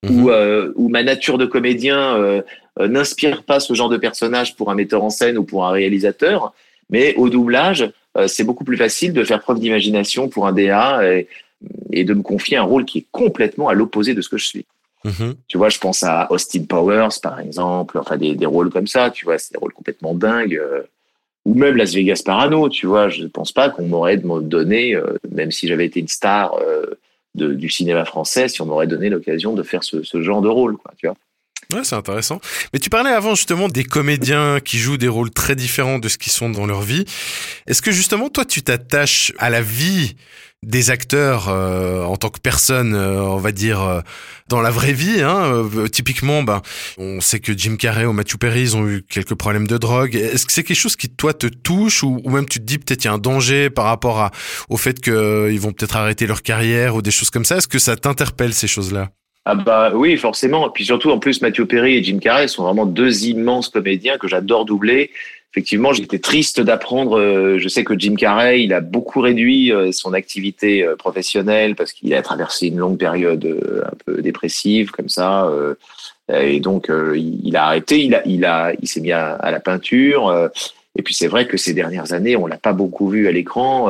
Mhm. 0.02 0.24
ou, 0.24 0.30
euh, 0.30 0.72
ou 0.76 0.88
ma 0.90 1.02
nature 1.02 1.38
de 1.38 1.46
comédien 1.46 2.16
euh, 2.16 2.42
euh, 2.78 2.86
n'inspire 2.86 3.42
pas 3.44 3.60
ce 3.60 3.72
genre 3.72 3.88
de 3.88 3.96
personnage 3.96 4.54
pour 4.54 4.70
un 4.70 4.74
metteur 4.74 5.02
en 5.02 5.08
scène 5.10 5.38
ou 5.38 5.42
pour 5.44 5.64
un 5.66 5.70
réalisateur. 5.70 6.52
Mais 6.90 7.14
au 7.16 7.30
doublage, 7.30 7.90
euh, 8.18 8.28
c'est 8.28 8.44
beaucoup 8.44 8.62
plus 8.64 8.76
facile 8.76 9.14
de 9.14 9.24
faire 9.24 9.40
preuve 9.40 9.58
d'imagination 9.58 10.28
pour 10.28 10.46
un 10.46 10.52
DA 10.52 11.00
et, 11.10 11.28
et 11.92 12.04
de 12.04 12.12
me 12.12 12.22
confier 12.22 12.58
un 12.58 12.62
rôle 12.62 12.84
qui 12.84 12.98
est 12.98 13.06
complètement 13.10 13.68
à 13.68 13.74
l'opposé 13.74 14.12
de 14.14 14.20
ce 14.20 14.28
que 14.28 14.36
je 14.36 14.46
suis. 14.46 14.66
Mhm. 15.04 15.34
Tu 15.48 15.56
vois, 15.56 15.70
je 15.70 15.78
pense 15.78 16.02
à 16.02 16.30
Austin 16.30 16.64
Powers, 16.68 17.18
par 17.22 17.40
exemple, 17.40 17.98
enfin 17.98 18.18
des, 18.18 18.34
des 18.34 18.46
rôles 18.46 18.70
comme 18.70 18.86
ça, 18.86 19.10
tu 19.10 19.24
vois, 19.24 19.38
c'est 19.38 19.52
des 19.54 19.58
rôles 19.58 19.72
complètement 19.72 20.14
dingues. 20.14 20.56
euh, 20.56 20.82
ou 21.46 21.54
même 21.54 21.76
Las 21.76 21.94
Vegas 21.94 22.22
Parano, 22.24 22.68
tu 22.68 22.86
vois, 22.86 23.08
je 23.08 23.22
ne 23.22 23.28
pense 23.28 23.52
pas 23.52 23.70
qu'on 23.70 23.86
m'aurait 23.86 24.16
donné, 24.18 24.94
euh, 24.96 25.14
même 25.30 25.52
si 25.52 25.68
j'avais 25.68 25.86
été 25.86 26.00
une 26.00 26.08
star 26.08 26.54
euh, 26.60 26.98
du 27.36 27.70
cinéma 27.70 28.04
français, 28.04 28.48
si 28.48 28.60
on 28.62 28.66
m'aurait 28.66 28.86
donné 28.86 29.08
l'occasion 29.08 29.54
de 29.54 29.62
faire 29.62 29.84
ce, 29.84 30.02
genre 30.22 30.42
de 30.42 30.48
rôle, 30.48 30.76
tu 30.98 31.06
vois. 31.06 31.16
Ouais, 31.72 31.82
c'est 31.82 31.96
intéressant. 31.96 32.40
Mais 32.72 32.78
tu 32.78 32.90
parlais 32.90 33.10
avant 33.10 33.34
justement 33.34 33.68
des 33.68 33.84
comédiens 33.84 34.60
qui 34.64 34.78
jouent 34.78 34.98
des 34.98 35.08
rôles 35.08 35.30
très 35.30 35.56
différents 35.56 35.98
de 35.98 36.08
ce 36.08 36.18
qu'ils 36.18 36.32
sont 36.32 36.50
dans 36.50 36.66
leur 36.66 36.82
vie. 36.82 37.04
Est-ce 37.66 37.82
que 37.82 37.90
justement 37.90 38.28
toi 38.28 38.44
tu 38.44 38.62
t'attaches 38.62 39.32
à 39.38 39.50
la 39.50 39.62
vie 39.62 40.16
des 40.66 40.90
acteurs 40.90 41.48
euh, 41.48 42.02
en 42.02 42.16
tant 42.16 42.28
que 42.28 42.40
personne, 42.40 42.92
euh, 42.94 43.22
on 43.22 43.38
va 43.38 43.52
dire 43.52 43.80
euh, 43.80 44.00
dans 44.48 44.60
la 44.60 44.70
vraie 44.70 44.92
vie. 44.92 45.22
Hein, 45.22 45.64
euh, 45.76 45.86
typiquement, 45.86 46.42
ben, 46.42 46.60
on 46.98 47.20
sait 47.20 47.38
que 47.38 47.56
Jim 47.56 47.76
Carrey 47.76 48.04
ou 48.04 48.12
Matthew 48.12 48.36
Perry 48.36 48.62
ils 48.62 48.76
ont 48.76 48.86
eu 48.86 49.02
quelques 49.02 49.36
problèmes 49.36 49.68
de 49.68 49.78
drogue. 49.78 50.16
Est-ce 50.16 50.44
que 50.44 50.52
c'est 50.52 50.64
quelque 50.64 50.76
chose 50.76 50.96
qui 50.96 51.08
toi 51.08 51.32
te 51.32 51.46
touche 51.46 52.02
ou, 52.02 52.20
ou 52.24 52.30
même 52.30 52.46
tu 52.46 52.58
te 52.58 52.64
dis 52.64 52.78
peut-être 52.78 53.04
il 53.04 53.06
y 53.06 53.10
a 53.10 53.14
un 53.14 53.18
danger 53.18 53.70
par 53.70 53.84
rapport 53.84 54.20
à, 54.20 54.32
au 54.68 54.76
fait 54.76 55.00
qu'ils 55.00 55.60
vont 55.60 55.72
peut-être 55.72 55.96
arrêter 55.96 56.26
leur 56.26 56.42
carrière 56.42 56.96
ou 56.96 57.02
des 57.02 57.12
choses 57.12 57.30
comme 57.30 57.44
ça? 57.44 57.56
Est-ce 57.58 57.68
que 57.68 57.78
ça 57.78 57.96
t'interpelle 57.96 58.52
ces 58.52 58.66
choses-là? 58.68 59.10
Ah 59.48 59.54
bah 59.54 59.92
oui, 59.94 60.16
forcément. 60.16 60.68
Puis 60.70 60.84
surtout, 60.84 61.12
en 61.12 61.20
plus, 61.20 61.40
Matthew 61.40 61.66
Perry 61.66 61.94
et 61.94 62.02
Jim 62.02 62.18
Carrey 62.18 62.48
sont 62.48 62.64
vraiment 62.64 62.84
deux 62.84 63.26
immenses 63.26 63.68
comédiens 63.68 64.18
que 64.18 64.26
j'adore 64.26 64.64
doubler. 64.64 65.12
Effectivement, 65.52 65.92
j'étais 65.92 66.18
triste 66.18 66.60
d'apprendre. 66.60 67.16
Euh, 67.16 67.56
je 67.60 67.68
sais 67.68 67.84
que 67.84 67.96
Jim 67.96 68.16
Carrey, 68.16 68.64
il 68.64 68.72
a 68.72 68.80
beaucoup 68.80 69.20
réduit 69.20 69.70
euh, 69.72 69.92
son 69.92 70.14
activité 70.14 70.82
euh, 70.82 70.96
professionnelle 70.96 71.76
parce 71.76 71.92
qu'il 71.92 72.12
a 72.14 72.22
traversé 72.22 72.66
une 72.66 72.78
longue 72.78 72.98
période 72.98 73.46
un 73.86 73.96
peu 74.04 74.20
dépressive 74.20 74.90
comme 74.90 75.08
ça. 75.08 75.48
Et 76.28 76.58
donc, 76.58 76.90
il 77.14 77.56
a 77.56 77.66
arrêté. 77.66 78.02
Il 78.02 78.16
a, 78.16 78.26
il 78.26 78.44
a, 78.44 78.72
il 78.82 78.88
s'est 78.88 79.00
mis 79.00 79.12
à, 79.12 79.38
la 79.40 79.60
peinture. 79.60 80.50
Et 80.98 81.02
puis, 81.02 81.14
c'est 81.14 81.28
vrai 81.28 81.46
que 81.46 81.56
ces 81.56 81.72
dernières 81.72 82.12
années, 82.12 82.36
on 82.36 82.48
l'a 82.48 82.58
pas 82.58 82.72
beaucoup 82.72 83.08
vu 83.08 83.28
à 83.28 83.30
l'écran. 83.30 83.88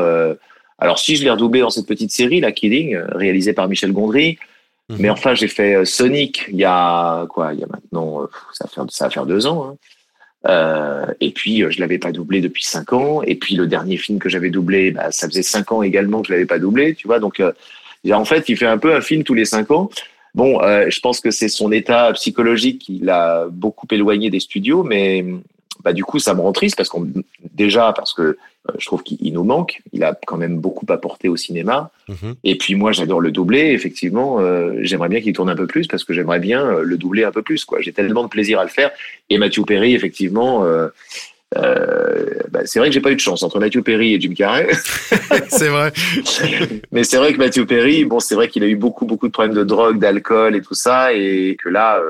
Alors, 0.79 0.99
si 0.99 1.17
je 1.17 1.25
l'ai 1.25 1.31
redoublé 1.31 1.61
dans 1.61 1.71
cette 1.71 1.87
petite 1.87 2.11
série, 2.11 2.41
la 2.41 2.53
Kidding, 2.53 2.99
réalisée 3.13 3.55
par 3.55 3.69
Michel 3.69 3.93
Gondry. 3.93 4.39
Mmh. 4.89 4.97
Mais 5.01 5.11
enfin, 5.11 5.35
j'ai 5.35 5.49
fait 5.49 5.85
Sonic 5.85 6.47
il 6.49 6.57
y 6.57 6.65
a 6.65 7.27
quoi 7.27 7.55
Il 7.55 7.61
y 7.61 7.65
a 7.65 7.67
maintenant, 7.67 8.29
ça 8.53 8.65
va 8.65 8.71
faire, 8.71 8.85
ça 8.89 9.09
va 9.09 9.25
deux 9.25 9.47
ans. 9.47 9.71
Hein. 9.71 9.77
Euh, 10.49 11.07
et 11.21 11.33
puis, 11.33 11.65
je 11.69 11.81
l'avais 11.81 11.99
pas 11.99 12.13
doublé 12.13 12.41
depuis 12.41 12.65
cinq 12.65 12.93
ans. 12.93 13.23
Et 13.23 13.35
puis, 13.35 13.57
le 13.57 13.67
dernier 13.67 13.97
film 13.97 14.19
que 14.19 14.29
j'avais 14.29 14.51
doublé, 14.51 14.93
bah, 14.93 15.11
ça 15.11 15.29
faisait 15.29 15.43
cinq 15.43 15.73
ans 15.73 15.83
également 15.83 16.23
que 16.23 16.29
je 16.29 16.33
l'avais 16.33 16.47
pas 16.47 16.59
doublé, 16.59 16.95
tu 16.95 17.07
vois. 17.07 17.19
Donc, 17.19 17.41
euh, 17.41 17.53
en 18.11 18.25
fait, 18.25 18.49
il 18.49 18.57
fait 18.57 18.67
un 18.67 18.79
peu 18.79 18.95
un 18.95 19.01
film 19.01 19.25
tous 19.25 19.35
les 19.35 19.45
cinq 19.45 19.71
ans. 19.71 19.91
Bon, 20.35 20.61
euh, 20.63 20.87
je 20.89 21.01
pense 21.01 21.21
que 21.21 21.31
c'est 21.31 21.49
son 21.49 21.73
état 21.73 22.13
psychologique 22.13 22.83
qui 22.83 22.99
l'a 23.03 23.47
beaucoup 23.51 23.87
éloigné 23.91 24.31
des 24.31 24.41
studios, 24.41 24.83
mais 24.83 25.25
bah, 25.83 25.93
du 25.93 26.05
coup, 26.05 26.19
ça 26.19 26.35
me 26.35 26.41
rend 26.41 26.53
triste 26.53 26.77
parce 26.77 26.89
qu'on 26.89 27.09
déjà 27.55 27.93
parce 27.97 28.13
que 28.13 28.23
euh, 28.23 28.37
je 28.79 28.87
trouve 28.87 29.03
qu'il 29.03 29.33
nous 29.33 29.45
manque. 29.45 29.83
Il 29.93 30.05
a 30.05 30.19
quand 30.27 30.37
même 30.37 30.59
beaucoup 30.59 30.87
apporté 30.89 31.29
au 31.29 31.37
cinéma. 31.37 31.91
Mmh. 32.09 32.13
-hmm. 32.13 32.35
Et 32.45 32.57
puis 32.59 32.75
moi, 32.75 32.93
j'adore 32.93 33.21
le 33.21 33.31
doubler. 33.31 33.73
Effectivement, 33.73 34.41
euh, 34.41 34.73
j'aimerais 34.81 35.09
bien 35.09 35.21
qu'il 35.21 35.33
tourne 35.33 35.51
un 35.51 35.57
peu 35.57 35.67
plus 35.67 35.87
parce 35.87 36.05
que 36.05 36.13
j'aimerais 36.13 36.41
bien 36.41 36.65
euh, 36.65 36.83
le 36.83 36.97
doubler 36.97 37.25
un 37.25 37.33
peu 37.33 37.43
plus. 37.43 37.65
Quoi, 37.65 37.81
j'ai 37.81 37.93
tellement 37.93 38.25
de 38.25 38.29
plaisir 38.29 38.59
à 38.59 38.65
le 38.65 38.71
faire. 38.71 38.91
Et 39.31 39.39
Matthew 39.39 39.65
Perry, 39.65 39.95
effectivement. 39.95 40.65
Euh, 40.65 40.89
bah, 42.51 42.63
c'est 42.65 42.81
vrai 42.81 42.89
que 42.89 42.95
j'ai 42.95 43.01
pas 43.01 43.13
eu 43.13 43.15
de 43.15 43.21
chance 43.21 43.43
entre 43.43 43.61
Matthew 43.61 43.83
Perry 43.83 44.15
et 44.15 44.21
Jim 44.21 44.35
Carrey. 44.35 44.69
c'est 45.49 45.69
vrai. 45.69 45.93
Mais 46.93 47.05
c'est 47.05 47.19
vrai 47.19 47.33
que 47.33 47.39
Matthew 47.39 47.65
Perry, 47.67 48.05
bon, 48.05 48.21
c'est 48.21 48.35
vrai 48.35 48.49
qu'il 48.49 48.65
a 48.65 48.67
eu 48.67 48.77
beaucoup, 48.77 49.07
beaucoup 49.07 49.29
de 49.29 49.33
problèmes 49.33 49.55
de 49.55 49.65
drogue, 49.65 49.99
d'alcool 49.99 50.57
et 50.57 50.61
tout 50.61 50.75
ça, 50.75 51.13
et 51.13 51.57
que 51.63 51.69
là, 51.69 52.03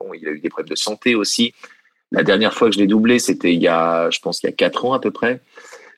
bon, 0.00 0.08
il 0.18 0.26
a 0.28 0.32
eu 0.32 0.40
des 0.40 0.48
problèmes 0.48 0.70
de 0.70 0.76
santé 0.76 1.14
aussi. 1.14 1.54
La 2.14 2.22
dernière 2.22 2.54
fois 2.54 2.68
que 2.68 2.74
je 2.74 2.80
l'ai 2.80 2.86
doublé, 2.86 3.18
c'était 3.18 3.52
il 3.52 3.60
y 3.60 3.68
a, 3.68 4.08
je 4.10 4.20
pense, 4.20 4.42
il 4.42 4.46
y 4.46 4.48
a 4.48 4.52
quatre 4.52 4.84
ans 4.84 4.92
à 4.92 5.00
peu 5.00 5.10
près. 5.10 5.40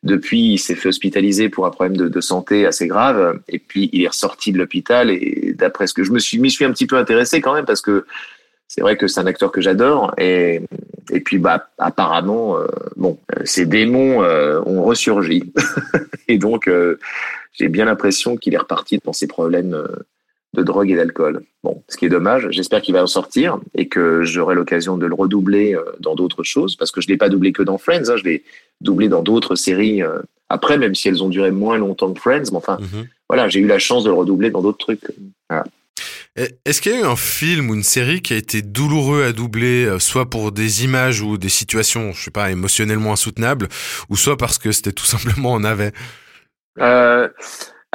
Depuis, 0.02 0.52
il 0.52 0.58
s'est 0.58 0.74
fait 0.74 0.88
hospitaliser 0.88 1.48
pour 1.48 1.66
un 1.66 1.70
problème 1.70 1.96
de, 1.96 2.20
santé 2.20 2.66
assez 2.66 2.86
grave. 2.86 3.40
Et 3.48 3.58
puis, 3.58 3.90
il 3.92 4.02
est 4.02 4.08
ressorti 4.08 4.52
de 4.52 4.58
l'hôpital. 4.58 5.10
Et 5.10 5.54
d'après 5.56 5.86
ce 5.86 5.94
que 5.94 6.04
je 6.04 6.12
me 6.12 6.18
suis, 6.18 6.38
m'y 6.38 6.50
suis 6.50 6.64
un 6.64 6.72
petit 6.72 6.86
peu 6.86 6.96
intéressé 6.96 7.40
quand 7.40 7.54
même 7.54 7.64
parce 7.64 7.80
que 7.80 8.06
c'est 8.68 8.80
vrai 8.80 8.96
que 8.96 9.06
c'est 9.06 9.20
un 9.20 9.26
acteur 9.26 9.52
que 9.52 9.60
j'adore. 9.60 10.14
Et, 10.18 10.62
et 11.10 11.20
puis, 11.20 11.38
bah, 11.38 11.68
apparemment, 11.78 12.58
euh, 12.58 12.66
bon, 12.96 13.18
ces 13.44 13.66
démons 13.66 14.22
euh, 14.22 14.60
ont 14.66 14.82
ressurgi. 14.82 15.52
et 16.28 16.38
donc, 16.38 16.68
euh, 16.68 16.98
j'ai 17.52 17.68
bien 17.68 17.84
l'impression 17.84 18.36
qu'il 18.36 18.54
est 18.54 18.58
reparti 18.58 19.00
dans 19.04 19.12
ses 19.12 19.26
problèmes 19.26 19.86
de 20.56 20.62
drogue 20.62 20.90
et 20.90 20.96
d'alcool. 20.96 21.42
Bon, 21.62 21.82
ce 21.88 21.96
qui 21.96 22.06
est 22.06 22.08
dommage. 22.08 22.48
J'espère 22.50 22.82
qu'il 22.82 22.94
va 22.94 23.02
en 23.02 23.06
sortir 23.06 23.58
et 23.74 23.86
que 23.88 24.22
j'aurai 24.22 24.54
l'occasion 24.54 24.96
de 24.98 25.06
le 25.06 25.14
redoubler 25.14 25.76
dans 26.00 26.14
d'autres 26.14 26.42
choses 26.42 26.76
parce 26.76 26.90
que 26.90 27.00
je 27.00 27.08
l'ai 27.08 27.16
pas 27.16 27.28
doublé 27.28 27.52
que 27.52 27.62
dans 27.62 27.78
Friends. 27.78 28.08
Hein, 28.10 28.16
je 28.16 28.24
l'ai 28.24 28.42
doublé 28.80 29.08
dans 29.08 29.22
d'autres 29.22 29.54
séries 29.54 30.02
euh, 30.02 30.20
après, 30.48 30.78
même 30.78 30.94
si 30.94 31.08
elles 31.08 31.22
ont 31.22 31.28
duré 31.28 31.50
moins 31.50 31.78
longtemps 31.78 32.12
que 32.12 32.20
Friends. 32.20 32.50
Mais 32.50 32.56
enfin, 32.56 32.78
mm 32.80 32.84
-hmm. 32.84 33.06
voilà, 33.28 33.48
j'ai 33.48 33.60
eu 33.60 33.66
la 33.66 33.78
chance 33.78 34.04
de 34.04 34.10
le 34.10 34.16
redoubler 34.16 34.50
dans 34.50 34.62
d'autres 34.62 34.78
trucs. 34.78 35.06
Voilà. 35.48 35.64
Est-ce 36.66 36.82
qu'il 36.82 36.92
y 36.92 36.94
a 36.96 37.00
eu 37.00 37.04
un 37.04 37.16
film 37.16 37.70
ou 37.70 37.74
une 37.74 37.82
série 37.82 38.20
qui 38.20 38.34
a 38.34 38.36
été 38.36 38.60
douloureux 38.60 39.22
à 39.24 39.32
doubler, 39.32 39.86
euh, 39.86 39.98
soit 39.98 40.28
pour 40.28 40.52
des 40.52 40.84
images 40.84 41.22
ou 41.22 41.38
des 41.38 41.48
situations, 41.48 42.12
je 42.12 42.24
sais 42.24 42.30
pas, 42.30 42.50
émotionnellement 42.50 43.12
insoutenables, 43.14 43.68
ou 44.10 44.16
soit 44.16 44.36
parce 44.36 44.58
que 44.58 44.70
c'était 44.70 44.92
tout 44.92 45.06
simplement 45.14 45.54
on 45.54 45.64
avait 45.64 45.92
euh, 46.78 47.26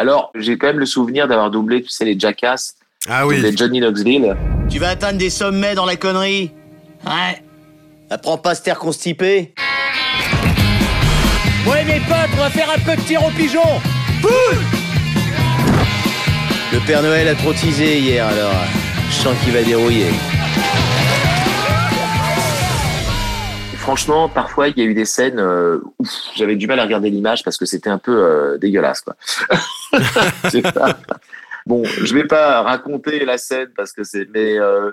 Alors, 0.01 0.31
j'ai 0.33 0.57
quand 0.57 0.65
même 0.65 0.79
le 0.79 0.87
souvenir 0.87 1.27
d'avoir 1.27 1.51
doublé, 1.51 1.83
tu 1.83 1.89
sais, 1.89 2.05
les 2.05 2.19
Jackass. 2.19 2.73
Ah 3.07 3.27
oui. 3.27 3.39
Les 3.39 3.55
Johnny 3.55 3.79
Knoxville. 3.79 4.35
Tu 4.67 4.79
vas 4.79 4.89
atteindre 4.89 5.19
des 5.19 5.29
sommets 5.29 5.75
dans 5.75 5.85
la 5.85 5.95
connerie 5.95 6.49
Ouais. 7.05 7.43
Apprends 8.09 8.39
pas 8.39 8.49
à 8.49 8.55
se 8.55 8.63
taire 8.63 8.79
constipé. 8.79 9.53
Ouais, 11.67 11.85
mes 11.85 11.99
potes, 11.99 12.31
on 12.33 12.37
va 12.37 12.49
faire 12.49 12.67
un 12.75 12.79
peu 12.79 12.99
de 12.99 13.05
tir 13.05 13.23
au 13.23 13.29
pigeon. 13.29 13.61
Boule 14.23 14.31
Le 16.73 16.79
Père 16.87 17.03
Noël 17.03 17.27
a 17.27 17.35
trop 17.35 17.53
teasé 17.53 17.99
hier, 17.99 18.25
alors 18.25 18.55
je 19.07 19.13
sens 19.13 19.35
qu'il 19.43 19.53
va 19.53 19.61
dérouiller. 19.61 20.07
Franchement, 23.91 24.29
parfois, 24.29 24.69
il 24.69 24.77
y 24.77 24.81
a 24.81 24.85
eu 24.85 24.93
des 24.93 25.03
scènes 25.03 25.37
euh, 25.37 25.79
où 25.99 26.05
j'avais 26.37 26.55
du 26.55 26.65
mal 26.65 26.79
à 26.79 26.83
regarder 26.83 27.09
l'image 27.09 27.43
parce 27.43 27.57
que 27.57 27.65
c'était 27.65 27.89
un 27.89 27.97
peu 27.97 28.23
euh, 28.23 28.57
dégueulasse, 28.57 29.01
quoi. 29.01 29.17
bon, 31.65 31.83
je 31.83 32.15
vais 32.15 32.23
pas 32.23 32.61
raconter 32.61 33.25
la 33.25 33.37
scène 33.37 33.67
parce 33.75 33.91
que 33.91 34.05
c'est, 34.05 34.29
mais 34.33 34.57
euh, 34.57 34.91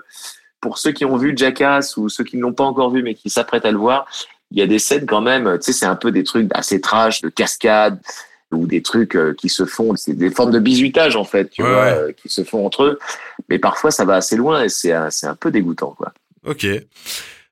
pour 0.59 0.79
ceux 0.79 0.91
qui 0.91 1.05
ont 1.05 1.15
vu 1.15 1.31
Jackass 1.33 1.95
ou 1.95 2.09
ceux 2.09 2.25
qui 2.25 2.35
ne 2.35 2.41
l'ont 2.41 2.51
pas 2.51 2.65
encore 2.65 2.91
vu 2.91 3.01
mais 3.01 3.13
qui 3.13 3.29
s'apprêtent 3.29 3.63
à 3.63 3.71
le 3.71 3.77
voir, 3.77 4.05
il 4.51 4.59
y 4.59 4.61
a 4.61 4.67
des 4.67 4.79
scènes 4.79 5.05
quand 5.05 5.21
même, 5.21 5.45
tu 5.59 5.67
sais, 5.67 5.71
c'est 5.71 5.85
un 5.85 5.95
peu 5.95 6.11
des 6.11 6.25
trucs 6.25 6.49
assez 6.53 6.81
trash, 6.81 7.21
de 7.21 7.29
cascade 7.29 8.01
ou 8.51 8.67
des 8.67 8.81
trucs 8.81 9.17
qui 9.37 9.47
se 9.47 9.63
font, 9.63 9.95
c'est 9.95 10.11
des 10.11 10.29
formes 10.29 10.51
de 10.51 10.59
bisutage 10.59 11.15
en 11.15 11.23
fait, 11.23 11.49
tu 11.49 11.63
ouais, 11.63 11.69
vois, 11.69 12.03
ouais. 12.03 12.13
qui 12.21 12.27
se 12.27 12.43
font 12.43 12.65
entre 12.65 12.83
eux. 12.83 12.99
Mais 13.47 13.59
parfois, 13.59 13.91
ça 13.91 14.03
va 14.03 14.15
assez 14.15 14.35
loin 14.35 14.63
et 14.63 14.67
c'est 14.67 14.91
un, 14.91 15.07
un 15.23 15.35
peu 15.35 15.51
dégoûtant, 15.51 15.95
quoi. 15.97 16.11
Ok. 16.45 16.67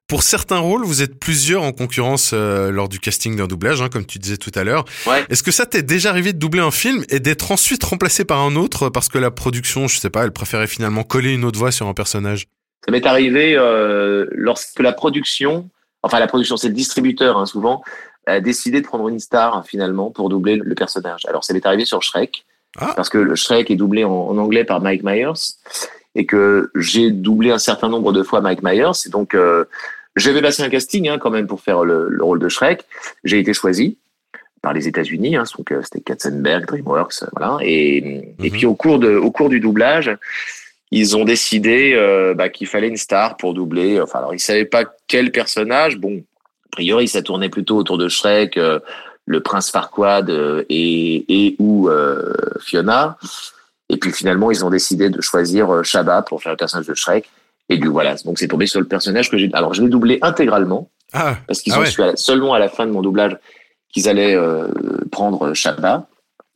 Pour 0.08 0.24
certains 0.24 0.60
rôles, 0.60 0.86
vous 0.86 1.02
êtes 1.02 1.20
plusieurs 1.20 1.64
en 1.64 1.74
concurrence 1.74 2.32
euh, 2.34 2.72
lors 2.72 2.88
du 2.88 2.98
casting 2.98 3.36
d'un 3.36 3.46
doublage, 3.46 3.82
hein, 3.82 3.90
comme 3.90 4.06
tu 4.06 4.20
disais 4.20 4.38
tout 4.38 4.54
à 4.56 4.64
l'heure. 4.64 4.86
Ouais. 5.06 5.26
Est-ce 5.30 5.44
que 5.44 5.52
ça 5.52 5.66
t'est 5.66 5.82
déjà 5.82 6.12
arrivé 6.12 6.32
de 6.32 6.40
doubler 6.40 6.62
un 6.62 6.72
film 6.72 7.04
et 7.10 7.20
d'être 7.20 7.52
ensuite 7.52 7.84
remplacé 7.84 8.24
par 8.24 8.40
un 8.40 8.56
autre 8.56 8.88
parce 8.88 9.10
que 9.10 9.18
la 9.18 9.32
production, 9.32 9.90
je 9.90 10.00
sais 10.00 10.10
pas, 10.10 10.24
elle 10.24 10.32
préférait 10.32 10.68
finalement 10.68 11.04
coller 11.04 11.34
une 11.34 11.44
autre 11.44 11.60
voix 11.60 11.74
sur 11.74 11.88
un 11.88 11.94
personnage? 11.94 12.48
Ça 12.86 12.92
m'est 12.92 13.06
arrivé 13.06 13.58
euh, 13.58 14.28
lorsque 14.32 14.80
la 14.80 14.94
production, 14.94 15.70
enfin 16.04 16.20
la 16.20 16.28
production, 16.28 16.56
c'est 16.56 16.70
le 16.70 16.74
distributeur 16.74 17.38
hein, 17.38 17.46
souvent, 17.46 17.84
a 18.28 18.40
décidé 18.40 18.80
de 18.80 18.88
prendre 18.88 19.10
une 19.10 19.20
star 19.20 19.66
finalement 19.66 20.10
pour 20.10 20.30
doubler 20.30 20.56
le 20.56 20.76
personnage. 20.76 21.26
Alors 21.28 21.44
ça 21.44 21.54
m'est 21.54 21.66
arrivé 21.66 21.84
sur 21.84 22.02
Shrek, 22.02 22.46
ah. 22.80 22.94
parce 22.96 23.10
que 23.10 23.18
le 23.18 23.36
Shrek 23.36 23.70
est 23.72 23.76
doublé 23.76 24.06
en, 24.06 24.12
en, 24.12 24.38
anglais 24.38 24.64
par 24.64 24.80
Mike 24.80 25.04
Myers 25.04 25.58
et 26.16 26.26
que 26.26 26.72
j'ai 26.76 27.12
doublé 27.12 27.52
un 27.52 27.60
certain 27.60 27.90
nombre 27.90 28.14
de 28.14 28.24
fois 28.24 28.40
Mike 28.40 28.64
Myers. 28.64 29.06
Et 29.06 29.10
donc 29.10 29.36
euh, 29.36 29.66
j'avais 30.18 30.42
passé 30.42 30.64
un 30.64 30.70
casting 30.70 31.08
hein, 31.10 31.18
quand 31.22 31.32
même 31.38 31.48
pour 31.48 31.62
faire 31.62 31.84
le, 31.84 32.10
le 32.10 32.24
rôle 32.24 32.40
de 32.40 32.50
Shrek. 32.50 32.80
J'ai 33.24 33.40
été 33.40 33.54
choisi 33.54 33.98
par 34.62 34.74
les 34.74 34.88
États-Unis, 34.88 35.36
hein, 35.38 35.44
donc 35.58 35.68
c'était 35.84 36.02
Katzenberg, 36.02 36.66
DreamWorks, 36.66 37.24
voilà. 37.36 37.58
Et, 37.62 38.02
mm 38.02 38.06
-hmm. 38.06 38.46
et 38.46 38.50
puis 38.50 38.66
au 38.66 38.76
cours 38.84 39.00
de, 39.06 39.12
au 39.28 39.32
cours 39.32 39.50
du 39.50 39.60
doublage, 39.60 40.10
ils 40.92 41.10
ont 41.18 41.26
décidé 41.26 41.94
euh, 41.94 42.34
bah, 42.34 42.50
qu'il 42.50 42.68
fallait 42.68 42.88
une 42.88 43.02
star 43.08 43.38
pour 43.40 43.54
doubler. 43.54 43.92
Enfin, 44.02 44.20
alors 44.20 44.34
ils 44.34 44.40
savaient 44.50 44.72
pas 44.78 44.84
quel 45.12 45.32
personnage. 45.32 45.98
Bon, 45.98 46.14
a 46.68 46.70
priori, 46.72 47.08
ça 47.08 47.22
tournait 47.22 47.50
plutôt 47.58 47.78
autour 47.82 47.98
de 47.98 48.08
Shrek, 48.18 48.58
euh, 48.58 48.80
le 49.26 49.40
prince 49.42 49.70
Farquaad 49.70 50.30
euh, 50.30 50.64
et, 50.70 51.26
et 51.38 51.56
ou 51.60 51.90
euh, 51.90 52.34
Fiona. 52.62 53.18
Et 53.90 53.98
puis 53.98 54.12
finalement, 54.12 54.50
ils 54.52 54.64
ont 54.66 54.70
décidé 54.70 55.10
de 55.10 55.22
choisir 55.22 55.70
euh, 55.70 55.84
Shabba 55.84 56.22
pour 56.22 56.42
faire 56.42 56.54
le 56.54 56.58
personnage 56.58 56.88
de 56.88 56.96
Shrek. 56.96 57.30
Et 57.70 57.78
du 57.78 57.88
voilà, 57.88 58.16
donc 58.26 58.40
c'est 58.40 58.48
tombé 58.48 58.66
sur 58.66 58.80
le 58.80 58.88
personnage 58.88 59.30
que 59.30 59.38
j'ai. 59.38 59.50
Alors 59.54 59.74
je 59.74 59.82
l'ai 59.84 59.90
doublé 59.90 60.20
intégralement 60.22 60.90
Ah, 61.14 61.36
parce 61.48 61.62
qu'ils 61.62 61.74
ah 61.74 61.80
ont 61.80 61.82
ouais. 61.82 61.88
su 61.92 62.02
à 62.02 62.16
seulement 62.16 62.54
à 62.54 62.60
la 62.60 62.70
fin 62.70 62.86
de 62.86 62.92
mon 62.92 63.02
doublage 63.02 63.38
qu'ils 63.94 64.08
allaient 64.10 64.36
euh, 64.36 64.68
prendre 65.12 65.54
Shabba. 65.54 66.08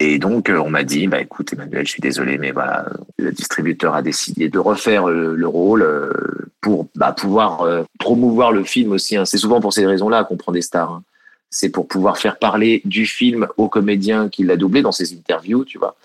Et 0.04 0.18
donc, 0.18 0.50
euh, 0.50 0.58
on 0.58 0.70
m'a 0.72 0.84
dit, 0.84 1.06
bah 1.08 1.22
écoute, 1.22 1.54
Emmanuel, 1.54 1.86
je 1.86 1.92
suis 1.92 2.02
désolé, 2.02 2.40
mais 2.40 2.50
voilà, 2.52 2.88
le 3.20 3.32
distributeur 3.32 3.94
a 3.94 4.02
décidé 4.02 4.50
de 4.50 4.58
refaire 4.58 5.06
le, 5.06 5.36
le 5.36 5.48
rôle 5.48 5.84
euh, 5.84 6.12
pour 6.60 6.88
bah, 6.96 7.12
pouvoir 7.12 7.62
euh, 7.62 7.84
promouvoir 8.00 8.52
le 8.52 8.64
film 8.64 8.94
aussi. 8.94 9.16
hein. 9.16 9.26
C'est 9.26 9.38
souvent 9.38 9.62
pour 9.62 9.74
ces 9.74 9.86
raisons-là 9.86 10.24
qu'on 10.24 10.38
prend 10.38 10.52
des 10.52 10.64
stars. 10.64 10.90
hein. 10.92 11.04
C'est 11.52 11.70
pour 11.70 11.88
pouvoir 11.88 12.18
faire 12.18 12.40
parler 12.40 12.82
du 12.84 13.06
film 13.06 13.48
au 13.58 13.68
comédien 13.70 14.28
qui 14.28 14.44
l'a 14.44 14.56
doublé 14.56 14.82
dans 14.82 14.92
ses 14.92 15.14
interviews, 15.14 15.66
tu 15.66 15.78
vois, 15.78 15.96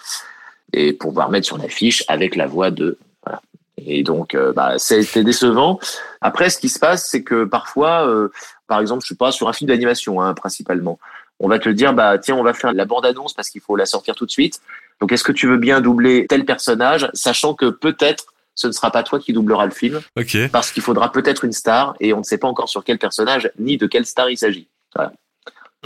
et 0.74 0.92
pouvoir 0.92 1.30
mettre 1.30 1.46
sur 1.46 1.56
l'affiche 1.56 2.04
avec 2.08 2.36
la 2.36 2.46
voix 2.46 2.70
de. 2.70 2.98
Et 3.78 4.02
donc, 4.02 4.34
euh, 4.34 4.52
bah, 4.52 4.74
c'était 4.78 5.22
décevant. 5.24 5.78
Après, 6.20 6.50
ce 6.50 6.58
qui 6.58 6.68
se 6.68 6.78
passe, 6.78 7.08
c'est 7.10 7.22
que 7.22 7.44
parfois, 7.44 8.08
euh, 8.08 8.30
par 8.66 8.80
exemple, 8.80 9.02
je 9.04 9.08
sais 9.08 9.16
pas, 9.16 9.32
sur 9.32 9.48
un 9.48 9.52
film 9.52 9.68
d'animation, 9.68 10.20
hein, 10.20 10.34
principalement, 10.34 10.98
on 11.40 11.48
va 11.48 11.58
te 11.58 11.68
le 11.68 11.74
dire, 11.74 11.92
bah 11.92 12.16
tiens, 12.18 12.36
on 12.36 12.42
va 12.42 12.54
faire 12.54 12.72
la 12.72 12.86
bande-annonce 12.86 13.34
parce 13.34 13.50
qu'il 13.50 13.60
faut 13.60 13.76
la 13.76 13.84
sortir 13.84 14.14
tout 14.14 14.24
de 14.24 14.30
suite. 14.30 14.60
Donc, 15.00 15.12
est-ce 15.12 15.24
que 15.24 15.32
tu 15.32 15.46
veux 15.46 15.58
bien 15.58 15.82
doubler 15.82 16.26
tel 16.26 16.46
personnage, 16.46 17.10
sachant 17.12 17.54
que 17.54 17.66
peut-être 17.68 18.26
ce 18.54 18.68
ne 18.68 18.72
sera 18.72 18.90
pas 18.90 19.02
toi 19.02 19.18
qui 19.18 19.34
doublera 19.34 19.66
le 19.66 19.70
film, 19.72 20.00
Ok. 20.18 20.38
parce 20.50 20.72
qu'il 20.72 20.82
faudra 20.82 21.12
peut-être 21.12 21.44
une 21.44 21.52
star 21.52 21.94
et 22.00 22.14
on 22.14 22.18
ne 22.18 22.24
sait 22.24 22.38
pas 22.38 22.48
encore 22.48 22.70
sur 22.70 22.82
quel 22.82 22.98
personnage 22.98 23.50
ni 23.58 23.76
de 23.76 23.86
quelle 23.86 24.06
star 24.06 24.30
il 24.30 24.38
s'agit. 24.38 24.66
Voilà. 24.94 25.12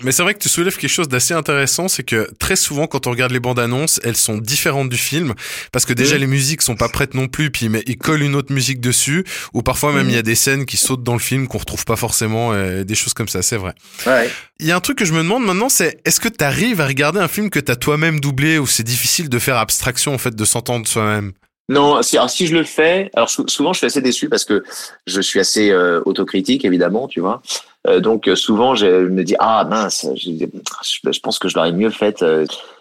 Mais 0.03 0.13
c'est 0.13 0.23
vrai 0.23 0.35
que 0.35 0.39
tu 0.39 0.49
soulèves 0.49 0.77
quelque 0.77 0.91
chose 0.91 1.09
d'assez 1.09 1.35
intéressant, 1.35 1.89
c'est 1.89 2.05
que 2.05 2.31
très 2.39 2.57
souvent 2.57 2.87
quand 2.87 3.07
on 3.07 3.11
regarde 3.11 3.33
les 3.33 3.41
bandes 3.41 3.59
annonces, 3.59 4.01
elles 4.03 4.17
sont 4.17 4.39
différentes 4.39 4.89
du 4.89 4.97
film 4.97 5.35
parce 5.73 5.85
que 5.85 5.93
déjà 5.93 6.17
les 6.17 6.27
musiques 6.27 6.63
sont 6.63 6.77
pas 6.77 6.89
prêtes 6.89 7.15
non 7.15 7.29
plus, 7.29 7.51
puis 7.51 7.69
mais 7.69 7.83
ils 7.87 7.99
collent 7.99 8.23
une 8.23 8.35
autre 8.35 8.53
musique 8.53 8.81
dessus, 8.81 9.25
ou 9.53 9.63
parfois 9.63 9.93
même 9.93 10.09
il 10.09 10.15
y 10.15 10.19
a 10.19 10.23
des 10.23 10.35
scènes 10.35 10.65
qui 10.65 10.77
sautent 10.77 11.03
dans 11.03 11.13
le 11.13 11.19
film 11.19 11.49
qu'on 11.49 11.59
retrouve 11.59 11.85
pas 11.85 11.97
forcément, 11.97 12.53
euh, 12.53 12.83
des 12.85 12.95
choses 12.95 13.13
comme 13.13 13.29
ça, 13.29 13.43
c'est 13.43 13.57
vrai. 13.57 13.75
Ouais. 14.07 14.31
Il 14.59 14.67
y 14.67 14.73
a 14.73 14.77
un 14.77 14.81
truc 14.81 14.97
que 14.99 15.05
je 15.05 15.13
me 15.13 15.19
demande 15.19 15.45
maintenant, 15.45 15.69
c'est 15.69 16.01
est-ce 16.05 16.21
que 16.21 16.29
tu 16.29 16.45
arrives 16.45 16.81
à 16.81 16.87
regarder 16.87 17.21
un 17.21 17.29
film 17.29 17.51
que 17.51 17.61
t'as 17.61 17.77
toi-même 17.77 18.21
doublé 18.21 18.59
ou 18.59 18.67
c'est 18.67 18.83
difficile 18.83 19.29
de 19.29 19.39
faire 19.39 19.57
abstraction 19.57 20.15
en 20.15 20.19
fait 20.19 20.35
de 20.35 20.45
s'entendre 20.45 20.87
soi-même? 20.87 21.33
Non, 21.71 22.03
si, 22.03 22.19
alors 22.19 22.29
si 22.29 22.49
je 22.49 22.55
le 22.57 22.65
fais, 22.65 23.13
alors 23.15 23.31
sou- 23.31 23.47
souvent 23.47 23.73
je 23.73 23.79
suis 23.79 23.87
assez 23.87 24.03
déçu 24.03 24.29
parce 24.29 24.45
que 24.45 24.65
je 25.07 25.21
suis 25.21 25.39
assez 25.39 25.71
euh, 25.71 26.03
autocritique 26.05 26.65
évidemment, 26.65 27.07
tu 27.07 27.21
vois. 27.21 27.43
Euh, 27.87 28.01
donc 28.01 28.27
euh, 28.27 28.35
souvent 28.35 28.75
je 28.75 29.07
me 29.07 29.23
dis 29.23 29.37
ah 29.39 29.65
mince, 29.71 30.05
je, 30.17 31.21
pense 31.21 31.39
que 31.39 31.49
je 31.49 31.55
l'aurais 31.55 31.71
mieux 31.71 31.91
faite, 31.91 32.25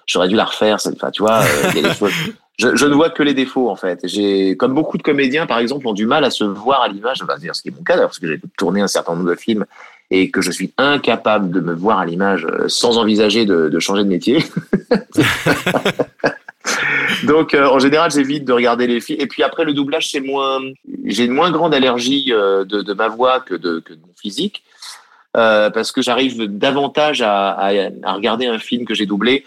j'aurais 0.08 0.28
dû 0.28 0.36
la 0.36 0.46
refaire. 0.46 0.78
Enfin, 0.84 1.12
tu 1.12 1.22
vois. 1.22 1.42
Je, 2.62 2.86
ne 2.88 2.94
vois 2.94 3.10
que 3.10 3.24
les 3.24 3.36
défauts 3.36 3.70
en 3.70 3.76
fait. 3.76 4.00
J'ai 4.04 4.58
comme 4.58 4.74
beaucoup 4.74 4.98
de 4.98 5.04
comédiens 5.04 5.46
par 5.46 5.60
exemple 5.60 5.88
ont 5.88 5.94
du 5.94 6.08
mal 6.08 6.26
à 6.26 6.32
se 6.32 6.44
voir 6.44 6.82
à 6.82 6.88
l'image. 6.88 7.22
Enfin, 7.22 7.38
dire 7.38 7.56
ce 7.56 7.62
qui 7.62 7.68
est 7.68 7.72
mon 7.72 7.84
cas 7.84 7.96
parce 7.96 8.18
que 8.18 8.28
j'ai 8.28 8.42
tourné 8.58 8.82
un 8.82 8.88
certain 8.88 9.14
nombre 9.14 9.30
de 9.30 9.36
films 9.36 9.66
et 10.10 10.32
que 10.32 10.42
je 10.42 10.50
suis 10.50 10.74
incapable 10.80 11.52
de 11.52 11.60
me 11.60 11.76
voir 11.76 12.00
à 12.00 12.06
l'image 12.06 12.48
sans 12.68 12.98
envisager 12.98 13.46
de 13.46 13.80
changer 13.80 14.04
de 14.04 14.10
métier. 14.10 14.44
Donc, 17.28 17.54
euh, 17.54 17.68
en 17.68 17.80
général, 17.80 18.12
j'évite 18.12 18.46
de 18.46 18.54
regarder 18.54 18.88
les 18.88 19.02
films. 19.02 19.20
Et 19.22 19.28
puis 19.28 19.44
après, 19.44 19.66
le 19.66 19.74
doublage, 19.74 20.10
c'est 20.12 20.20
moins. 20.20 20.60
J'ai 21.06 21.26
une 21.26 21.34
moins 21.34 21.52
grande 21.52 21.74
allergie 21.74 22.32
euh, 22.32 22.66
de, 22.66 22.82
de 22.82 22.94
ma 22.94 23.08
voix 23.08 23.40
que 23.40 23.56
de, 23.56 23.80
que 23.80 23.94
de 23.94 24.02
mon 24.02 24.14
physique. 24.20 24.64
Euh, 25.38 25.70
parce 25.70 25.92
que 25.92 26.02
j'arrive 26.02 26.46
davantage 26.46 27.22
à, 27.22 27.52
à, 27.52 27.70
à 28.04 28.14
regarder 28.14 28.48
un 28.48 28.58
film 28.58 28.86
que 28.86 28.96
j'ai 28.96 29.06
doublé. 29.06 29.46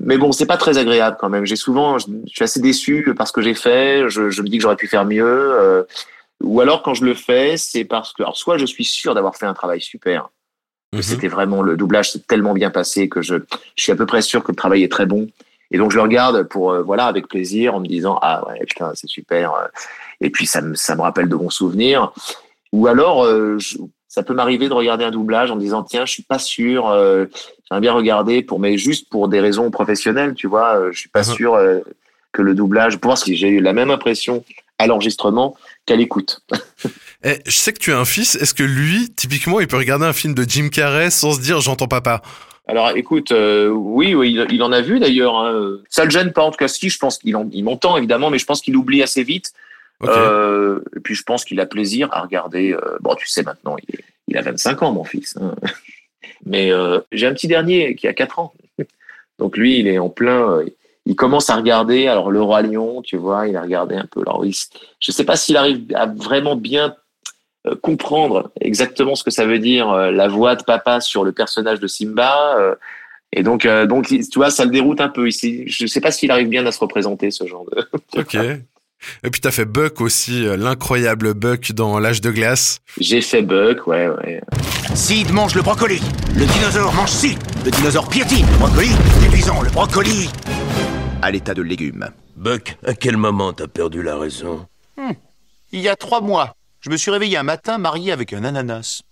Mais 0.00 0.18
bon, 0.18 0.32
c'est 0.32 0.46
pas 0.46 0.56
très 0.56 0.78
agréable 0.78 1.16
quand 1.18 1.28
même. 1.28 1.46
J'ai 1.46 1.56
souvent, 1.56 1.98
je, 1.98 2.06
je 2.26 2.32
suis 2.32 2.44
assez 2.44 2.60
déçu 2.60 3.14
par 3.16 3.28
ce 3.28 3.32
que 3.32 3.40
j'ai 3.40 3.54
fait. 3.54 4.08
Je, 4.08 4.30
je 4.30 4.42
me 4.42 4.48
dis 4.48 4.58
que 4.58 4.62
j'aurais 4.62 4.76
pu 4.76 4.88
faire 4.88 5.04
mieux. 5.04 5.24
Euh, 5.24 5.84
ou 6.42 6.60
alors, 6.60 6.82
quand 6.82 6.94
je 6.94 7.04
le 7.04 7.14
fais, 7.14 7.56
c'est 7.56 7.84
parce 7.84 8.12
que, 8.12 8.22
alors, 8.22 8.36
soit 8.36 8.58
je 8.58 8.66
suis 8.66 8.84
sûr 8.84 9.14
d'avoir 9.14 9.36
fait 9.36 9.46
un 9.46 9.54
travail 9.54 9.80
super. 9.80 10.28
que 10.92 11.02
C'était 11.02 11.28
vraiment 11.28 11.62
le 11.62 11.76
doublage, 11.76 12.10
c'est 12.10 12.26
tellement 12.26 12.52
bien 12.52 12.70
passé 12.70 13.08
que 13.08 13.22
je, 13.22 13.36
je 13.76 13.82
suis 13.82 13.92
à 13.92 13.96
peu 13.96 14.06
près 14.06 14.22
sûr 14.22 14.42
que 14.42 14.52
le 14.52 14.56
travail 14.56 14.82
est 14.82 14.92
très 14.92 15.06
bon. 15.06 15.28
Et 15.70 15.78
donc 15.78 15.90
je 15.90 15.96
le 15.96 16.02
regarde 16.02 16.44
pour 16.44 16.70
euh, 16.72 16.82
voilà 16.82 17.06
avec 17.06 17.28
plaisir 17.28 17.74
en 17.74 17.80
me 17.80 17.86
disant 17.86 18.18
ah 18.22 18.46
ouais 18.48 18.60
putain 18.66 18.92
c'est 18.94 19.08
super 19.08 19.54
euh. 19.54 19.66
et 20.20 20.30
puis 20.30 20.46
ça 20.46 20.60
me 20.60 20.74
ça 20.74 20.94
me 20.96 21.02
rappelle 21.02 21.28
de 21.28 21.36
bons 21.36 21.50
souvenirs. 21.50 22.12
Ou 22.72 22.86
alors 22.86 23.24
euh, 23.24 23.58
je- 23.58 23.78
ça 24.08 24.22
peut 24.22 24.34
m'arriver 24.34 24.68
de 24.68 24.74
regarder 24.74 25.04
un 25.04 25.10
doublage 25.10 25.50
en 25.50 25.56
me 25.56 25.60
disant 25.60 25.82
tiens 25.82 26.06
je 26.06 26.12
suis 26.12 26.22
pas 26.22 26.38
sûr 26.38 26.88
euh, 26.88 27.26
j'aimerais 27.68 27.80
bien 27.80 27.92
regarder 27.92 28.42
pour 28.42 28.58
mais 28.60 28.78
juste 28.78 29.08
pour 29.10 29.28
des 29.28 29.40
raisons 29.40 29.70
professionnelles 29.70 30.34
tu 30.34 30.46
vois 30.46 30.90
je 30.92 30.98
suis 30.98 31.08
pas 31.10 31.22
sûr 31.34 31.54
euh, 31.54 31.80
que 32.32 32.42
le 32.42 32.54
doublage 32.54 32.98
pour 32.98 33.10
voir 33.10 33.18
si 33.18 33.36
j'ai 33.36 33.48
eu 33.48 33.60
la 33.60 33.72
même 33.72 33.90
impression 33.90 34.44
à 34.78 34.86
l'enregistrement 34.86 35.56
qu'à 35.86 35.96
l'écoute. 35.96 36.40
Eh, 37.24 37.38
je 37.46 37.50
sais 37.56 37.72
que 37.72 37.78
tu 37.78 37.92
as 37.92 37.98
un 37.98 38.04
fils, 38.04 38.36
est-ce 38.36 38.52
que 38.54 38.62
lui, 38.62 39.10
typiquement, 39.16 39.58
il 39.58 39.66
peut 39.66 39.78
regarder 39.78 40.04
un 40.04 40.12
film 40.12 40.34
de 40.34 40.44
Jim 40.48 40.68
Carrey 40.68 41.10
sans 41.10 41.32
se 41.32 41.40
dire 41.40 41.60
j'entends 41.60 41.88
papa? 41.88 42.20
Alors, 42.66 42.90
écoute, 42.96 43.30
euh, 43.32 43.68
oui, 43.68 44.14
oui, 44.14 44.32
il, 44.32 44.54
il 44.54 44.62
en 44.62 44.72
a 44.72 44.80
vu 44.80 44.98
d'ailleurs. 44.98 45.36
hein. 45.36 45.78
Ça 45.88 46.04
le 46.04 46.10
gêne 46.10 46.32
pas, 46.32 46.42
en 46.42 46.50
tout 46.50 46.56
cas, 46.56 46.68
si, 46.68 46.88
je 46.88 46.98
pense 46.98 47.18
qu'il 47.18 47.36
en- 47.36 47.48
il 47.52 47.62
m'entend 47.64 47.96
évidemment, 47.96 48.28
mais 48.30 48.38
je 48.38 48.44
pense 48.46 48.60
qu'il 48.60 48.76
oublie 48.76 49.02
assez 49.02 49.22
vite. 49.22 49.52
Euh, 50.18 50.80
et 50.96 51.00
puis, 51.00 51.14
je 51.14 51.22
pense 51.22 51.44
qu'il 51.44 51.60
a 51.60 51.66
plaisir 51.66 52.08
à 52.12 52.22
regarder. 52.22 52.72
euh, 52.72 52.98
bon, 53.00 53.14
tu 53.14 53.28
sais, 53.28 53.42
maintenant, 53.44 53.76
il, 53.88 53.94
est- 53.94 54.04
il 54.28 54.36
a 54.36 54.42
25 54.42 54.82
ans, 54.82 54.92
mon 54.92 55.04
fils. 55.04 55.36
hein. 55.40 55.54
Mais 56.44 56.72
j'ai 57.12 57.26
un 57.26 57.32
petit 57.34 57.46
dernier 57.48 57.94
qui 57.94 58.08
a 58.08 58.12
4 58.12 58.38
ans. 58.40 58.52
Donc, 59.38 59.56
lui, 59.56 59.78
il 59.78 59.86
est 59.88 59.98
en 59.98 60.08
plein. 60.08 60.60
il 61.06 61.14
commence 61.14 61.50
à 61.50 61.56
regarder. 61.56 62.08
Alors, 62.08 62.30
Le 62.32 62.42
Roi 62.42 62.62
Lion, 62.62 63.00
tu 63.02 63.16
vois, 63.16 63.46
il 63.46 63.56
a 63.56 63.62
regardé 63.62 63.94
un 63.94 64.06
peu. 64.10 64.20
Alors, 64.22 64.44
il, 64.44 64.52
je 64.98 65.12
sais 65.12 65.24
pas 65.24 65.36
s'il 65.36 65.56
arrive 65.56 65.84
à 65.94 66.06
vraiment 66.06 66.56
bien 66.56 66.96
comprendre 67.74 68.50
exactement 68.60 69.14
ce 69.14 69.24
que 69.24 69.30
ça 69.30 69.44
veut 69.46 69.58
dire 69.58 69.90
euh, 69.90 70.10
la 70.10 70.28
voix 70.28 70.54
de 70.56 70.62
papa 70.62 71.00
sur 71.00 71.24
le 71.24 71.32
personnage 71.32 71.80
de 71.80 71.86
Simba. 71.86 72.56
euh, 72.58 72.74
et 73.32 73.42
donc, 73.42 73.66
euh, 73.66 73.86
donc, 73.86 74.06
tu 74.06 74.20
vois, 74.36 74.50
ça 74.50 74.64
le 74.64 74.70
déroute 74.70 75.00
un 75.00 75.08
peu 75.08 75.28
ici. 75.28 75.64
Je 75.66 75.86
sais 75.86 76.00
pas 76.00 76.10
s'il 76.10 76.30
arrive 76.30 76.48
bien 76.48 76.64
à 76.64 76.72
se 76.72 76.78
représenter 76.78 77.30
ce 77.30 77.46
genre 77.46 77.64
de. 77.72 77.86
Ok. 78.20 78.36
Et 79.22 79.30
puis 79.30 79.40
t'as 79.42 79.50
fait 79.50 79.66
Buck 79.66 80.00
aussi, 80.00 80.46
euh, 80.46 80.56
l'incroyable 80.56 81.34
Buck 81.34 81.72
dans 81.72 81.98
L'âge 81.98 82.22
de 82.22 82.30
glace. 82.30 82.78
J'ai 82.98 83.20
fait 83.20 83.42
Buck, 83.42 83.86
ouais, 83.86 84.08
ouais. 84.08 84.40
Sid 84.94 85.32
mange 85.32 85.54
le 85.54 85.60
brocoli. 85.62 86.00
Le 86.34 86.46
dinosaure 86.46 86.94
mange 86.94 87.10
Sid. 87.10 87.38
Le 87.64 87.70
dinosaure 87.70 88.08
piétine 88.08 88.46
le 88.50 88.58
brocoli. 88.58 88.88
Déduisant 89.20 89.60
le 89.60 89.70
brocoli. 89.70 90.30
À 91.20 91.30
l'état 91.30 91.52
de 91.52 91.62
légumes. 91.62 92.08
Buck, 92.36 92.76
à 92.86 92.94
quel 92.94 93.16
moment 93.18 93.52
t'as 93.52 93.66
perdu 93.66 94.02
la 94.02 94.16
raison? 94.16 94.66
Il 95.72 95.80
y 95.80 95.88
a 95.88 95.96
trois 95.96 96.20
mois, 96.22 96.56
je 96.86 96.90
me 96.92 96.96
suis 96.96 97.10
réveillé 97.10 97.36
un 97.36 97.42
matin 97.42 97.78
marié 97.78 98.12
avec 98.12 98.32
un 98.32 98.44
ananas. 98.44 99.02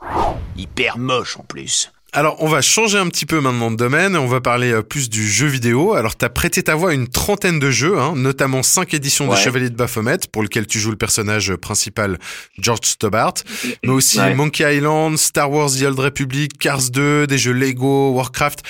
Hyper 0.57 0.97
moche 0.97 1.37
en 1.37 1.43
plus. 1.43 1.91
Alors, 2.13 2.37
on 2.39 2.47
va 2.47 2.63
changer 2.63 2.97
un 2.99 3.09
petit 3.09 3.27
peu 3.27 3.41
maintenant 3.41 3.73
de 3.73 3.77
domaine 3.77 4.15
et 4.15 4.19
on 4.19 4.29
va 4.29 4.41
parler 4.41 4.71
euh, 4.71 4.83
plus 4.83 5.11
du 5.11 5.29
jeu 5.29 5.49
vidéo. 5.49 5.95
Alors, 5.95 6.15
t'as 6.15 6.29
prêté 6.29 6.63
ta 6.63 6.77
voix 6.77 6.91
à 6.91 6.95
une 6.95 7.09
trentaine 7.09 7.59
de 7.59 7.73
jeux, 7.73 7.99
hein, 7.99 8.13
notamment 8.15 8.63
cinq 8.63 8.95
éditions 8.95 9.27
de. 9.27 9.35
Chevalier 9.35 9.69
de 9.71 9.75
Baphomet, 9.75 10.19
pour 10.31 10.45
lequel 10.45 10.69
tu 10.69 10.79
joues 10.79 10.93
le 10.93 10.97
personnage 10.97 11.57
principal 11.57 12.21
George 12.57 12.79
Stobart, 12.87 13.35
mais 13.83 13.91
aussi 13.91 14.21
Ouais. 14.21 14.33
Monkey 14.37 14.77
Island, 14.77 15.19
Star 15.19 15.51
Wars 15.51 15.71
The 15.73 15.83
Old 15.83 15.99
Republic, 15.99 16.57
Cars 16.57 16.91
2, 16.93 17.27
des 17.27 17.37
jeux 17.39 17.51
Lego, 17.51 18.13
Warcraft. 18.13 18.61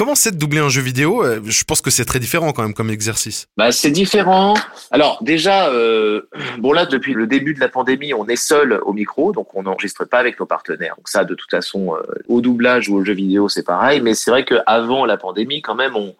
Comment 0.00 0.14
c'est 0.14 0.30
de 0.30 0.38
doubler 0.38 0.60
un 0.60 0.70
jeu 0.70 0.80
vidéo 0.80 1.22
Euh, 1.22 1.40
Je 1.44 1.62
pense 1.62 1.82
que 1.82 1.90
c'est 1.90 2.06
très 2.06 2.18
différent 2.20 2.52
quand 2.54 2.62
même 2.62 2.72
comme 2.72 2.88
exercice. 2.88 3.48
Bah, 3.58 3.70
c'est 3.70 3.90
différent. 3.90 4.54
Alors 4.90 5.18
déjà, 5.20 5.68
euh, 5.68 6.22
bon 6.56 6.72
là 6.72 6.86
depuis 6.86 7.12
le 7.12 7.26
début 7.26 7.52
de 7.52 7.60
la 7.60 7.68
pandémie, 7.68 8.14
on 8.14 8.26
est 8.26 8.34
seul 8.36 8.80
au 8.86 8.94
micro, 8.94 9.32
donc 9.32 9.54
on 9.54 9.64
n'enregistre 9.64 10.06
pas 10.06 10.16
avec 10.16 10.40
nos 10.40 10.46
partenaires. 10.46 10.94
Donc 10.96 11.06
ça, 11.10 11.24
de 11.26 11.34
toute 11.34 11.50
façon, 11.50 11.94
euh, 11.96 12.00
au 12.28 12.40
doublage 12.40 12.88
ou 12.88 12.96
au 12.96 13.04
jeu 13.04 13.12
vidéo, 13.12 13.50
c'est 13.50 13.62
pareil. 13.62 14.00
Mais 14.00 14.14
c'est 14.14 14.30
vrai 14.30 14.46
qu'avant 14.46 15.04
la 15.04 15.18
pandémie, 15.18 15.60
quand 15.60 15.74
même, 15.74 15.94
on, 15.94 16.14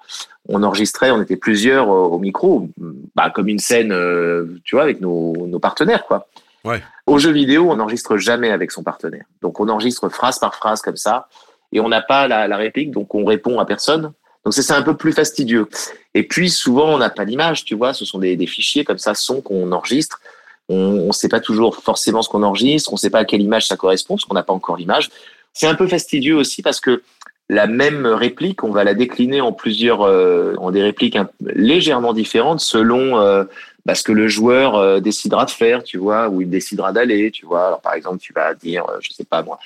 on 0.50 0.62
enregistrait, 0.62 1.10
on 1.10 1.22
était 1.22 1.36
plusieurs 1.38 1.88
au, 1.88 2.08
au 2.08 2.18
micro, 2.18 2.68
bah, 3.14 3.30
comme 3.34 3.48
une 3.48 3.60
scène, 3.60 3.92
euh, 3.92 4.44
tu 4.62 4.74
vois, 4.74 4.82
avec 4.84 5.00
nos, 5.00 5.32
nos 5.46 5.58
partenaires, 5.58 6.04
quoi. 6.04 6.28
Ouais. 6.66 6.82
Au 7.06 7.18
jeu 7.18 7.30
vidéo, 7.30 7.70
on 7.70 7.76
n'enregistre 7.76 8.18
jamais 8.18 8.50
avec 8.50 8.72
son 8.72 8.82
partenaire. 8.82 9.24
Donc 9.40 9.58
on 9.58 9.70
enregistre 9.70 10.10
phrase 10.10 10.38
par 10.38 10.54
phrase 10.54 10.82
comme 10.82 10.98
ça, 10.98 11.28
et 11.72 11.80
on 11.80 11.88
n'a 11.88 12.02
pas 12.02 12.28
la, 12.28 12.56
réplique, 12.56 12.90
donc 12.90 13.14
on 13.14 13.24
répond 13.24 13.58
à 13.58 13.64
personne. 13.64 14.12
Donc 14.44 14.54
c'est 14.54 14.72
un 14.72 14.82
peu 14.82 14.96
plus 14.96 15.12
fastidieux. 15.12 15.68
Et 16.14 16.22
puis 16.22 16.50
souvent 16.50 16.94
on 16.94 16.98
n'a 16.98 17.10
pas 17.10 17.24
d'image, 17.24 17.64
tu 17.64 17.74
vois, 17.74 17.92
ce 17.92 18.04
sont 18.04 18.18
des, 18.18 18.46
fichiers 18.46 18.84
comme 18.84 18.98
ça, 18.98 19.14
son 19.14 19.40
qu'on 19.40 19.72
enregistre. 19.72 20.20
On 20.68 21.08
ne 21.08 21.12
sait 21.12 21.28
pas 21.28 21.40
toujours 21.40 21.76
forcément 21.76 22.22
ce 22.22 22.28
qu'on 22.28 22.42
enregistre, 22.42 22.92
on 22.92 22.94
ne 22.94 23.00
sait 23.00 23.10
pas 23.10 23.20
à 23.20 23.24
quelle 23.24 23.42
image 23.42 23.66
ça 23.66 23.76
correspond, 23.76 24.14
parce 24.14 24.24
qu'on 24.24 24.34
n'a 24.34 24.44
pas 24.44 24.52
encore 24.52 24.76
l'image. 24.76 25.10
C'est 25.52 25.66
un 25.66 25.74
peu 25.74 25.88
fastidieux 25.88 26.36
aussi 26.36 26.62
parce 26.62 26.78
que 26.78 27.02
la 27.48 27.66
même 27.66 28.06
réplique, 28.06 28.62
on 28.62 28.70
va 28.70 28.84
la 28.84 28.94
décliner 28.94 29.40
en 29.40 29.52
plusieurs, 29.52 30.02
euh, 30.02 30.54
en 30.58 30.70
des 30.70 30.82
répliques 30.82 31.18
légèrement 31.40 32.12
différentes 32.12 32.60
selon 32.60 33.18
euh, 33.18 33.42
bah, 33.86 33.94
ce 33.94 34.02
que 34.02 34.12
le 34.12 34.28
joueur 34.28 34.76
euh, 34.76 35.00
décidera 35.00 35.44
de 35.44 35.50
faire, 35.50 35.82
tu 35.82 35.98
vois, 35.98 36.28
où 36.28 36.42
il 36.42 36.50
décidera 36.50 36.92
d'aller, 36.92 37.30
tu 37.30 37.46
vois. 37.46 37.66
Alors, 37.66 37.80
par 37.80 37.94
exemple, 37.94 38.18
tu 38.18 38.32
vas 38.32 38.54
dire, 38.54 38.84
euh, 38.88 38.98
je 39.00 39.10
sais 39.10 39.24
pas 39.24 39.42
moi, 39.42 39.58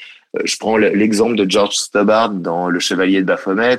je 0.45 0.57
prends 0.59 0.77
le- 0.77 0.91
l'exemple 0.91 1.37
de 1.37 1.49
George 1.49 1.75
Stobbart 1.77 2.31
dans 2.31 2.69
Le 2.69 2.81
Chevalier 2.81 3.21
de 3.21 3.27
Baphomet. 3.27 3.79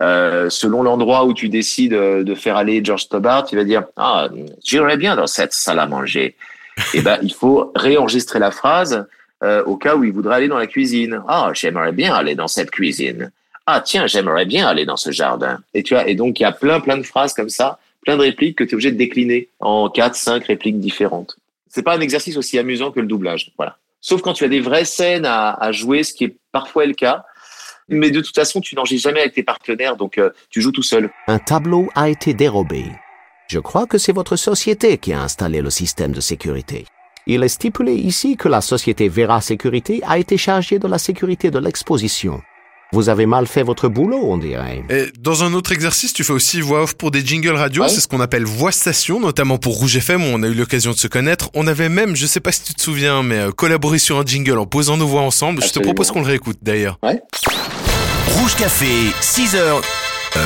Euh, 0.00 0.48
selon 0.48 0.84
l'endroit 0.84 1.24
où 1.24 1.34
tu 1.34 1.48
décides 1.48 1.92
euh, 1.92 2.22
de 2.22 2.34
faire 2.36 2.56
aller 2.56 2.80
George 2.84 3.02
Stobbart, 3.02 3.46
tu 3.46 3.56
vas 3.56 3.64
dire 3.64 3.84
ah 3.96 4.28
j'irais 4.64 4.96
bien 4.96 5.16
dans 5.16 5.26
cette 5.26 5.52
salle 5.52 5.80
à 5.80 5.86
manger. 5.88 6.36
Et 6.94 7.00
ben 7.00 7.18
il 7.22 7.34
faut 7.34 7.72
réenregistrer 7.74 8.38
la 8.38 8.52
phrase 8.52 9.06
euh, 9.42 9.64
au 9.64 9.76
cas 9.76 9.96
où 9.96 10.04
il 10.04 10.12
voudrait 10.12 10.36
aller 10.36 10.46
dans 10.48 10.58
la 10.58 10.68
cuisine. 10.68 11.20
Ah 11.26 11.50
j'aimerais 11.52 11.90
bien 11.92 12.14
aller 12.14 12.36
dans 12.36 12.46
cette 12.46 12.70
cuisine. 12.70 13.32
Ah 13.66 13.80
tiens 13.84 14.06
j'aimerais 14.06 14.44
bien 14.46 14.68
aller 14.68 14.84
dans 14.86 14.96
ce 14.96 15.10
jardin. 15.10 15.58
Et 15.74 15.82
tu 15.82 15.94
vois 15.94 16.06
et 16.08 16.14
donc 16.14 16.38
il 16.38 16.44
y 16.44 16.46
a 16.46 16.52
plein 16.52 16.78
plein 16.78 16.96
de 16.98 17.02
phrases 17.02 17.34
comme 17.34 17.48
ça, 17.48 17.80
plein 18.02 18.16
de 18.16 18.22
répliques 18.22 18.56
que 18.58 18.62
tu 18.64 18.70
es 18.70 18.74
obligé 18.74 18.92
de 18.92 18.96
décliner 18.98 19.48
en 19.58 19.88
quatre 19.88 20.14
cinq 20.14 20.44
répliques 20.44 20.78
différentes. 20.78 21.36
C'est 21.68 21.82
pas 21.82 21.96
un 21.96 22.00
exercice 22.00 22.36
aussi 22.36 22.56
amusant 22.56 22.92
que 22.92 23.00
le 23.00 23.06
doublage, 23.06 23.50
voilà. 23.56 23.76
Sauf 24.00 24.22
quand 24.22 24.32
tu 24.32 24.44
as 24.44 24.48
des 24.48 24.60
vraies 24.60 24.84
scènes 24.84 25.26
à, 25.26 25.54
à 25.54 25.72
jouer, 25.72 26.02
ce 26.02 26.14
qui 26.14 26.24
est 26.24 26.36
parfois 26.52 26.86
le 26.86 26.94
cas. 26.94 27.24
Mais 27.88 28.10
de 28.10 28.20
toute 28.20 28.34
façon, 28.34 28.60
tu 28.60 28.74
n'enregistres 28.74 29.08
jamais 29.08 29.20
avec 29.20 29.34
tes 29.34 29.42
partenaires, 29.42 29.96
donc 29.96 30.18
euh, 30.18 30.30
tu 30.50 30.60
joues 30.60 30.72
tout 30.72 30.82
seul. 30.82 31.10
Un 31.26 31.38
tableau 31.38 31.88
a 31.94 32.08
été 32.08 32.34
dérobé. 32.34 32.84
Je 33.48 33.58
crois 33.58 33.86
que 33.86 33.96
c'est 33.96 34.12
votre 34.12 34.36
société 34.36 34.98
qui 34.98 35.14
a 35.14 35.22
installé 35.22 35.62
le 35.62 35.70
système 35.70 36.12
de 36.12 36.20
sécurité. 36.20 36.84
Il 37.26 37.42
est 37.42 37.48
stipulé 37.48 37.94
ici 37.94 38.36
que 38.36 38.48
la 38.48 38.60
société 38.60 39.08
Vera 39.08 39.40
Sécurité 39.40 40.00
a 40.06 40.18
été 40.18 40.36
chargée 40.36 40.78
de 40.78 40.86
la 40.86 40.98
sécurité 40.98 41.50
de 41.50 41.58
l'exposition. 41.58 42.42
Vous 42.92 43.10
avez 43.10 43.26
mal 43.26 43.46
fait 43.46 43.62
votre 43.62 43.88
boulot, 43.88 44.20
on 44.22 44.38
dirait. 44.38 44.82
Et 44.88 45.06
dans 45.20 45.44
un 45.44 45.52
autre 45.52 45.72
exercice, 45.72 46.14
tu 46.14 46.24
fais 46.24 46.32
aussi 46.32 46.62
voix 46.62 46.82
off 46.84 46.94
pour 46.94 47.10
des 47.10 47.24
jingles 47.24 47.54
radio. 47.54 47.82
Ouais. 47.82 47.88
C'est 47.90 48.00
ce 48.00 48.08
qu'on 48.08 48.20
appelle 48.20 48.44
voix 48.44 48.72
station, 48.72 49.20
notamment 49.20 49.58
pour 49.58 49.76
Rouge 49.76 49.96
FM 49.96 50.22
où 50.22 50.26
on 50.32 50.42
a 50.42 50.46
eu 50.46 50.54
l'occasion 50.54 50.92
de 50.92 50.96
se 50.96 51.06
connaître. 51.06 51.50
On 51.54 51.66
avait 51.66 51.90
même, 51.90 52.16
je 52.16 52.24
sais 52.26 52.40
pas 52.40 52.50
si 52.50 52.62
tu 52.62 52.72
te 52.74 52.80
souviens, 52.80 53.22
mais 53.22 53.36
euh, 53.36 53.50
collaboré 53.50 53.98
sur 53.98 54.18
un 54.18 54.24
jingle 54.24 54.58
en 54.58 54.64
posant 54.66 54.96
nos 54.96 55.06
voix 55.06 55.20
ensemble. 55.20 55.56
Je 55.60 55.66
te 55.66 55.68
Absolument. 55.70 55.92
propose 55.92 56.10
qu'on 56.12 56.20
le 56.20 56.26
réécoute 56.26 56.58
d'ailleurs. 56.62 56.98
Rouge 57.02 58.54
Café, 58.56 58.86
6 59.20 59.54
heures. 59.56 59.82
Euh. 60.36 60.40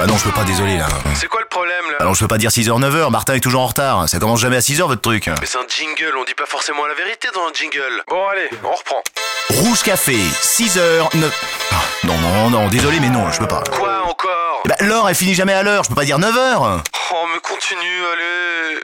Bah 0.00 0.06
non, 0.06 0.16
je 0.16 0.24
peux 0.24 0.30
pas, 0.30 0.44
désolé 0.44 0.78
là. 0.78 0.88
C'est 1.14 1.26
quoi 1.26 1.42
le 1.42 1.46
problème 1.46 1.84
là 1.90 1.98
Alors 2.00 2.14
je 2.14 2.20
peux 2.20 2.28
pas 2.28 2.38
dire 2.38 2.48
6h, 2.48 2.68
9h, 2.80 3.10
Martin 3.10 3.34
est 3.34 3.40
toujours 3.40 3.60
en 3.60 3.66
retard. 3.66 4.08
Ça 4.08 4.18
commence 4.18 4.40
jamais 4.40 4.56
à 4.56 4.60
6h 4.60 4.78
votre 4.84 5.02
truc. 5.02 5.26
Mais 5.28 5.44
c'est 5.46 5.58
un 5.58 5.66
jingle, 5.68 6.14
on 6.18 6.24
dit 6.24 6.32
pas 6.32 6.46
forcément 6.46 6.86
la 6.86 6.94
vérité 6.94 7.28
dans 7.34 7.42
un 7.42 7.52
jingle. 7.52 8.02
Bon 8.08 8.26
allez, 8.28 8.48
on 8.64 8.74
reprend. 8.74 9.02
Rouge 9.50 9.82
Café, 9.82 10.16
6h, 10.16 11.14
9... 11.18 11.44
Ah, 11.72 11.74
non, 12.04 12.16
non, 12.16 12.48
non, 12.48 12.68
désolé, 12.68 12.98
mais 12.98 13.10
non, 13.10 13.30
je 13.30 13.40
peux 13.40 13.46
pas. 13.46 13.62
Quoi 13.76 14.02
encore 14.06 14.62
Bah 14.64 14.76
l'heure, 14.80 15.06
elle 15.06 15.14
finit 15.14 15.34
jamais 15.34 15.52
à 15.52 15.62
l'heure, 15.62 15.84
je 15.84 15.90
peux 15.90 15.94
pas 15.94 16.06
dire 16.06 16.18
9h. 16.18 16.80
Oh 17.12 17.26
mais 17.34 17.40
continue, 17.40 18.02
allez. 18.14 18.80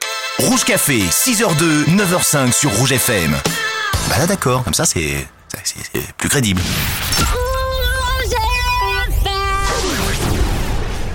Rouge 0.47 0.65
Café, 0.65 0.99
6h02, 0.99 1.95
9h05 1.95 2.51
sur 2.51 2.69
Rouge 2.73 2.91
FM. 2.91 3.35
Bah 4.07 4.19
là 4.19 4.27
d'accord, 4.27 4.63
comme 4.63 4.75
ça 4.75 4.85
c'est... 4.85 5.25
c'est- 5.63 5.75
c'est 5.95 6.13
plus 6.13 6.29
crédible. 6.29 6.61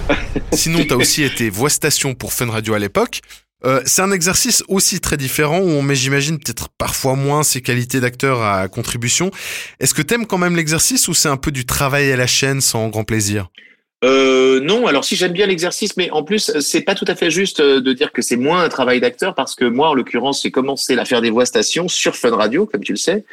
Sinon, 0.53 0.85
t'as 0.89 0.97
aussi 0.97 1.23
été 1.23 1.51
voix 1.51 1.71
station 1.71 2.15
pour 2.15 2.33
Fun 2.33 2.51
Radio 2.51 2.75
à 2.75 2.79
l'époque. 2.79 3.21
Euh, 3.65 3.81
c'est 3.85 4.03
un 4.03 4.11
exercice 4.11 4.65
aussi 4.69 5.01
très 5.01 5.17
différent 5.17 5.61
où 5.61 5.69
on 5.69 5.83
met, 5.83 5.95
j'imagine, 5.95 6.39
peut-être 6.39 6.69
parfois 6.77 7.15
moins 7.15 7.43
ses 7.43 7.61
qualités 7.61 8.01
d'acteur 8.01 8.43
à 8.43 8.67
contribution. 8.69 9.31
Est-ce 9.79 9.95
que 9.95 10.03
t'aimes 10.03 10.27
quand 10.27 10.39
même 10.39 10.57
l'exercice 10.57 11.07
ou 11.09 11.15
c'est 11.15 11.29
un 11.29 11.37
peu 11.37 11.53
du 11.53 11.65
travail 11.65 12.11
à 12.11 12.17
la 12.17 12.27
chaîne 12.27 12.61
sans 12.61 12.89
grand 12.89 13.05
plaisir? 13.05 13.49
Euh, 14.05 14.59
non, 14.61 14.89
alors 14.89 15.05
si 15.05 15.15
j'aime 15.15 15.33
bien 15.33 15.47
l'exercice, 15.47 15.97
mais 15.97 16.11
en 16.11 16.25
plus 16.25 16.59
c'est 16.59 16.81
pas 16.81 16.97
tout 16.97 17.05
à 17.07 17.15
fait 17.15 17.31
juste 17.31 17.61
euh, 17.61 17.81
de 17.81 17.93
dire 17.93 18.11
que 18.11 18.21
c'est 18.21 18.37
moins 18.37 18.65
un 18.65 18.69
travail 18.69 19.01
d'acteur 19.01 19.35
parce 19.35 19.55
que 19.55 19.65
moi 19.65 19.91
en 19.91 19.95
l'occurrence 19.95 20.43
j'ai 20.43 20.51
commencé 20.51 20.99
à 20.99 21.05
faire 21.05 21.21
des 21.21 21.31
voix 21.31 21.47
stations 21.47 21.87
sur 21.87 22.17
Fun 22.17 22.35
Radio, 22.35 22.67
comme 22.67 22.83
tu 22.83 22.93
le 22.93 22.99
sais, 22.99 23.25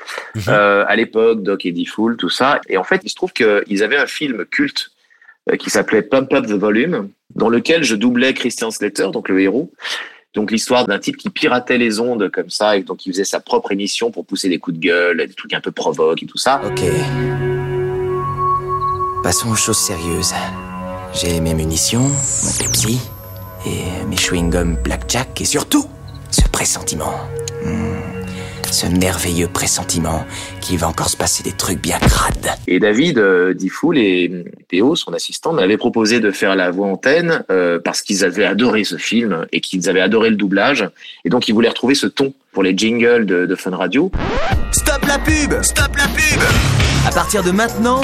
euh, 0.47 0.86
à 0.88 0.95
l'époque 0.95 1.41
Doc 1.41 1.65
Eddie 1.65 1.86
Fool, 1.86 2.17
tout 2.17 2.30
ça, 2.30 2.61
et 2.70 2.78
en 2.78 2.84
fait 2.84 3.01
il 3.03 3.09
se 3.09 3.15
trouve 3.15 3.34
qu'ils 3.34 3.84
avaient 3.84 3.97
un 3.97 4.05
film 4.05 4.45
culte 4.45 4.91
qui 5.59 5.69
s'appelait 5.69 6.01
Pump 6.01 6.31
Up 6.33 6.45
the 6.45 6.51
Volume, 6.51 7.09
dans 7.35 7.49
lequel 7.49 7.83
je 7.83 7.95
doublais 7.95 8.33
Christian 8.33 8.71
Slater, 8.71 9.09
donc 9.11 9.29
le 9.29 9.41
héros. 9.41 9.71
Donc 10.35 10.51
l'histoire 10.51 10.85
d'un 10.85 10.99
type 10.99 11.17
qui 11.17 11.29
piratait 11.29 11.79
les 11.79 11.99
ondes 11.99 12.29
comme 12.29 12.49
ça, 12.49 12.77
et 12.77 12.83
donc 12.83 13.05
il 13.05 13.11
faisait 13.11 13.23
sa 13.23 13.39
propre 13.39 13.71
émission 13.71 14.11
pour 14.11 14.25
pousser 14.25 14.47
des 14.47 14.59
coups 14.59 14.77
de 14.77 14.81
gueule, 14.81 15.17
des 15.17 15.33
trucs 15.33 15.53
un 15.53 15.61
peu 15.61 15.71
provoques 15.71 16.21
et 16.21 16.27
tout 16.27 16.37
ça. 16.37 16.61
Ok. 16.65 16.81
Passons 19.23 19.49
aux 19.49 19.55
choses 19.55 19.79
sérieuses. 19.79 20.33
J'ai 21.13 21.41
mes 21.41 21.55
munitions, 21.55 22.01
mon 22.01 22.51
Pepsi, 22.59 22.99
et 23.65 24.05
mes 24.07 24.15
chewing-gums 24.15 24.81
Blackjack, 24.83 25.41
et 25.41 25.45
surtout, 25.45 25.85
ce 26.29 26.47
pressentiment. 26.47 27.13
Hmm, 27.65 27.88
ce 28.74 28.88
merveilleux 28.88 29.47
pressentiment 29.47 30.26
qu'il 30.61 30.78
va 30.78 30.88
encore 30.88 31.09
se 31.09 31.17
passer 31.17 31.43
des 31.43 31.51
trucs 31.51 31.82
bien 31.82 31.99
crades. 31.99 32.49
Et 32.67 32.80
David 32.80 33.17
euh, 33.17 33.53
Difool 33.53 33.97
et 33.97 34.45
Théo, 34.67 34.95
son 34.95 35.13
assistant, 35.13 35.53
m'avaient 35.53 35.78
proposé 35.78 36.20
de 36.20 36.32
faire 36.32 36.55
la 36.55 36.72
voix 36.72 36.88
antenne 36.88 37.43
euh, 37.49 37.80
parce 37.84 38.01
qu'ils 38.01 38.24
avaient 38.24 38.45
adoré 38.45 38.84
ce 38.84 38.97
film 38.97 39.45
et 39.51 39.61
qu'ils 39.61 39.89
avaient 39.89 40.01
adoré 40.01 40.30
le 40.30 40.36
doublage. 40.36 40.89
Et 41.26 41.30
donc, 41.30 41.47
ils 41.47 41.53
voulaient 41.53 41.70
retrouver 41.70 41.95
ce 41.95 42.07
ton 42.07 42.34
pour 42.51 42.63
les 42.63 42.78
jingles 42.78 43.26
de, 43.26 43.45
de 43.45 43.55
Fun 43.55 43.76
Radio. 43.76 44.11
Stop 44.72 45.05
la 45.07 45.20
pub 45.20 45.61
Stop 45.61 45.95
la 45.97 46.07
pub 46.07 46.41
À 47.07 47.11
partir 47.11 47.43
de 47.43 47.51
maintenant, 47.51 48.01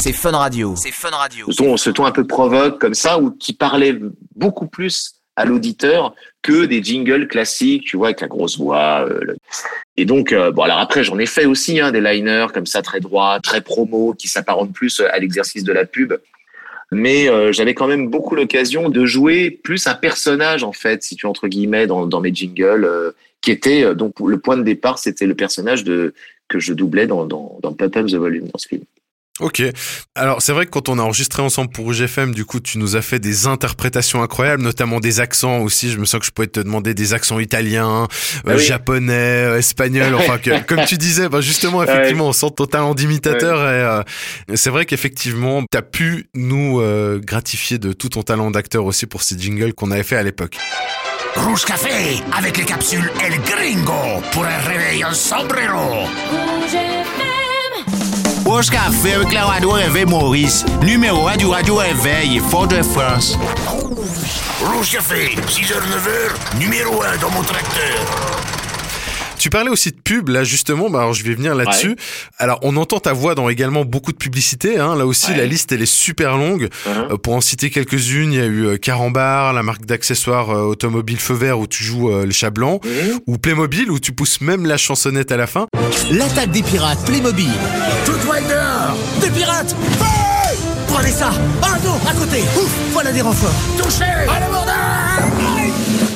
c'est 0.00 0.12
Fun 0.12 0.30
Radio. 0.30 0.74
C'est 0.76 0.92
Fun 0.92 1.10
Radio. 1.10 1.46
Ce 1.50 1.56
ton, 1.56 1.76
ce 1.76 1.90
ton 1.90 2.06
un 2.06 2.12
peu 2.12 2.26
provoque 2.26 2.80
comme 2.80 2.94
ça, 2.94 3.18
ou 3.18 3.30
qui 3.30 3.52
parlait 3.52 3.98
beaucoup 4.36 4.66
plus 4.66 5.17
à 5.38 5.44
l'auditeur 5.44 6.14
que 6.42 6.64
des 6.64 6.82
jingles 6.82 7.28
classiques, 7.28 7.84
tu 7.84 7.96
vois, 7.96 8.08
avec 8.08 8.20
la 8.20 8.26
grosse 8.26 8.58
voix. 8.58 9.06
euh, 9.08 9.36
Et 9.96 10.04
donc, 10.04 10.32
euh, 10.32 10.50
bon, 10.50 10.62
alors 10.62 10.78
après, 10.78 11.04
j'en 11.04 11.18
ai 11.18 11.26
fait 11.26 11.46
aussi 11.46 11.78
hein, 11.80 11.92
des 11.92 12.00
liners 12.00 12.48
comme 12.52 12.66
ça, 12.66 12.82
très 12.82 13.00
droits, 13.00 13.38
très 13.40 13.60
promo, 13.60 14.14
qui 14.18 14.26
s'apparentent 14.26 14.72
plus 14.72 15.00
à 15.00 15.18
l'exercice 15.18 15.62
de 15.62 15.72
la 15.72 15.84
pub. 15.84 16.14
Mais 16.90 17.28
euh, 17.28 17.52
j'avais 17.52 17.74
quand 17.74 17.86
même 17.86 18.08
beaucoup 18.08 18.34
l'occasion 18.34 18.88
de 18.88 19.04
jouer 19.04 19.50
plus 19.50 19.86
un 19.86 19.94
personnage, 19.94 20.64
en 20.64 20.72
fait, 20.72 21.02
si 21.02 21.14
tu 21.16 21.26
entre 21.26 21.46
guillemets, 21.46 21.86
dans, 21.86 22.20
mes 22.20 22.34
jingles, 22.34 22.84
euh, 22.84 23.12
qui 23.40 23.52
était, 23.52 23.84
euh, 23.84 23.94
donc, 23.94 24.14
le 24.20 24.38
point 24.38 24.56
de 24.56 24.62
départ, 24.62 24.98
c'était 24.98 25.26
le 25.26 25.34
personnage 25.34 25.84
de 25.84 26.14
que 26.48 26.58
je 26.58 26.72
doublais 26.72 27.06
dans, 27.06 27.26
dans, 27.26 27.58
dans 27.62 27.74
Pump 27.74 27.94
Up 27.96 28.06
the 28.06 28.14
Volume, 28.14 28.48
dans 28.48 28.58
ce 28.58 28.68
film. 28.68 28.82
Ok. 29.40 29.62
Alors 30.16 30.42
c'est 30.42 30.52
vrai 30.52 30.66
que 30.66 30.70
quand 30.70 30.88
on 30.88 30.98
a 30.98 31.02
enregistré 31.02 31.42
ensemble 31.42 31.70
pour 31.70 31.84
Rouge 31.84 32.00
FM, 32.00 32.34
du 32.34 32.44
coup 32.44 32.58
tu 32.60 32.78
nous 32.78 32.96
as 32.96 33.02
fait 33.02 33.18
des 33.20 33.46
interprétations 33.46 34.22
incroyables, 34.22 34.62
notamment 34.62 34.98
des 35.00 35.20
accents 35.20 35.58
aussi. 35.60 35.90
Je 35.90 35.98
me 35.98 36.04
sens 36.06 36.20
que 36.20 36.26
je 36.26 36.32
pourrais 36.32 36.48
te 36.48 36.60
demander 36.60 36.92
des 36.94 37.14
accents 37.14 37.38
italiens, 37.38 38.02
euh, 38.02 38.06
Ah 38.46 38.52
oui. 38.56 38.64
japonais, 38.64 39.12
euh, 39.12 39.58
espagnols. 39.58 40.14
Enfin 40.16 40.38
que, 40.38 40.60
comme 40.66 40.84
tu 40.86 40.98
disais, 40.98 41.28
bah 41.28 41.40
justement 41.40 41.82
effectivement 41.84 42.28
on 42.28 42.32
sent 42.32 42.50
ton 42.56 42.66
talent 42.66 42.94
d'imitateur 42.94 43.60
et 43.60 43.82
euh, 43.82 44.02
c'est 44.56 44.70
vrai 44.70 44.86
qu'effectivement 44.86 45.62
t'as 45.70 45.82
pu 45.82 46.28
nous 46.34 46.80
euh, 46.80 47.20
gratifier 47.22 47.78
de 47.78 47.92
tout 47.92 48.08
ton 48.08 48.22
talent 48.22 48.50
d'acteur 48.50 48.84
aussi 48.86 49.06
pour 49.06 49.22
ces 49.22 49.38
jingles 49.38 49.72
qu'on 49.74 49.90
avait 49.92 50.02
fait 50.02 50.16
à 50.16 50.22
l'époque. 50.22 50.56
Rouge 51.36 51.64
Café 51.64 52.20
avec 52.36 52.56
les 52.56 52.64
capsules 52.64 53.08
El 53.24 53.38
Gringo 53.42 54.22
pour 54.32 54.44
un 54.44 54.58
réveil 54.68 55.04
en 55.04 55.14
sombrero. 55.14 55.78
Rouge 56.30 56.76
Café 58.48 59.12
avec 59.12 59.32
la 59.32 59.44
radio 59.44 59.70
Réveil 59.72 60.06
Maurice, 60.06 60.64
numéro 60.82 61.28
1 61.28 61.36
du 61.36 61.46
radio 61.46 61.76
Réveil 61.76 62.40
Fort-de-France. 62.50 63.38
Rouge 64.64 64.90
Café, 64.90 65.36
6h, 65.46 65.74
9h, 65.74 66.58
numéro 66.58 67.02
1 67.02 67.18
dans 67.18 67.30
mon 67.30 67.42
tracteur. 67.42 68.57
Tu 69.38 69.50
parlais 69.50 69.70
aussi 69.70 69.90
de 69.90 69.96
pub, 70.02 70.28
là 70.28 70.44
justement, 70.44 70.90
bah 70.90 70.98
alors 71.00 71.14
je 71.14 71.22
vais 71.24 71.34
venir 71.34 71.54
là-dessus. 71.54 71.90
Ouais. 71.90 71.96
Alors 72.38 72.58
on 72.62 72.76
entend 72.76 72.98
ta 73.00 73.12
voix 73.12 73.34
dans 73.34 73.48
également 73.48 73.84
beaucoup 73.84 74.12
de 74.12 74.16
publicités, 74.16 74.78
hein. 74.78 74.96
là 74.96 75.06
aussi 75.06 75.30
Ouais. 75.30 75.36
la 75.36 75.46
liste 75.46 75.72
elle 75.72 75.82
est 75.82 75.86
super 75.86 76.36
longue. 76.36 76.68
Uh-huh. 76.86 77.12
Euh, 77.12 77.16
pour 77.16 77.34
en 77.34 77.40
citer 77.40 77.70
quelques-unes, 77.70 78.32
il 78.32 78.38
y 78.38 78.42
a 78.42 78.46
eu 78.46 78.66
euh, 78.66 78.76
Carambar, 78.76 79.52
la 79.52 79.62
marque 79.62 79.84
d'accessoires 79.84 80.50
euh, 80.50 80.62
automobile 80.62 81.18
Feu 81.18 81.34
Vert 81.34 81.58
où 81.58 81.66
tu 81.66 81.84
joues 81.84 82.10
euh, 82.10 82.24
le 82.24 82.32
chat 82.32 82.50
blanc, 82.50 82.80
Mhm. 82.84 83.20
ou 83.26 83.38
Playmobil 83.38 83.90
où 83.90 83.98
tu 84.00 84.12
pousses 84.12 84.40
même 84.40 84.66
la 84.66 84.76
chansonnette 84.76 85.30
à 85.32 85.36
la 85.36 85.46
fin. 85.46 85.66
L'attaque 86.10 86.50
des 86.50 86.62
pirates 86.62 87.04
Playmobil. 87.04 87.50
Tout. 88.04 88.12
Des 89.20 89.30
pirates? 89.30 89.74
Hey 90.00 90.56
Prenez 90.86 91.10
ça 91.10 91.30
Ah 91.62 91.76
non, 91.84 91.94
à 92.08 92.12
côté 92.14 92.40
Ouf, 92.56 92.70
voilà 92.92 93.12
des 93.12 93.20
renforts. 93.20 93.52
Touché 93.76 94.04
À 94.04 94.40
l'abordage 94.40 96.07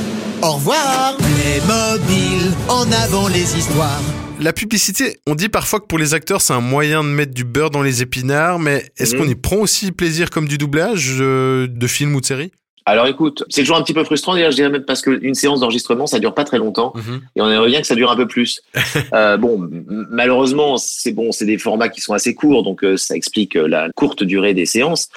Au 0.43 0.53
revoir 0.55 1.17
Playmobil, 1.19 2.51
en 2.69 2.91
avant 2.93 3.29
les 3.29 3.57
histoires. 3.57 4.01
La 4.41 4.53
publicité, 4.53 5.19
on 5.27 5.35
dit 5.37 5.49
parfois 5.49 5.79
que 5.81 5.87
pour 5.87 5.99
les 5.99 6.15
acteurs 6.15 6.41
c'est 6.41 6.53
un 6.53 6.61
moyen 6.61 7.05
de 7.05 7.09
mettre 7.09 7.33
du 7.33 7.45
beurre 7.45 7.71
dans 7.71 7.83
les 7.83 8.03
épinards, 8.03 8.59
mais 8.59 8.85
est-ce 8.99 9.15
Mhm. 9.15 9.21
qu'on 9.23 9.29
y 9.29 9.35
prend 9.37 9.57
aussi 9.59 9.93
plaisir 9.93 10.31
comme 10.31 10.49
du 10.49 10.59
doublage 10.59 11.17
euh, 11.21 11.69
de 11.69 11.87
films 11.87 12.15
ou 12.17 12.21
de 12.21 12.27
séries? 12.27 12.51
Alors 12.85 13.07
écoute, 13.07 13.45
c'est 13.49 13.61
toujours 13.61 13.77
un 13.77 13.83
petit 13.83 13.95
peu 13.95 14.03
frustrant 14.03 14.35
d'ailleurs, 14.35 14.51
je 14.51 14.57
dirais 14.57 14.69
même 14.69 14.85
parce 14.85 15.03
qu'une 15.03 15.35
séance 15.35 15.61
d'enregistrement, 15.61 16.09
ça 16.09 16.19
dure 16.19 16.35
pas 16.35 16.43
très 16.43 16.59
longtemps 16.59 16.93
et 17.37 17.41
on 17.41 17.49
aimerait 17.49 17.69
bien 17.69 17.81
que 17.81 17.87
ça 17.87 17.95
dure 17.95 18.11
un 18.11 18.17
peu 18.17 18.27
plus. 18.27 18.61
euh, 19.15 19.37
bon, 19.37 19.69
malheureusement, 20.11 20.77
c'est 20.77 21.13
bon, 21.13 21.31
c'est 21.31 21.47
des 21.47 21.59
formats 21.59 21.89
qui 21.89 22.01
sont 22.01 22.13
assez 22.15 22.35
courts, 22.35 22.65
donc 22.65 22.83
euh, 22.83 22.97
ça 22.97 23.15
explique 23.15 23.55
euh, 23.55 23.69
la 23.69 23.89
courte 23.95 24.25
durée 24.25 24.55
des 24.55 24.67
séances. 24.67 25.09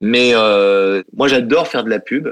Mais 0.00 0.30
euh, 0.34 1.02
moi, 1.16 1.26
j'adore 1.26 1.66
faire 1.66 1.82
de 1.82 1.90
la 1.90 1.98
pub. 1.98 2.28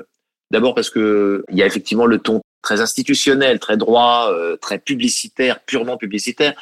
D'abord 0.50 0.74
parce 0.74 0.90
que 0.90 1.44
il 1.50 1.58
y 1.58 1.62
a 1.62 1.66
effectivement 1.66 2.06
le 2.06 2.18
ton 2.18 2.40
très 2.62 2.80
institutionnel, 2.80 3.58
très 3.58 3.76
droit, 3.76 4.30
euh, 4.32 4.56
très 4.56 4.78
publicitaire, 4.78 5.60
purement 5.60 5.96
publicitaire. 5.96 6.54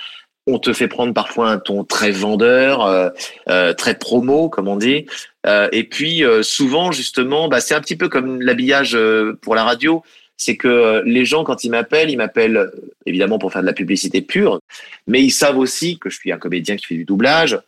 On 0.46 0.58
te 0.58 0.74
fait 0.74 0.88
prendre 0.88 1.14
parfois 1.14 1.48
un 1.50 1.58
ton 1.58 1.84
très 1.84 2.10
vendeur, 2.10 2.84
euh, 2.84 3.08
euh, 3.48 3.72
très 3.72 3.98
promo, 3.98 4.50
comme 4.50 4.68
on 4.68 4.76
dit. 4.76 5.06
Euh, 5.46 5.68
et 5.72 5.84
puis 5.84 6.22
euh, 6.22 6.42
souvent, 6.42 6.92
justement, 6.92 7.48
bah, 7.48 7.60
c'est 7.60 7.74
un 7.74 7.80
petit 7.80 7.96
peu 7.96 8.10
comme 8.10 8.42
l'habillage 8.42 8.94
euh, 8.94 9.38
pour 9.40 9.54
la 9.54 9.64
radio. 9.64 10.02
C'est 10.36 10.56
que 10.56 11.02
les 11.06 11.24
gens, 11.24 11.44
quand 11.44 11.64
ils 11.64 11.70
m'appellent, 11.70 12.10
ils 12.10 12.16
m'appellent 12.16 12.70
évidemment 13.06 13.38
pour 13.38 13.52
faire 13.52 13.62
de 13.62 13.66
la 13.66 13.72
publicité 13.72 14.20
pure, 14.20 14.58
mais 15.06 15.22
ils 15.22 15.30
savent 15.30 15.58
aussi 15.58 15.98
que 15.98 16.10
je 16.10 16.16
suis 16.16 16.32
un 16.32 16.38
comédien 16.38 16.76
qui 16.76 16.86
fait 16.86 16.96
du 16.96 17.04
doublage 17.04 17.58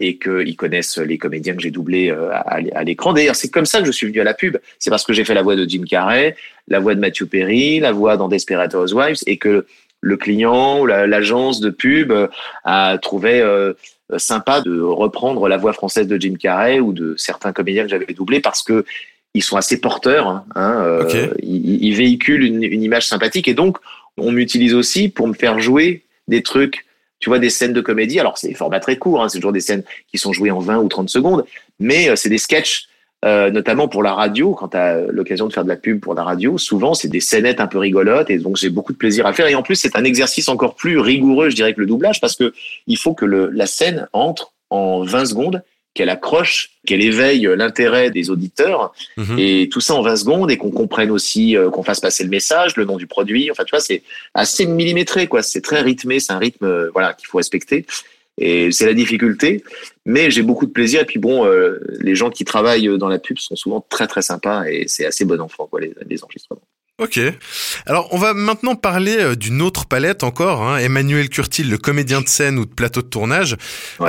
et 0.00 0.16
qu'ils 0.18 0.56
connaissent 0.56 0.98
les 0.98 1.18
comédiens 1.18 1.54
que 1.54 1.62
j'ai 1.62 1.70
doublés 1.70 2.10
euh, 2.10 2.30
à, 2.32 2.84
l'écran. 2.84 3.12
D'ailleurs, 3.12 3.36
c'est 3.36 3.50
comme 3.50 3.66
ça 3.66 3.80
que 3.80 3.86
je 3.86 3.92
suis 3.92 4.06
venu 4.06 4.20
à 4.20 4.24
la 4.24 4.34
pub. 4.34 4.58
C'est 4.78 4.90
parce 4.90 5.04
que 5.04 5.12
j'ai 5.12 5.24
fait 5.24 5.34
la 5.34 5.42
voix 5.42 5.56
de 5.56 5.68
Jim 5.68 5.84
Carrey, 5.88 6.36
la 6.68 6.80
voix 6.80 6.94
de 6.94 7.00
Matthew 7.00 7.24
Perry, 7.24 7.80
la 7.80 7.92
voix 7.92 8.16
dans 8.16 8.28
Desperate 8.28 8.74
Housewives, 8.74 9.18
et 9.26 9.36
que 9.36 9.66
le 10.00 10.16
client 10.16 10.80
ou 10.80 10.86
la- 10.86 11.06
l'agence 11.06 11.60
de 11.60 11.70
pub 11.70 12.12
euh, 12.12 12.28
a 12.64 12.98
trouvé 12.98 13.40
euh, 13.40 13.72
sympa 14.16 14.60
de 14.60 14.80
reprendre 14.80 15.48
la 15.48 15.56
voix 15.56 15.72
française 15.72 16.06
de 16.06 16.16
Jim 16.20 16.34
Carrey 16.38 16.80
ou 16.80 16.92
de 16.92 17.14
certains 17.16 17.52
comédiens 17.52 17.82
que 17.84 17.90
j'avais 17.90 18.06
doublés 18.14 18.40
parce 18.40 18.62
que 18.62 18.84
ils 19.34 19.42
sont 19.42 19.56
assez 19.56 19.80
porteurs. 19.80 20.28
Hein, 20.28 20.44
hein, 20.54 20.82
euh, 20.84 21.28
ils, 21.42 21.84
ils 21.84 21.94
véhiculent 21.94 22.44
une, 22.44 22.62
une 22.62 22.82
image 22.82 23.06
sympathique 23.06 23.48
et 23.48 23.54
donc 23.54 23.78
on 24.16 24.32
m'utilise 24.32 24.74
aussi 24.74 25.08
pour 25.08 25.28
me 25.28 25.34
faire 25.34 25.60
jouer 25.60 26.02
des 26.28 26.42
trucs. 26.42 26.86
Tu 27.20 27.30
vois, 27.30 27.38
des 27.38 27.50
scènes 27.50 27.72
de 27.72 27.80
comédie. 27.80 28.20
Alors, 28.20 28.38
c'est 28.38 28.48
des 28.48 28.54
formats 28.54 28.80
très 28.80 28.96
courts. 28.96 29.22
Hein, 29.22 29.28
c'est 29.28 29.38
toujours 29.38 29.52
des 29.52 29.60
scènes 29.60 29.82
qui 30.10 30.18
sont 30.18 30.32
jouées 30.32 30.50
en 30.50 30.60
20 30.60 30.78
ou 30.78 30.88
30 30.88 31.08
secondes. 31.08 31.44
Mais 31.80 32.08
euh, 32.08 32.16
c'est 32.16 32.28
des 32.28 32.38
sketchs, 32.38 32.88
euh, 33.24 33.50
notamment 33.50 33.88
pour 33.88 34.02
la 34.02 34.14
radio. 34.14 34.54
Quand 34.54 34.68
tu 34.68 34.76
as 34.76 35.00
l'occasion 35.08 35.46
de 35.46 35.52
faire 35.52 35.64
de 35.64 35.68
la 35.68 35.76
pub 35.76 36.00
pour 36.00 36.14
la 36.14 36.22
radio, 36.22 36.58
souvent, 36.58 36.94
c'est 36.94 37.08
des 37.08 37.20
scénettes 37.20 37.60
un 37.60 37.66
peu 37.66 37.78
rigolotes. 37.78 38.30
Et 38.30 38.38
donc, 38.38 38.56
j'ai 38.56 38.70
beaucoup 38.70 38.92
de 38.92 38.98
plaisir 38.98 39.26
à 39.26 39.32
faire. 39.32 39.48
Et 39.48 39.54
en 39.54 39.62
plus, 39.62 39.76
c'est 39.76 39.96
un 39.96 40.04
exercice 40.04 40.48
encore 40.48 40.74
plus 40.74 40.98
rigoureux, 40.98 41.50
je 41.50 41.56
dirais, 41.56 41.74
que 41.74 41.80
le 41.80 41.86
doublage, 41.86 42.20
parce 42.20 42.36
que 42.36 42.52
il 42.86 42.96
faut 42.96 43.14
que 43.14 43.24
la 43.24 43.66
scène 43.66 44.08
entre 44.12 44.52
en 44.70 45.02
20 45.02 45.26
secondes, 45.26 45.62
qu'elle 45.98 46.10
accroche, 46.10 46.70
qu'elle 46.86 47.02
éveille 47.02 47.48
l'intérêt 47.56 48.12
des 48.12 48.30
auditeurs. 48.30 48.94
Et 49.36 49.68
tout 49.68 49.80
ça 49.80 49.94
en 49.94 50.02
20 50.02 50.14
secondes 50.14 50.48
et 50.48 50.56
qu'on 50.56 50.70
comprenne 50.70 51.10
aussi, 51.10 51.56
euh, 51.56 51.70
qu'on 51.70 51.82
fasse 51.82 51.98
passer 51.98 52.22
le 52.22 52.30
message, 52.30 52.76
le 52.76 52.84
nom 52.84 52.98
du 52.98 53.08
produit. 53.08 53.50
Enfin, 53.50 53.64
tu 53.64 53.70
vois, 53.70 53.80
c'est 53.80 54.04
assez 54.32 54.64
millimétré, 54.64 55.26
quoi. 55.26 55.42
C'est 55.42 55.60
très 55.60 55.80
rythmé. 55.80 56.20
C'est 56.20 56.32
un 56.32 56.38
rythme, 56.38 56.66
euh, 56.66 56.90
voilà, 56.92 57.14
qu'il 57.14 57.26
faut 57.26 57.38
respecter. 57.38 57.84
Et 58.40 58.70
c'est 58.70 58.86
la 58.86 58.94
difficulté. 58.94 59.64
Mais 60.06 60.30
j'ai 60.30 60.42
beaucoup 60.42 60.66
de 60.66 60.70
plaisir. 60.70 61.00
Et 61.00 61.04
puis 61.04 61.18
bon, 61.18 61.44
euh, 61.44 61.80
les 61.98 62.14
gens 62.14 62.30
qui 62.30 62.44
travaillent 62.44 62.96
dans 62.96 63.08
la 63.08 63.18
pub 63.18 63.38
sont 63.38 63.56
souvent 63.56 63.84
très, 63.88 64.06
très 64.06 64.22
sympas 64.22 64.66
et 64.68 64.84
c'est 64.86 65.04
assez 65.04 65.24
bon 65.24 65.40
enfant, 65.40 65.66
quoi, 65.66 65.80
les, 65.80 65.94
les 66.08 66.22
enregistrements. 66.22 66.62
Ok. 66.98 67.20
Alors, 67.86 68.08
on 68.12 68.18
va 68.18 68.34
maintenant 68.34 68.74
parler 68.74 69.16
euh, 69.18 69.36
d'une 69.36 69.62
autre 69.62 69.86
palette 69.86 70.24
encore. 70.24 70.62
Hein. 70.62 70.78
Emmanuel 70.78 71.28
Curtil, 71.28 71.70
le 71.70 71.78
comédien 71.78 72.20
de 72.22 72.28
scène 72.28 72.58
ou 72.58 72.64
de 72.66 72.74
plateau 72.74 73.02
de 73.02 73.06
tournage. 73.06 73.56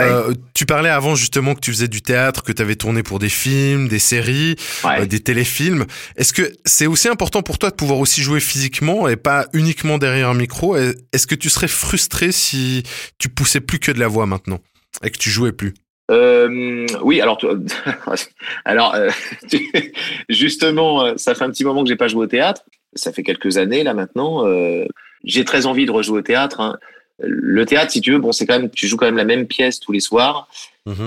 Euh, 0.09 0.33
tu 0.55 0.65
parlais 0.65 0.89
avant 0.89 1.13
justement 1.13 1.53
que 1.53 1.59
tu 1.59 1.69
faisais 1.71 1.87
du 1.87 2.01
théâtre, 2.01 2.41
que 2.41 2.51
tu 2.51 2.63
avais 2.63 2.75
tourné 2.75 3.03
pour 3.03 3.19
des 3.19 3.29
films, 3.29 3.87
des 3.89 3.99
séries, 3.99 4.55
euh, 5.01 5.05
des 5.05 5.19
téléfilms. 5.19 5.85
Est-ce 6.15 6.33
que 6.33 6.51
c'est 6.65 6.87
aussi 6.87 7.07
important 7.09 7.43
pour 7.43 7.59
toi 7.59 7.69
de 7.69 7.75
pouvoir 7.75 7.99
aussi 7.99 8.23
jouer 8.23 8.39
physiquement 8.39 9.07
et 9.07 9.17
pas 9.17 9.45
uniquement 9.53 9.99
derrière 9.99 10.29
un 10.29 10.33
micro? 10.33 10.75
Est- 10.75 10.97
Est-ce 11.13 11.27
que 11.27 11.35
tu 11.35 11.49
serais 11.51 11.67
frustré 11.67 12.31
si 12.31 12.81
tu 13.19 13.29
poussais 13.29 13.61
plus 13.61 13.77
que 13.77 13.91
de 13.91 13.99
la 13.99 14.07
voix 14.07 14.25
maintenant 14.25 14.59
et 15.03 15.11
que 15.11 15.17
tu 15.19 15.29
jouais 15.29 15.51
plus? 15.51 15.75
Euh, 16.09 16.87
oui, 17.03 17.21
alors, 17.21 17.37
tu- 17.37 17.45
alors 18.65 18.95
euh, 18.95 19.09
justement, 20.29 21.15
ça 21.17 21.35
fait 21.35 21.43
un 21.43 21.51
petit 21.51 21.63
moment 21.63 21.83
que 21.83 21.89
j'ai 21.89 21.95
pas 21.95 22.07
joué 22.07 22.23
au 22.23 22.27
théâtre. 22.27 22.63
Ça 22.93 23.11
fait 23.11 23.23
quelques 23.23 23.57
années 23.57 23.83
là 23.83 23.93
maintenant. 23.93 24.45
Euh, 24.47 24.85
j'ai 25.23 25.45
très 25.45 25.65
envie 25.65 25.85
de 25.85 25.91
rejouer 25.91 26.19
au 26.19 26.21
théâtre. 26.21 26.59
hein. 26.61 26.77
Le 27.21 27.65
théâtre, 27.65 27.91
si 27.91 27.99
tu 27.99 28.13
veux, 28.13 28.19
bon, 28.19 28.31
c'est 28.31 28.45
quand 28.45 28.57
même, 28.57 28.69
tu 28.69 28.87
joues 28.87 28.95
quand 28.95 29.05
même 29.05 29.17
la 29.17 29.25
même 29.25 29.45
pièce 29.45 29.81
tous 29.81 29.91
les 29.91 29.99
soirs, 29.99 30.47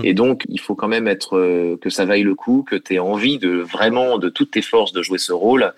et 0.05 0.13
donc 0.15 0.45
il 0.49 0.61
faut 0.61 0.75
quand 0.75 0.87
même 0.87 1.09
être 1.09 1.39
euh, 1.39 1.77
que 1.81 1.89
ça 1.91 2.05
vaille 2.05 2.23
le 2.23 2.35
coup, 2.35 2.65
que 2.69 2.77
tu 2.77 2.95
aies 2.95 2.99
envie 2.99 3.39
de 3.39 3.49
vraiment 3.49 4.19
de 4.19 4.29
toutes 4.29 4.51
tes 4.51 4.63
forces 4.63 4.93
de 4.93 5.03
jouer 5.03 5.19
ce 5.19 5.33
rôle. 5.33 5.73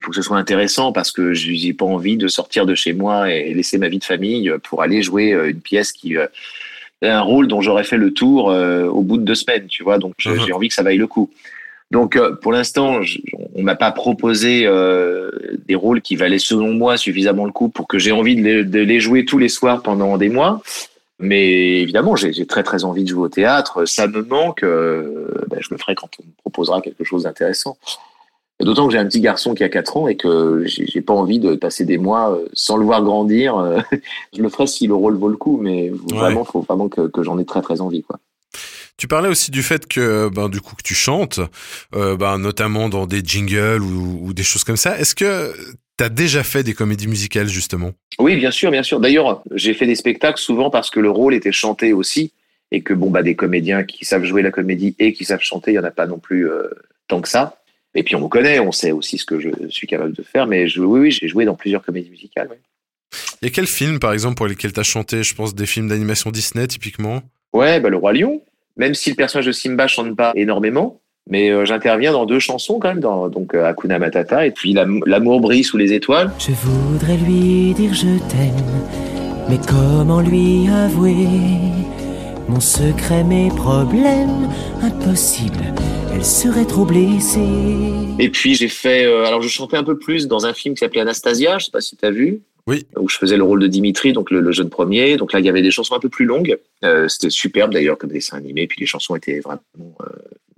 Il 0.00 0.04
faut 0.04 0.10
que 0.10 0.16
ce 0.16 0.22
soit 0.22 0.36
intéressant 0.36 0.92
parce 0.92 1.10
que 1.10 1.32
j'ai 1.32 1.72
pas 1.72 1.86
envie 1.86 2.16
de 2.16 2.28
sortir 2.28 2.66
de 2.66 2.74
chez 2.74 2.92
moi 2.92 3.30
et 3.32 3.54
laisser 3.54 3.78
ma 3.78 3.88
vie 3.88 3.98
de 3.98 4.04
famille 4.04 4.52
pour 4.62 4.82
aller 4.82 5.00
jouer 5.02 5.32
euh, 5.32 5.48
une 5.50 5.60
pièce 5.60 5.92
qui 5.92 6.16
euh, 6.18 6.26
un 7.00 7.20
rôle 7.20 7.48
dont 7.48 7.60
j'aurais 7.62 7.84
fait 7.84 7.96
le 7.96 8.12
tour 8.12 8.50
euh, 8.50 8.86
au 8.86 9.00
bout 9.02 9.16
de 9.16 9.24
deux 9.24 9.34
semaines, 9.34 9.66
tu 9.68 9.82
vois. 9.82 9.98
Donc 9.98 10.14
j'ai 10.18 10.30
j'ai 10.46 10.52
envie 10.52 10.68
que 10.68 10.74
ça 10.74 10.82
vaille 10.82 10.98
le 10.98 11.06
coup. 11.06 11.30
Donc 11.92 12.16
euh, 12.16 12.34
pour 12.34 12.52
l'instant, 12.52 13.00
on 13.54 13.62
m'a 13.62 13.74
pas 13.74 13.92
proposé 13.92 14.62
euh, 14.64 15.30
des 15.68 15.74
rôles 15.74 16.00
qui 16.00 16.16
valaient 16.16 16.38
selon 16.38 16.72
moi 16.72 16.96
suffisamment 16.96 17.44
le 17.44 17.52
coup 17.52 17.68
pour 17.68 17.86
que 17.86 17.98
j'ai 17.98 18.12
envie 18.12 18.34
de 18.34 18.42
les, 18.42 18.64
de 18.64 18.80
les 18.80 18.98
jouer 18.98 19.26
tous 19.26 19.36
les 19.36 19.50
soirs 19.50 19.82
pendant 19.82 20.16
des 20.16 20.30
mois. 20.30 20.62
Mais 21.18 21.80
évidemment, 21.82 22.16
j'ai 22.16 22.46
très 22.46 22.62
très 22.62 22.84
envie 22.84 23.04
de 23.04 23.10
jouer 23.10 23.24
au 23.24 23.28
théâtre. 23.28 23.84
Ça 23.84 24.08
me 24.08 24.22
manque. 24.22 24.64
euh, 24.64 25.28
ben, 25.50 25.58
je 25.60 25.68
le 25.70 25.76
ferai 25.76 25.94
quand 25.94 26.08
on 26.18 26.22
me 26.26 26.32
proposera 26.38 26.80
quelque 26.80 27.04
chose 27.04 27.24
d'intéressant. 27.24 27.76
D'autant 28.58 28.86
que 28.86 28.92
j'ai 28.92 28.98
un 28.98 29.06
petit 29.06 29.20
garçon 29.20 29.54
qui 29.54 29.62
a 29.62 29.68
4 29.68 29.96
ans 29.98 30.08
et 30.08 30.16
que 30.16 30.64
j'ai 30.64 31.02
pas 31.02 31.12
envie 31.12 31.40
de 31.40 31.56
passer 31.56 31.84
des 31.84 31.98
mois 31.98 32.38
sans 32.54 32.78
le 32.78 32.86
voir 32.86 33.02
grandir. 33.02 33.82
Je 34.34 34.40
le 34.40 34.48
ferai 34.48 34.66
si 34.66 34.86
le 34.86 34.94
rôle 34.94 35.16
vaut 35.16 35.28
le 35.28 35.36
coup, 35.36 35.58
mais 35.60 35.92
vraiment, 36.10 36.44
faut 36.44 36.60
vraiment 36.60 36.88
que, 36.88 37.02
que 37.08 37.22
j'en 37.22 37.38
ai 37.38 37.44
très 37.44 37.60
très 37.60 37.80
envie, 37.82 38.02
quoi. 38.02 38.18
Tu 38.98 39.08
parlais 39.08 39.28
aussi 39.28 39.50
du 39.50 39.62
fait 39.62 39.86
que, 39.86 40.28
ben, 40.28 40.48
du 40.48 40.60
coup, 40.60 40.76
que 40.76 40.82
tu 40.82 40.94
chantes, 40.94 41.40
euh, 41.94 42.16
ben, 42.16 42.38
notamment 42.38 42.88
dans 42.88 43.06
des 43.06 43.22
jingles 43.24 43.82
ou, 43.82 44.26
ou 44.26 44.32
des 44.34 44.42
choses 44.42 44.64
comme 44.64 44.76
ça. 44.76 44.98
Est-ce 44.98 45.14
que 45.14 45.52
tu 45.98 46.04
as 46.04 46.08
déjà 46.08 46.44
fait 46.44 46.62
des 46.62 46.74
comédies 46.74 47.08
musicales, 47.08 47.48
justement? 47.48 47.92
Oui, 48.18 48.36
bien 48.36 48.50
sûr, 48.50 48.70
bien 48.70 48.82
sûr. 48.82 49.00
D'ailleurs, 49.00 49.42
j'ai 49.54 49.74
fait 49.74 49.86
des 49.86 49.94
spectacles 49.96 50.40
souvent 50.40 50.70
parce 50.70 50.90
que 50.90 51.00
le 51.00 51.10
rôle 51.10 51.34
était 51.34 51.52
chanté 51.52 51.92
aussi 51.92 52.32
et 52.70 52.80
que 52.80 52.94
bon 52.94 53.10
bah 53.10 53.22
des 53.22 53.36
comédiens 53.36 53.84
qui 53.84 54.04
savent 54.04 54.24
jouer 54.24 54.40
la 54.42 54.50
comédie 54.50 54.94
et 54.98 55.12
qui 55.12 55.24
savent 55.26 55.42
chanter, 55.42 55.72
il 55.72 55.74
y 55.74 55.78
en 55.78 55.84
a 55.84 55.90
pas 55.90 56.06
non 56.06 56.18
plus 56.18 56.48
euh, 56.48 56.70
tant 57.06 57.20
que 57.20 57.28
ça. 57.28 57.58
Et 57.94 58.02
puis 58.02 58.16
on 58.16 58.20
me 58.20 58.28
connaît, 58.28 58.58
on 58.60 58.72
sait 58.72 58.92
aussi 58.92 59.18
ce 59.18 59.26
que 59.26 59.38
je 59.38 59.50
suis 59.68 59.86
capable 59.86 60.12
de 60.14 60.22
faire. 60.22 60.46
Mais 60.46 60.68
je, 60.68 60.80
oui, 60.80 61.00
oui, 61.00 61.10
j'ai 61.10 61.28
joué 61.28 61.44
dans 61.44 61.54
plusieurs 61.54 61.82
comédies 61.82 62.10
musicales. 62.10 62.48
oui. 62.50 62.56
Il 63.42 63.46
y 63.46 63.48
a 63.48 63.50
quels 63.50 63.66
films, 63.66 63.98
par 63.98 64.12
exemple, 64.12 64.36
pour 64.36 64.46
lesquels 64.46 64.72
tu 64.72 64.80
as 64.80 64.84
chanté? 64.84 65.22
Je 65.22 65.34
pense 65.34 65.54
des 65.54 65.66
films 65.66 65.88
d'animation 65.88 66.30
Disney, 66.30 66.66
typiquement. 66.66 67.22
Ouais, 67.52 67.80
bah, 67.80 67.90
le 67.90 67.98
roi 67.98 68.12
lion. 68.14 68.40
Même 68.76 68.94
si 68.94 69.10
le 69.10 69.16
personnage 69.16 69.46
de 69.46 69.52
Simba 69.52 69.86
chante 69.86 70.16
pas 70.16 70.32
énormément, 70.34 71.00
mais 71.30 71.50
euh, 71.50 71.64
j'interviens 71.64 72.12
dans 72.12 72.26
deux 72.26 72.38
chansons 72.40 72.78
quand 72.78 72.88
même, 72.88 73.00
dans, 73.00 73.28
donc 73.28 73.54
euh, 73.54 73.64
Hakuna 73.64 73.98
Matata 73.98 74.46
et 74.46 74.50
puis 74.50 74.72
L'am- 74.72 75.02
L'amour 75.06 75.40
brille 75.40 75.62
sous 75.64 75.76
les 75.76 75.92
étoiles. 75.92 76.32
Je 76.38 76.50
voudrais 76.52 77.16
lui 77.16 77.74
dire 77.74 77.92
je 77.94 78.18
t'aime, 78.28 78.64
mais 79.48 79.58
comment 79.68 80.20
lui 80.20 80.68
avouer? 80.68 81.28
Mon 82.48 82.60
secret, 82.60 83.22
mes 83.24 83.48
problèmes 83.48 84.48
Impossible, 84.82 85.62
elle 86.12 86.24
serait 86.24 86.64
trop 86.64 86.84
blessée. 86.84 87.40
Et 88.18 88.28
puis 88.30 88.54
j'ai 88.56 88.68
fait, 88.68 89.04
euh, 89.04 89.24
alors 89.26 89.42
je 89.42 89.48
chantais 89.48 89.76
un 89.76 89.84
peu 89.84 89.96
plus 89.96 90.26
dans 90.26 90.44
un 90.44 90.52
film 90.52 90.74
qui 90.74 90.80
s'appelait 90.80 91.02
Anastasia, 91.02 91.58
je 91.58 91.66
sais 91.66 91.70
pas 91.70 91.80
si 91.80 91.96
tu 91.96 92.04
as 92.04 92.10
vu. 92.10 92.42
Oui. 92.66 92.86
Où 92.96 93.08
je 93.08 93.16
faisais 93.16 93.36
le 93.36 93.42
rôle 93.42 93.60
de 93.60 93.66
Dimitri, 93.66 94.12
donc 94.12 94.30
le, 94.30 94.40
le 94.40 94.52
jeune 94.52 94.70
premier. 94.70 95.16
Donc 95.16 95.32
là, 95.32 95.40
il 95.40 95.46
y 95.46 95.48
avait 95.48 95.62
des 95.62 95.70
chansons 95.70 95.94
un 95.94 96.00
peu 96.00 96.08
plus 96.08 96.26
longues. 96.26 96.58
Euh, 96.84 97.08
C'était 97.08 97.30
superbe 97.30 97.72
d'ailleurs 97.72 97.98
comme 97.98 98.10
dessin 98.10 98.36
animé. 98.36 98.66
Puis 98.66 98.78
les 98.80 98.86
chansons 98.86 99.16
étaient 99.16 99.40
vraiment 99.40 99.60
euh, 100.02 100.06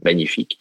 magnifiques. 0.05 0.59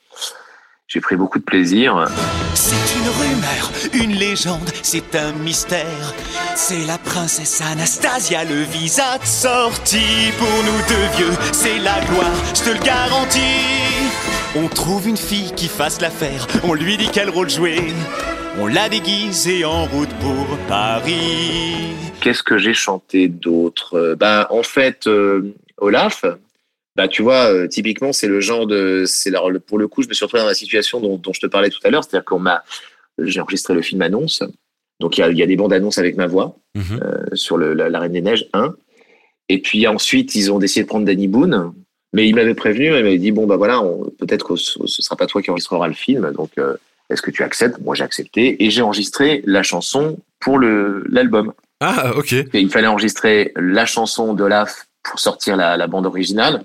J'ai 0.87 1.01
pris 1.01 1.15
beaucoup 1.15 1.39
de 1.39 1.43
plaisir. 1.43 2.07
C'est 2.53 2.75
une 2.99 3.09
rumeur, 3.09 3.71
une 3.93 4.11
légende, 4.15 4.69
c'est 4.83 5.15
un 5.15 5.31
mystère. 5.33 6.13
C'est 6.55 6.85
la 6.85 6.99
princesse 6.99 7.61
Anastasia, 7.61 8.43
le 8.43 8.61
visage 8.61 9.21
sorti 9.23 10.31
pour 10.37 10.47
nous 10.47 10.77
deux 10.87 11.17
vieux. 11.17 11.37
C'est 11.51 11.79
la 11.79 11.99
gloire, 12.05 12.35
je 12.53 12.61
te 12.63 12.69
le 12.77 12.83
garantis. 12.83 13.39
On 14.55 14.67
trouve 14.67 15.07
une 15.07 15.17
fille 15.17 15.51
qui 15.55 15.67
fasse 15.67 15.99
l'affaire, 15.99 16.45
on 16.63 16.75
lui 16.75 16.95
dit 16.97 17.09
quel 17.11 17.29
rôle 17.31 17.49
jouer. 17.49 17.79
On 18.59 18.67
l'a 18.67 18.87
déguisée 18.89 19.65
en 19.65 19.85
route 19.85 20.13
pour 20.19 20.57
Paris. 20.67 21.95
Qu'est-ce 22.21 22.43
que 22.43 22.57
j'ai 22.57 22.73
chanté 22.73 23.27
d'autre? 23.27 24.15
Ben 24.19 24.45
en 24.49 24.63
fait, 24.63 25.07
euh, 25.07 25.53
Olaf. 25.77 26.25
Bah, 26.95 27.07
tu 27.07 27.23
vois, 27.23 27.51
euh, 27.51 27.67
typiquement, 27.67 28.13
c'est 28.13 28.27
le 28.27 28.39
genre 28.39 28.67
de, 28.67 29.05
c'est 29.07 29.31
pour 29.65 29.79
le 29.79 29.87
coup, 29.87 30.03
je 30.03 30.07
me 30.07 30.13
suis 30.13 30.23
retrouvé 30.25 30.41
dans 30.43 30.47
la 30.47 30.53
situation 30.53 30.99
dont, 31.01 31.17
dont 31.17 31.33
je 31.33 31.39
te 31.41 31.47
parlais 31.47 31.71
tout 31.71 31.79
à 31.83 31.89
l'heure, 31.89 32.03
c'est-à-dire 32.03 32.23
qu'on 32.23 32.37
m'a, 32.37 32.63
j'ai 33.17 33.39
enregistré 33.41 33.73
le 33.73 33.81
film 33.81 34.03
annonce, 34.03 34.43
donc 34.99 35.17
il 35.17 35.21
y 35.21 35.23
a, 35.23 35.31
il 35.31 35.37
y 35.39 35.41
a 35.41 35.47
des 35.47 35.55
bandes 35.55 35.73
annonces 35.73 35.97
avec 35.97 36.15
ma 36.17 36.27
voix 36.27 36.55
euh, 37.01 37.25
sur 37.33 37.57
le, 37.57 37.73
la, 37.73 37.89
la 37.89 37.99
Reine 37.99 38.11
des 38.11 38.21
Neiges 38.21 38.47
1, 38.53 38.75
et 39.49 39.57
puis 39.59 39.87
ensuite 39.87 40.35
ils 40.35 40.51
ont 40.51 40.59
décidé 40.59 40.83
de 40.83 40.87
prendre 40.87 41.07
Danny 41.07 41.27
Boone, 41.27 41.73
mais 42.13 42.27
il 42.29 42.35
m'avait 42.35 42.53
prévenu, 42.53 42.85
il 42.85 42.91
m'avait 42.91 43.17
dit 43.17 43.31
bon 43.31 43.47
bah 43.47 43.57
voilà, 43.57 43.81
on- 43.81 44.11
peut-être 44.19 44.49
que 44.49 44.55
ce, 44.55 44.77
ce 44.85 45.01
sera 45.01 45.15
pas 45.15 45.25
toi 45.25 45.41
qui 45.41 45.49
enregistrera 45.49 45.87
le 45.87 45.95
film, 45.95 46.31
donc 46.33 46.51
euh, 46.59 46.75
est-ce 47.13 47.21
que 47.21 47.31
tu 47.31 47.43
acceptes? 47.43 47.79
Moi 47.81 47.95
j'ai 47.95 48.03
accepté 48.03 48.63
et 48.63 48.69
j'ai 48.69 48.81
enregistré 48.81 49.43
la 49.45 49.63
chanson 49.63 50.17
pour 50.39 50.57
le 50.57 51.05
l'album. 51.09 51.53
Ah 51.79 52.13
ok. 52.15 52.33
Et 52.33 52.47
il 52.53 52.69
fallait 52.69 52.87
enregistrer 52.87 53.51
la 53.55 53.85
chanson 53.85 54.33
d'Olaf 54.33 54.87
pour 55.03 55.19
sortir 55.19 55.55
la, 55.55 55.77
la 55.77 55.87
bande 55.87 56.05
originale. 56.05 56.63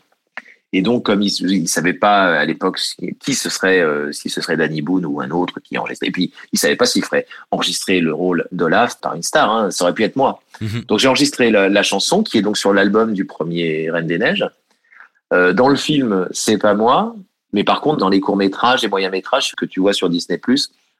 Et 0.73 0.83
donc, 0.83 1.07
comme 1.07 1.23
il 1.23 1.63
ne 1.63 1.67
savait 1.67 1.95
pas 1.95 2.39
à 2.39 2.45
l'époque 2.45 2.79
qui 3.21 3.35
ce 3.35 3.49
serait, 3.49 3.81
euh, 3.81 4.13
si 4.13 4.29
ce 4.29 4.43
serait 4.43 4.57
Danny 4.57 4.83
Boone 4.83 5.07
ou 5.07 5.21
un 5.21 5.31
autre 5.31 5.61
qui 5.61 5.79
enregistrait. 5.79 6.09
Et 6.09 6.13
puis, 6.13 6.33
il 6.53 6.59
savait 6.59 6.77
pas 6.77 6.85
s'il 6.85 7.03
ferait 7.03 7.27
enregistrer 7.51 8.01
le 8.01 8.13
rôle 8.13 8.47
d'Olaf 8.53 9.01
par 9.01 9.15
une 9.15 9.23
star. 9.23 9.51
Hein, 9.51 9.71
ça 9.71 9.85
aurait 9.85 9.95
pu 9.95 10.05
être 10.05 10.17
moi. 10.17 10.43
Mhm. 10.61 10.85
Donc, 10.87 10.99
j'ai 10.99 11.09
enregistré 11.09 11.51
la, 11.51 11.71
la, 11.71 11.83
chanson 11.83 12.23
qui 12.23 12.37
est 12.37 12.43
donc 12.43 12.59
sur 12.59 12.75
l'album 12.75 13.15
du 13.15 13.25
premier 13.25 13.91
Reine 13.91 14.07
des 14.07 14.19
Neiges. 14.19 14.47
Euh, 15.33 15.55
dans 15.55 15.69
le 15.69 15.77
film, 15.77 16.29
c'est 16.33 16.59
pas 16.59 16.75
moi. 16.75 17.17
Mais 17.53 17.65
par 17.65 17.81
contre, 17.81 17.99
dans 17.99 18.09
les 18.09 18.21
courts-métrages 18.21 18.85
et 18.85 18.89
moyens-métrages 18.89 19.55
que 19.57 19.65
tu 19.65 19.81
vois 19.81 19.93
sur 19.93 20.09
Disney+, 20.11 20.41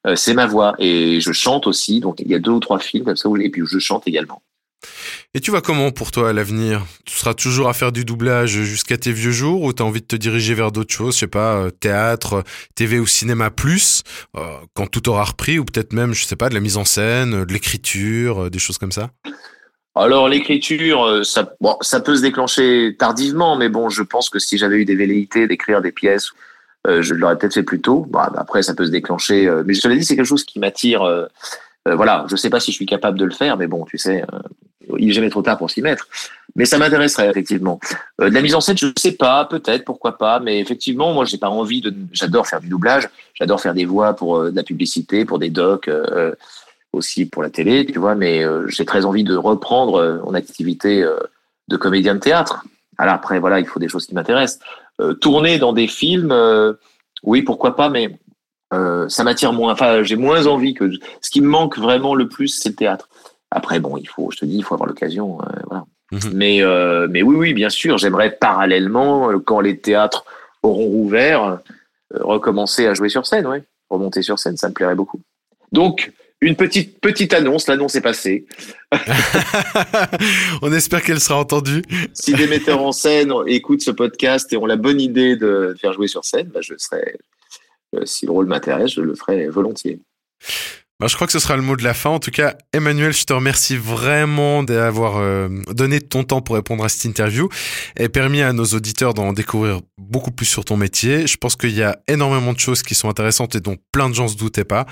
euh, 0.07 0.17
c'est 0.17 0.35
ma 0.35 0.47
voix. 0.47 0.75
Et 0.79 1.21
je 1.21 1.33
chante 1.33 1.67
aussi. 1.67 2.01
Donc, 2.01 2.21
il 2.21 2.29
y 2.29 2.35
a 2.35 2.39
deux 2.39 2.53
ou 2.53 2.61
trois 2.61 2.79
films 2.79 3.05
comme 3.05 3.17
ça. 3.17 3.29
Où, 3.29 3.37
et 3.37 3.51
puis, 3.51 3.63
je 3.67 3.79
chante 3.79 4.07
également. 4.07 4.43
Et 5.35 5.41
tu 5.41 5.51
vas 5.51 5.61
comment 5.61 5.91
pour 5.91 6.13
toi 6.13 6.31
à 6.31 6.33
l'avenir? 6.33 6.87
Tu 7.05 7.15
seras 7.15 7.35
toujours 7.35 7.69
à 7.69 7.75
faire 7.75 7.93
du 7.93 8.05
doublage 8.05 8.63
jusqu'à 8.63 8.97
tes 8.97 9.13
vieux 9.13 9.33
jours 9.33 9.63
ou 9.63 9.73
tu 9.73 9.83
as 9.83 9.87
envie 9.87 10.01
de 10.01 10.07
te 10.07 10.17
diriger 10.17 10.55
vers 10.55 10.73
d'autres 10.73 10.95
choses, 10.95 11.15
je 11.15 11.21
sais 11.21 11.27
pas, 11.27 11.57
euh, 11.57 11.71
théâtre, 11.71 12.45
TV 12.77 12.99
ou 13.01 13.07
cinéma 13.07 13.51
plus, 13.51 14.05
euh, 14.37 14.57
quand 14.75 14.87
tout 14.87 15.09
aura 15.09 15.25
repris 15.25 15.59
ou 15.59 15.65
peut-être 15.65 15.93
même, 15.93 16.15
je 16.15 16.25
sais 16.25 16.37
pas, 16.37 16.49
de 16.49 16.55
la 16.55 16.61
mise 16.61 16.77
en 16.77 16.85
scène, 16.85 17.45
de 17.45 17.53
l'écriture, 17.53 18.51
des 18.51 18.59
choses 18.59 18.79
comme 18.79 18.93
ça? 18.93 19.11
Alors 19.95 20.29
l'écriture, 20.29 21.25
ça, 21.25 21.53
bon, 21.61 21.77
ça 21.81 22.01
peut 22.01 22.17
se 22.17 22.23
déclencher 22.23 22.95
tardivement, 22.99 23.57
mais 23.57 23.69
bon, 23.69 23.89
je 23.89 24.03
pense 24.03 24.31
que 24.31 24.39
si 24.39 24.57
j'avais 24.57 24.77
eu 24.77 24.85
des 24.85 24.95
velléités 24.95 25.49
d'écrire 25.49 25.83
des 25.83 25.93
pièces, 25.93 26.31
je 26.87 27.15
l'aurais 27.15 27.37
peut-être 27.37 27.55
fait 27.55 27.65
plus 27.65 27.81
tôt. 27.81 28.07
Bon, 28.09 28.21
après, 28.21 28.63
ça 28.63 28.75
peut 28.75 28.87
se 28.87 28.91
déclencher, 28.91 29.51
mais 29.67 29.75
je 29.75 29.81
te 29.81 29.89
l'ai 29.89 29.97
dit, 29.97 30.05
c'est 30.05 30.15
quelque 30.15 30.25
chose 30.25 30.45
qui 30.45 30.61
m'attire. 30.61 31.03
voilà, 31.85 32.27
je 32.31 32.37
sais 32.37 32.49
pas 32.49 32.61
si 32.61 32.71
je 32.71 32.77
suis 32.77 32.87
capable 32.87 33.19
de 33.19 33.25
le 33.25 33.33
faire, 33.33 33.57
mais 33.57 33.67
bon, 33.67 33.85
tu 33.87 33.99
sais, 33.99 34.23
il 34.97 35.11
est 35.11 35.13
jamais 35.13 35.31
trop 35.31 35.43
tard 35.43 35.59
pour 35.59 35.71
s'y 35.71 35.83
mettre. 35.83 36.07
Mais 36.57 36.65
ça 36.65 36.79
m'intéresserait 36.79 37.29
effectivement. 37.29 37.79
Euh, 38.21 38.31
de 38.31 38.35
la 38.35 38.43
mise 38.43 38.55
en 38.55 38.61
scène, 38.61 38.79
je 38.79 38.87
ne 38.87 38.93
sais 38.99 39.13
pas, 39.13 39.45
peut-être, 39.45 39.85
pourquoi 39.85 40.17
pas. 40.17 40.41
Mais 40.41 40.61
effectivement, 40.61 41.13
moi, 41.13 41.25
j'ai 41.25 41.39
pas 41.39 41.51
envie 41.51 41.81
de. 41.81 41.95
J'adore 42.13 42.47
faire 42.47 42.61
du 42.61 42.69
doublage. 42.69 43.09
J'adore 43.35 43.61
faire 43.61 43.75
des 43.75 43.85
voix 43.85 44.15
pour 44.15 44.39
euh, 44.39 44.51
de 44.51 44.57
la 44.57 44.63
publicité, 44.63 45.25
pour 45.25 45.39
des 45.39 45.51
docs, 45.51 45.89
euh, 45.89 46.35
aussi 46.99 47.27
pour 47.27 47.43
la 47.43 47.51
télé, 47.51 47.87
tu 47.87 47.99
vois. 47.99 48.15
Mais 48.15 48.45
j'ai 48.67 48.85
très 48.85 49.05
envie 49.05 49.25
de 49.25 49.35
reprendre 49.35 50.21
mon 50.25 50.35
activité 50.35 51.07
de 51.69 51.77
comédien 51.77 52.15
de 52.15 52.21
théâtre. 52.21 52.65
Alors 52.99 53.15
après, 53.15 53.39
voilà, 53.39 53.61
il 53.61 53.67
faut 53.67 53.81
des 53.81 53.89
choses 53.89 54.07
qui 54.07 54.15
m'intéressent. 54.15 54.61
tourner 55.21 55.59
dans 55.59 55.73
des 55.73 55.89
films, 55.89 56.35
oui, 57.23 57.43
pourquoi 57.43 57.77
pas, 57.77 57.89
mais 57.89 58.19
ça 59.09 59.25
m'attire 59.25 59.53
moins. 59.53 59.73
Enfin, 59.73 60.03
j'ai 60.03 60.17
moins 60.17 60.47
envie 60.47 60.75
que. 60.75 60.91
Ce 61.21 61.31
qui 61.31 61.41
me 61.41 61.49
manque 61.49 61.79
vraiment 61.79 62.15
le 62.15 62.29
plus, 62.29 62.49
c'est 62.49 62.71
le 62.71 62.75
théâtre. 62.75 63.09
Après, 63.51 63.81
bon, 63.81 63.97
il 63.97 64.07
faut, 64.07 64.31
je 64.31 64.39
te 64.39 64.45
dis, 64.45 64.59
il 64.59 64.65
faut 64.65 64.75
avoir 64.75 64.89
l'occasion. 64.89 65.39
Euh, 65.41 65.61
voilà. 65.67 65.85
Mhm. 66.13 66.31
Mais, 66.35 66.63
euh, 66.63 67.07
mais 67.11 67.23
oui, 67.23 67.37
oui, 67.37 67.55
bien 67.55 67.71
sûr, 67.71 67.99
j'aimerais 67.99 68.31
parallèlement, 68.31 69.31
euh, 69.31 69.39
quand 69.39 69.61
les 69.61 69.79
théâtres 69.79 70.25
auront 70.63 70.87
rouvert, 70.87 71.61
recommencer 72.15 72.87
à 72.87 72.95
jouer 72.95 73.09
sur 73.09 73.27
scène, 73.27 73.47
ouais. 73.47 73.63
Remonter 73.91 74.23
sur 74.23 74.39
scène, 74.39 74.57
ça 74.57 74.69
me 74.69 74.75
plairait 74.75 74.95
beaucoup. 74.95 75.21
Donc, 75.73 76.13
une 76.41 76.57
petite, 76.57 77.01
petite 77.01 77.35
annonce, 77.35 77.67
l'annonce 77.67 77.95
est 77.97 78.01
passée. 78.01 78.47
on 80.63 80.73
espère 80.73 81.03
qu'elle 81.03 81.21
sera 81.21 81.39
entendue. 81.39 81.83
si 82.13 82.33
des 82.35 82.47
metteurs 82.47 82.83
en 82.83 82.93
scène 82.93 83.33
écoutent 83.47 83.83
ce 83.83 83.91
podcast 83.91 84.53
et 84.53 84.57
ont 84.57 84.67
la 84.67 84.77
bonne 84.77 85.01
idée 85.01 85.37
de 85.37 85.75
faire 85.81 85.93
jouer 85.93 86.09
sur 86.09 86.25
scène, 86.25 86.49
bah, 86.49 86.61
je 86.63 86.75
serai, 86.79 87.19
si 88.05 88.27
le 88.27 88.33
rôle 88.33 88.47
m'intéresse, 88.47 88.93
je 88.93 89.01
le 89.01 89.15
ferai 89.15 89.49
volontiers. 89.49 90.01
Bah, 91.01 91.07
je 91.07 91.15
crois 91.15 91.29
que 91.29 91.33
ce 91.33 91.39
sera 91.39 91.55
le 91.55 91.63
mot 91.63 91.77
de 91.77 91.85
la 91.85 91.95
fin. 91.95 92.11
En 92.11 92.19
tout 92.19 92.33
cas, 92.33 92.57
Emmanuel, 92.73 93.13
je 93.13 93.23
te 93.23 93.33
remercie 93.33 93.77
vraiment 93.77 94.65
d'avoir 94.65 95.19
euh, 95.19 95.49
donné 95.71 96.01
ton 96.01 96.25
temps 96.25 96.41
pour 96.41 96.57
répondre 96.57 96.83
à 96.85 96.89
cette 96.89 97.05
interview 97.05 97.49
et 97.97 98.09
permis 98.09 98.43
à 98.43 98.53
nos 98.53 98.65
auditeurs 98.65 99.15
d'en 99.15 99.33
découvrir 99.33 99.81
beaucoup 99.97 100.33
plus 100.33 100.47
sur 100.47 100.65
ton 100.65 100.77
métier. 100.77 101.29
Je 101.29 101.37
pense 101.37 101.55
qu'il 101.55 101.71
y 101.71 101.85
a 101.85 102.01
énormément 102.09 102.53
de 102.53 102.59
choses 102.59 102.83
qui 102.83 102.97
sont 102.97 103.09
intéressantes 103.09 103.55
et 103.55 103.61
dont 103.61 103.77
plein 103.93 104.11
de 104.11 104.15
gens 104.17 104.27
se 104.27 104.37
doutaient 104.37 104.65
pas. 104.65 104.87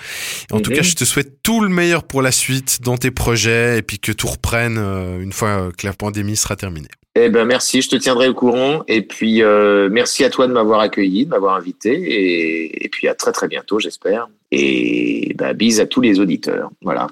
En 0.52 0.60
tout 0.60 0.70
cas, 0.70 0.82
je 0.82 0.94
te 0.94 1.04
souhaite 1.04 1.42
tout 1.42 1.60
le 1.60 1.68
meilleur 1.68 2.04
pour 2.04 2.22
la 2.22 2.30
suite 2.30 2.82
dans 2.82 2.96
tes 2.96 3.10
projets 3.10 3.78
et 3.78 3.82
puis 3.82 3.98
que 3.98 4.12
tout 4.12 4.28
reprenne 4.28 4.78
euh, 4.78 5.20
une 5.20 5.32
fois 5.32 5.70
que 5.76 5.88
la 5.88 5.92
pandémie 5.92 6.36
sera 6.36 6.54
terminée. 6.54 6.88
Eh 7.18 7.30
ben 7.30 7.46
merci, 7.46 7.82
je 7.82 7.88
te 7.88 7.96
tiendrai 7.96 8.28
au 8.28 8.34
courant. 8.34 8.84
Et 8.86 9.02
puis 9.02 9.42
euh, 9.42 9.88
merci 9.90 10.22
à 10.22 10.30
toi 10.30 10.46
de 10.46 10.52
m'avoir 10.52 10.78
accueilli, 10.78 11.24
de 11.24 11.30
m'avoir 11.30 11.56
invité. 11.56 11.90
Et, 11.90 12.84
et, 12.84 12.88
puis 12.90 13.08
à 13.08 13.14
très 13.16 13.32
très 13.32 13.48
bientôt, 13.48 13.80
j'espère. 13.80 14.28
Et 14.52 15.34
bah, 15.36 15.52
bise 15.52 15.80
à 15.80 15.86
tous 15.86 16.00
les 16.00 16.20
auditeurs. 16.20 16.70
Voilà. 16.82 17.08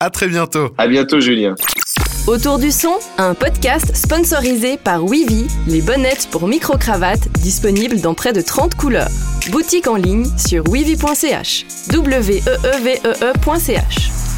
À 0.00 0.10
très 0.10 0.28
bientôt. 0.28 0.70
À 0.78 0.86
bientôt, 0.86 1.20
Julien. 1.20 1.54
Autour 2.26 2.58
du 2.58 2.70
son, 2.70 2.94
un 3.18 3.34
podcast 3.34 3.94
sponsorisé 3.94 4.78
par 4.78 5.04
Weavy, 5.04 5.46
les 5.66 5.82
bonnettes 5.82 6.28
pour 6.30 6.48
micro-cravates 6.48 7.28
disponibles 7.42 8.00
dans 8.00 8.14
près 8.14 8.32
de 8.32 8.40
30 8.40 8.76
couleurs. 8.76 9.10
Boutique 9.50 9.86
en 9.86 9.96
ligne 9.96 10.24
sur 10.38 10.66
weavy.ch. 10.68 11.66
w 11.90 12.38
e 12.38 12.58
e 12.64 12.80
v 12.82 12.98
e 13.04 13.12
-E 13.12 14.33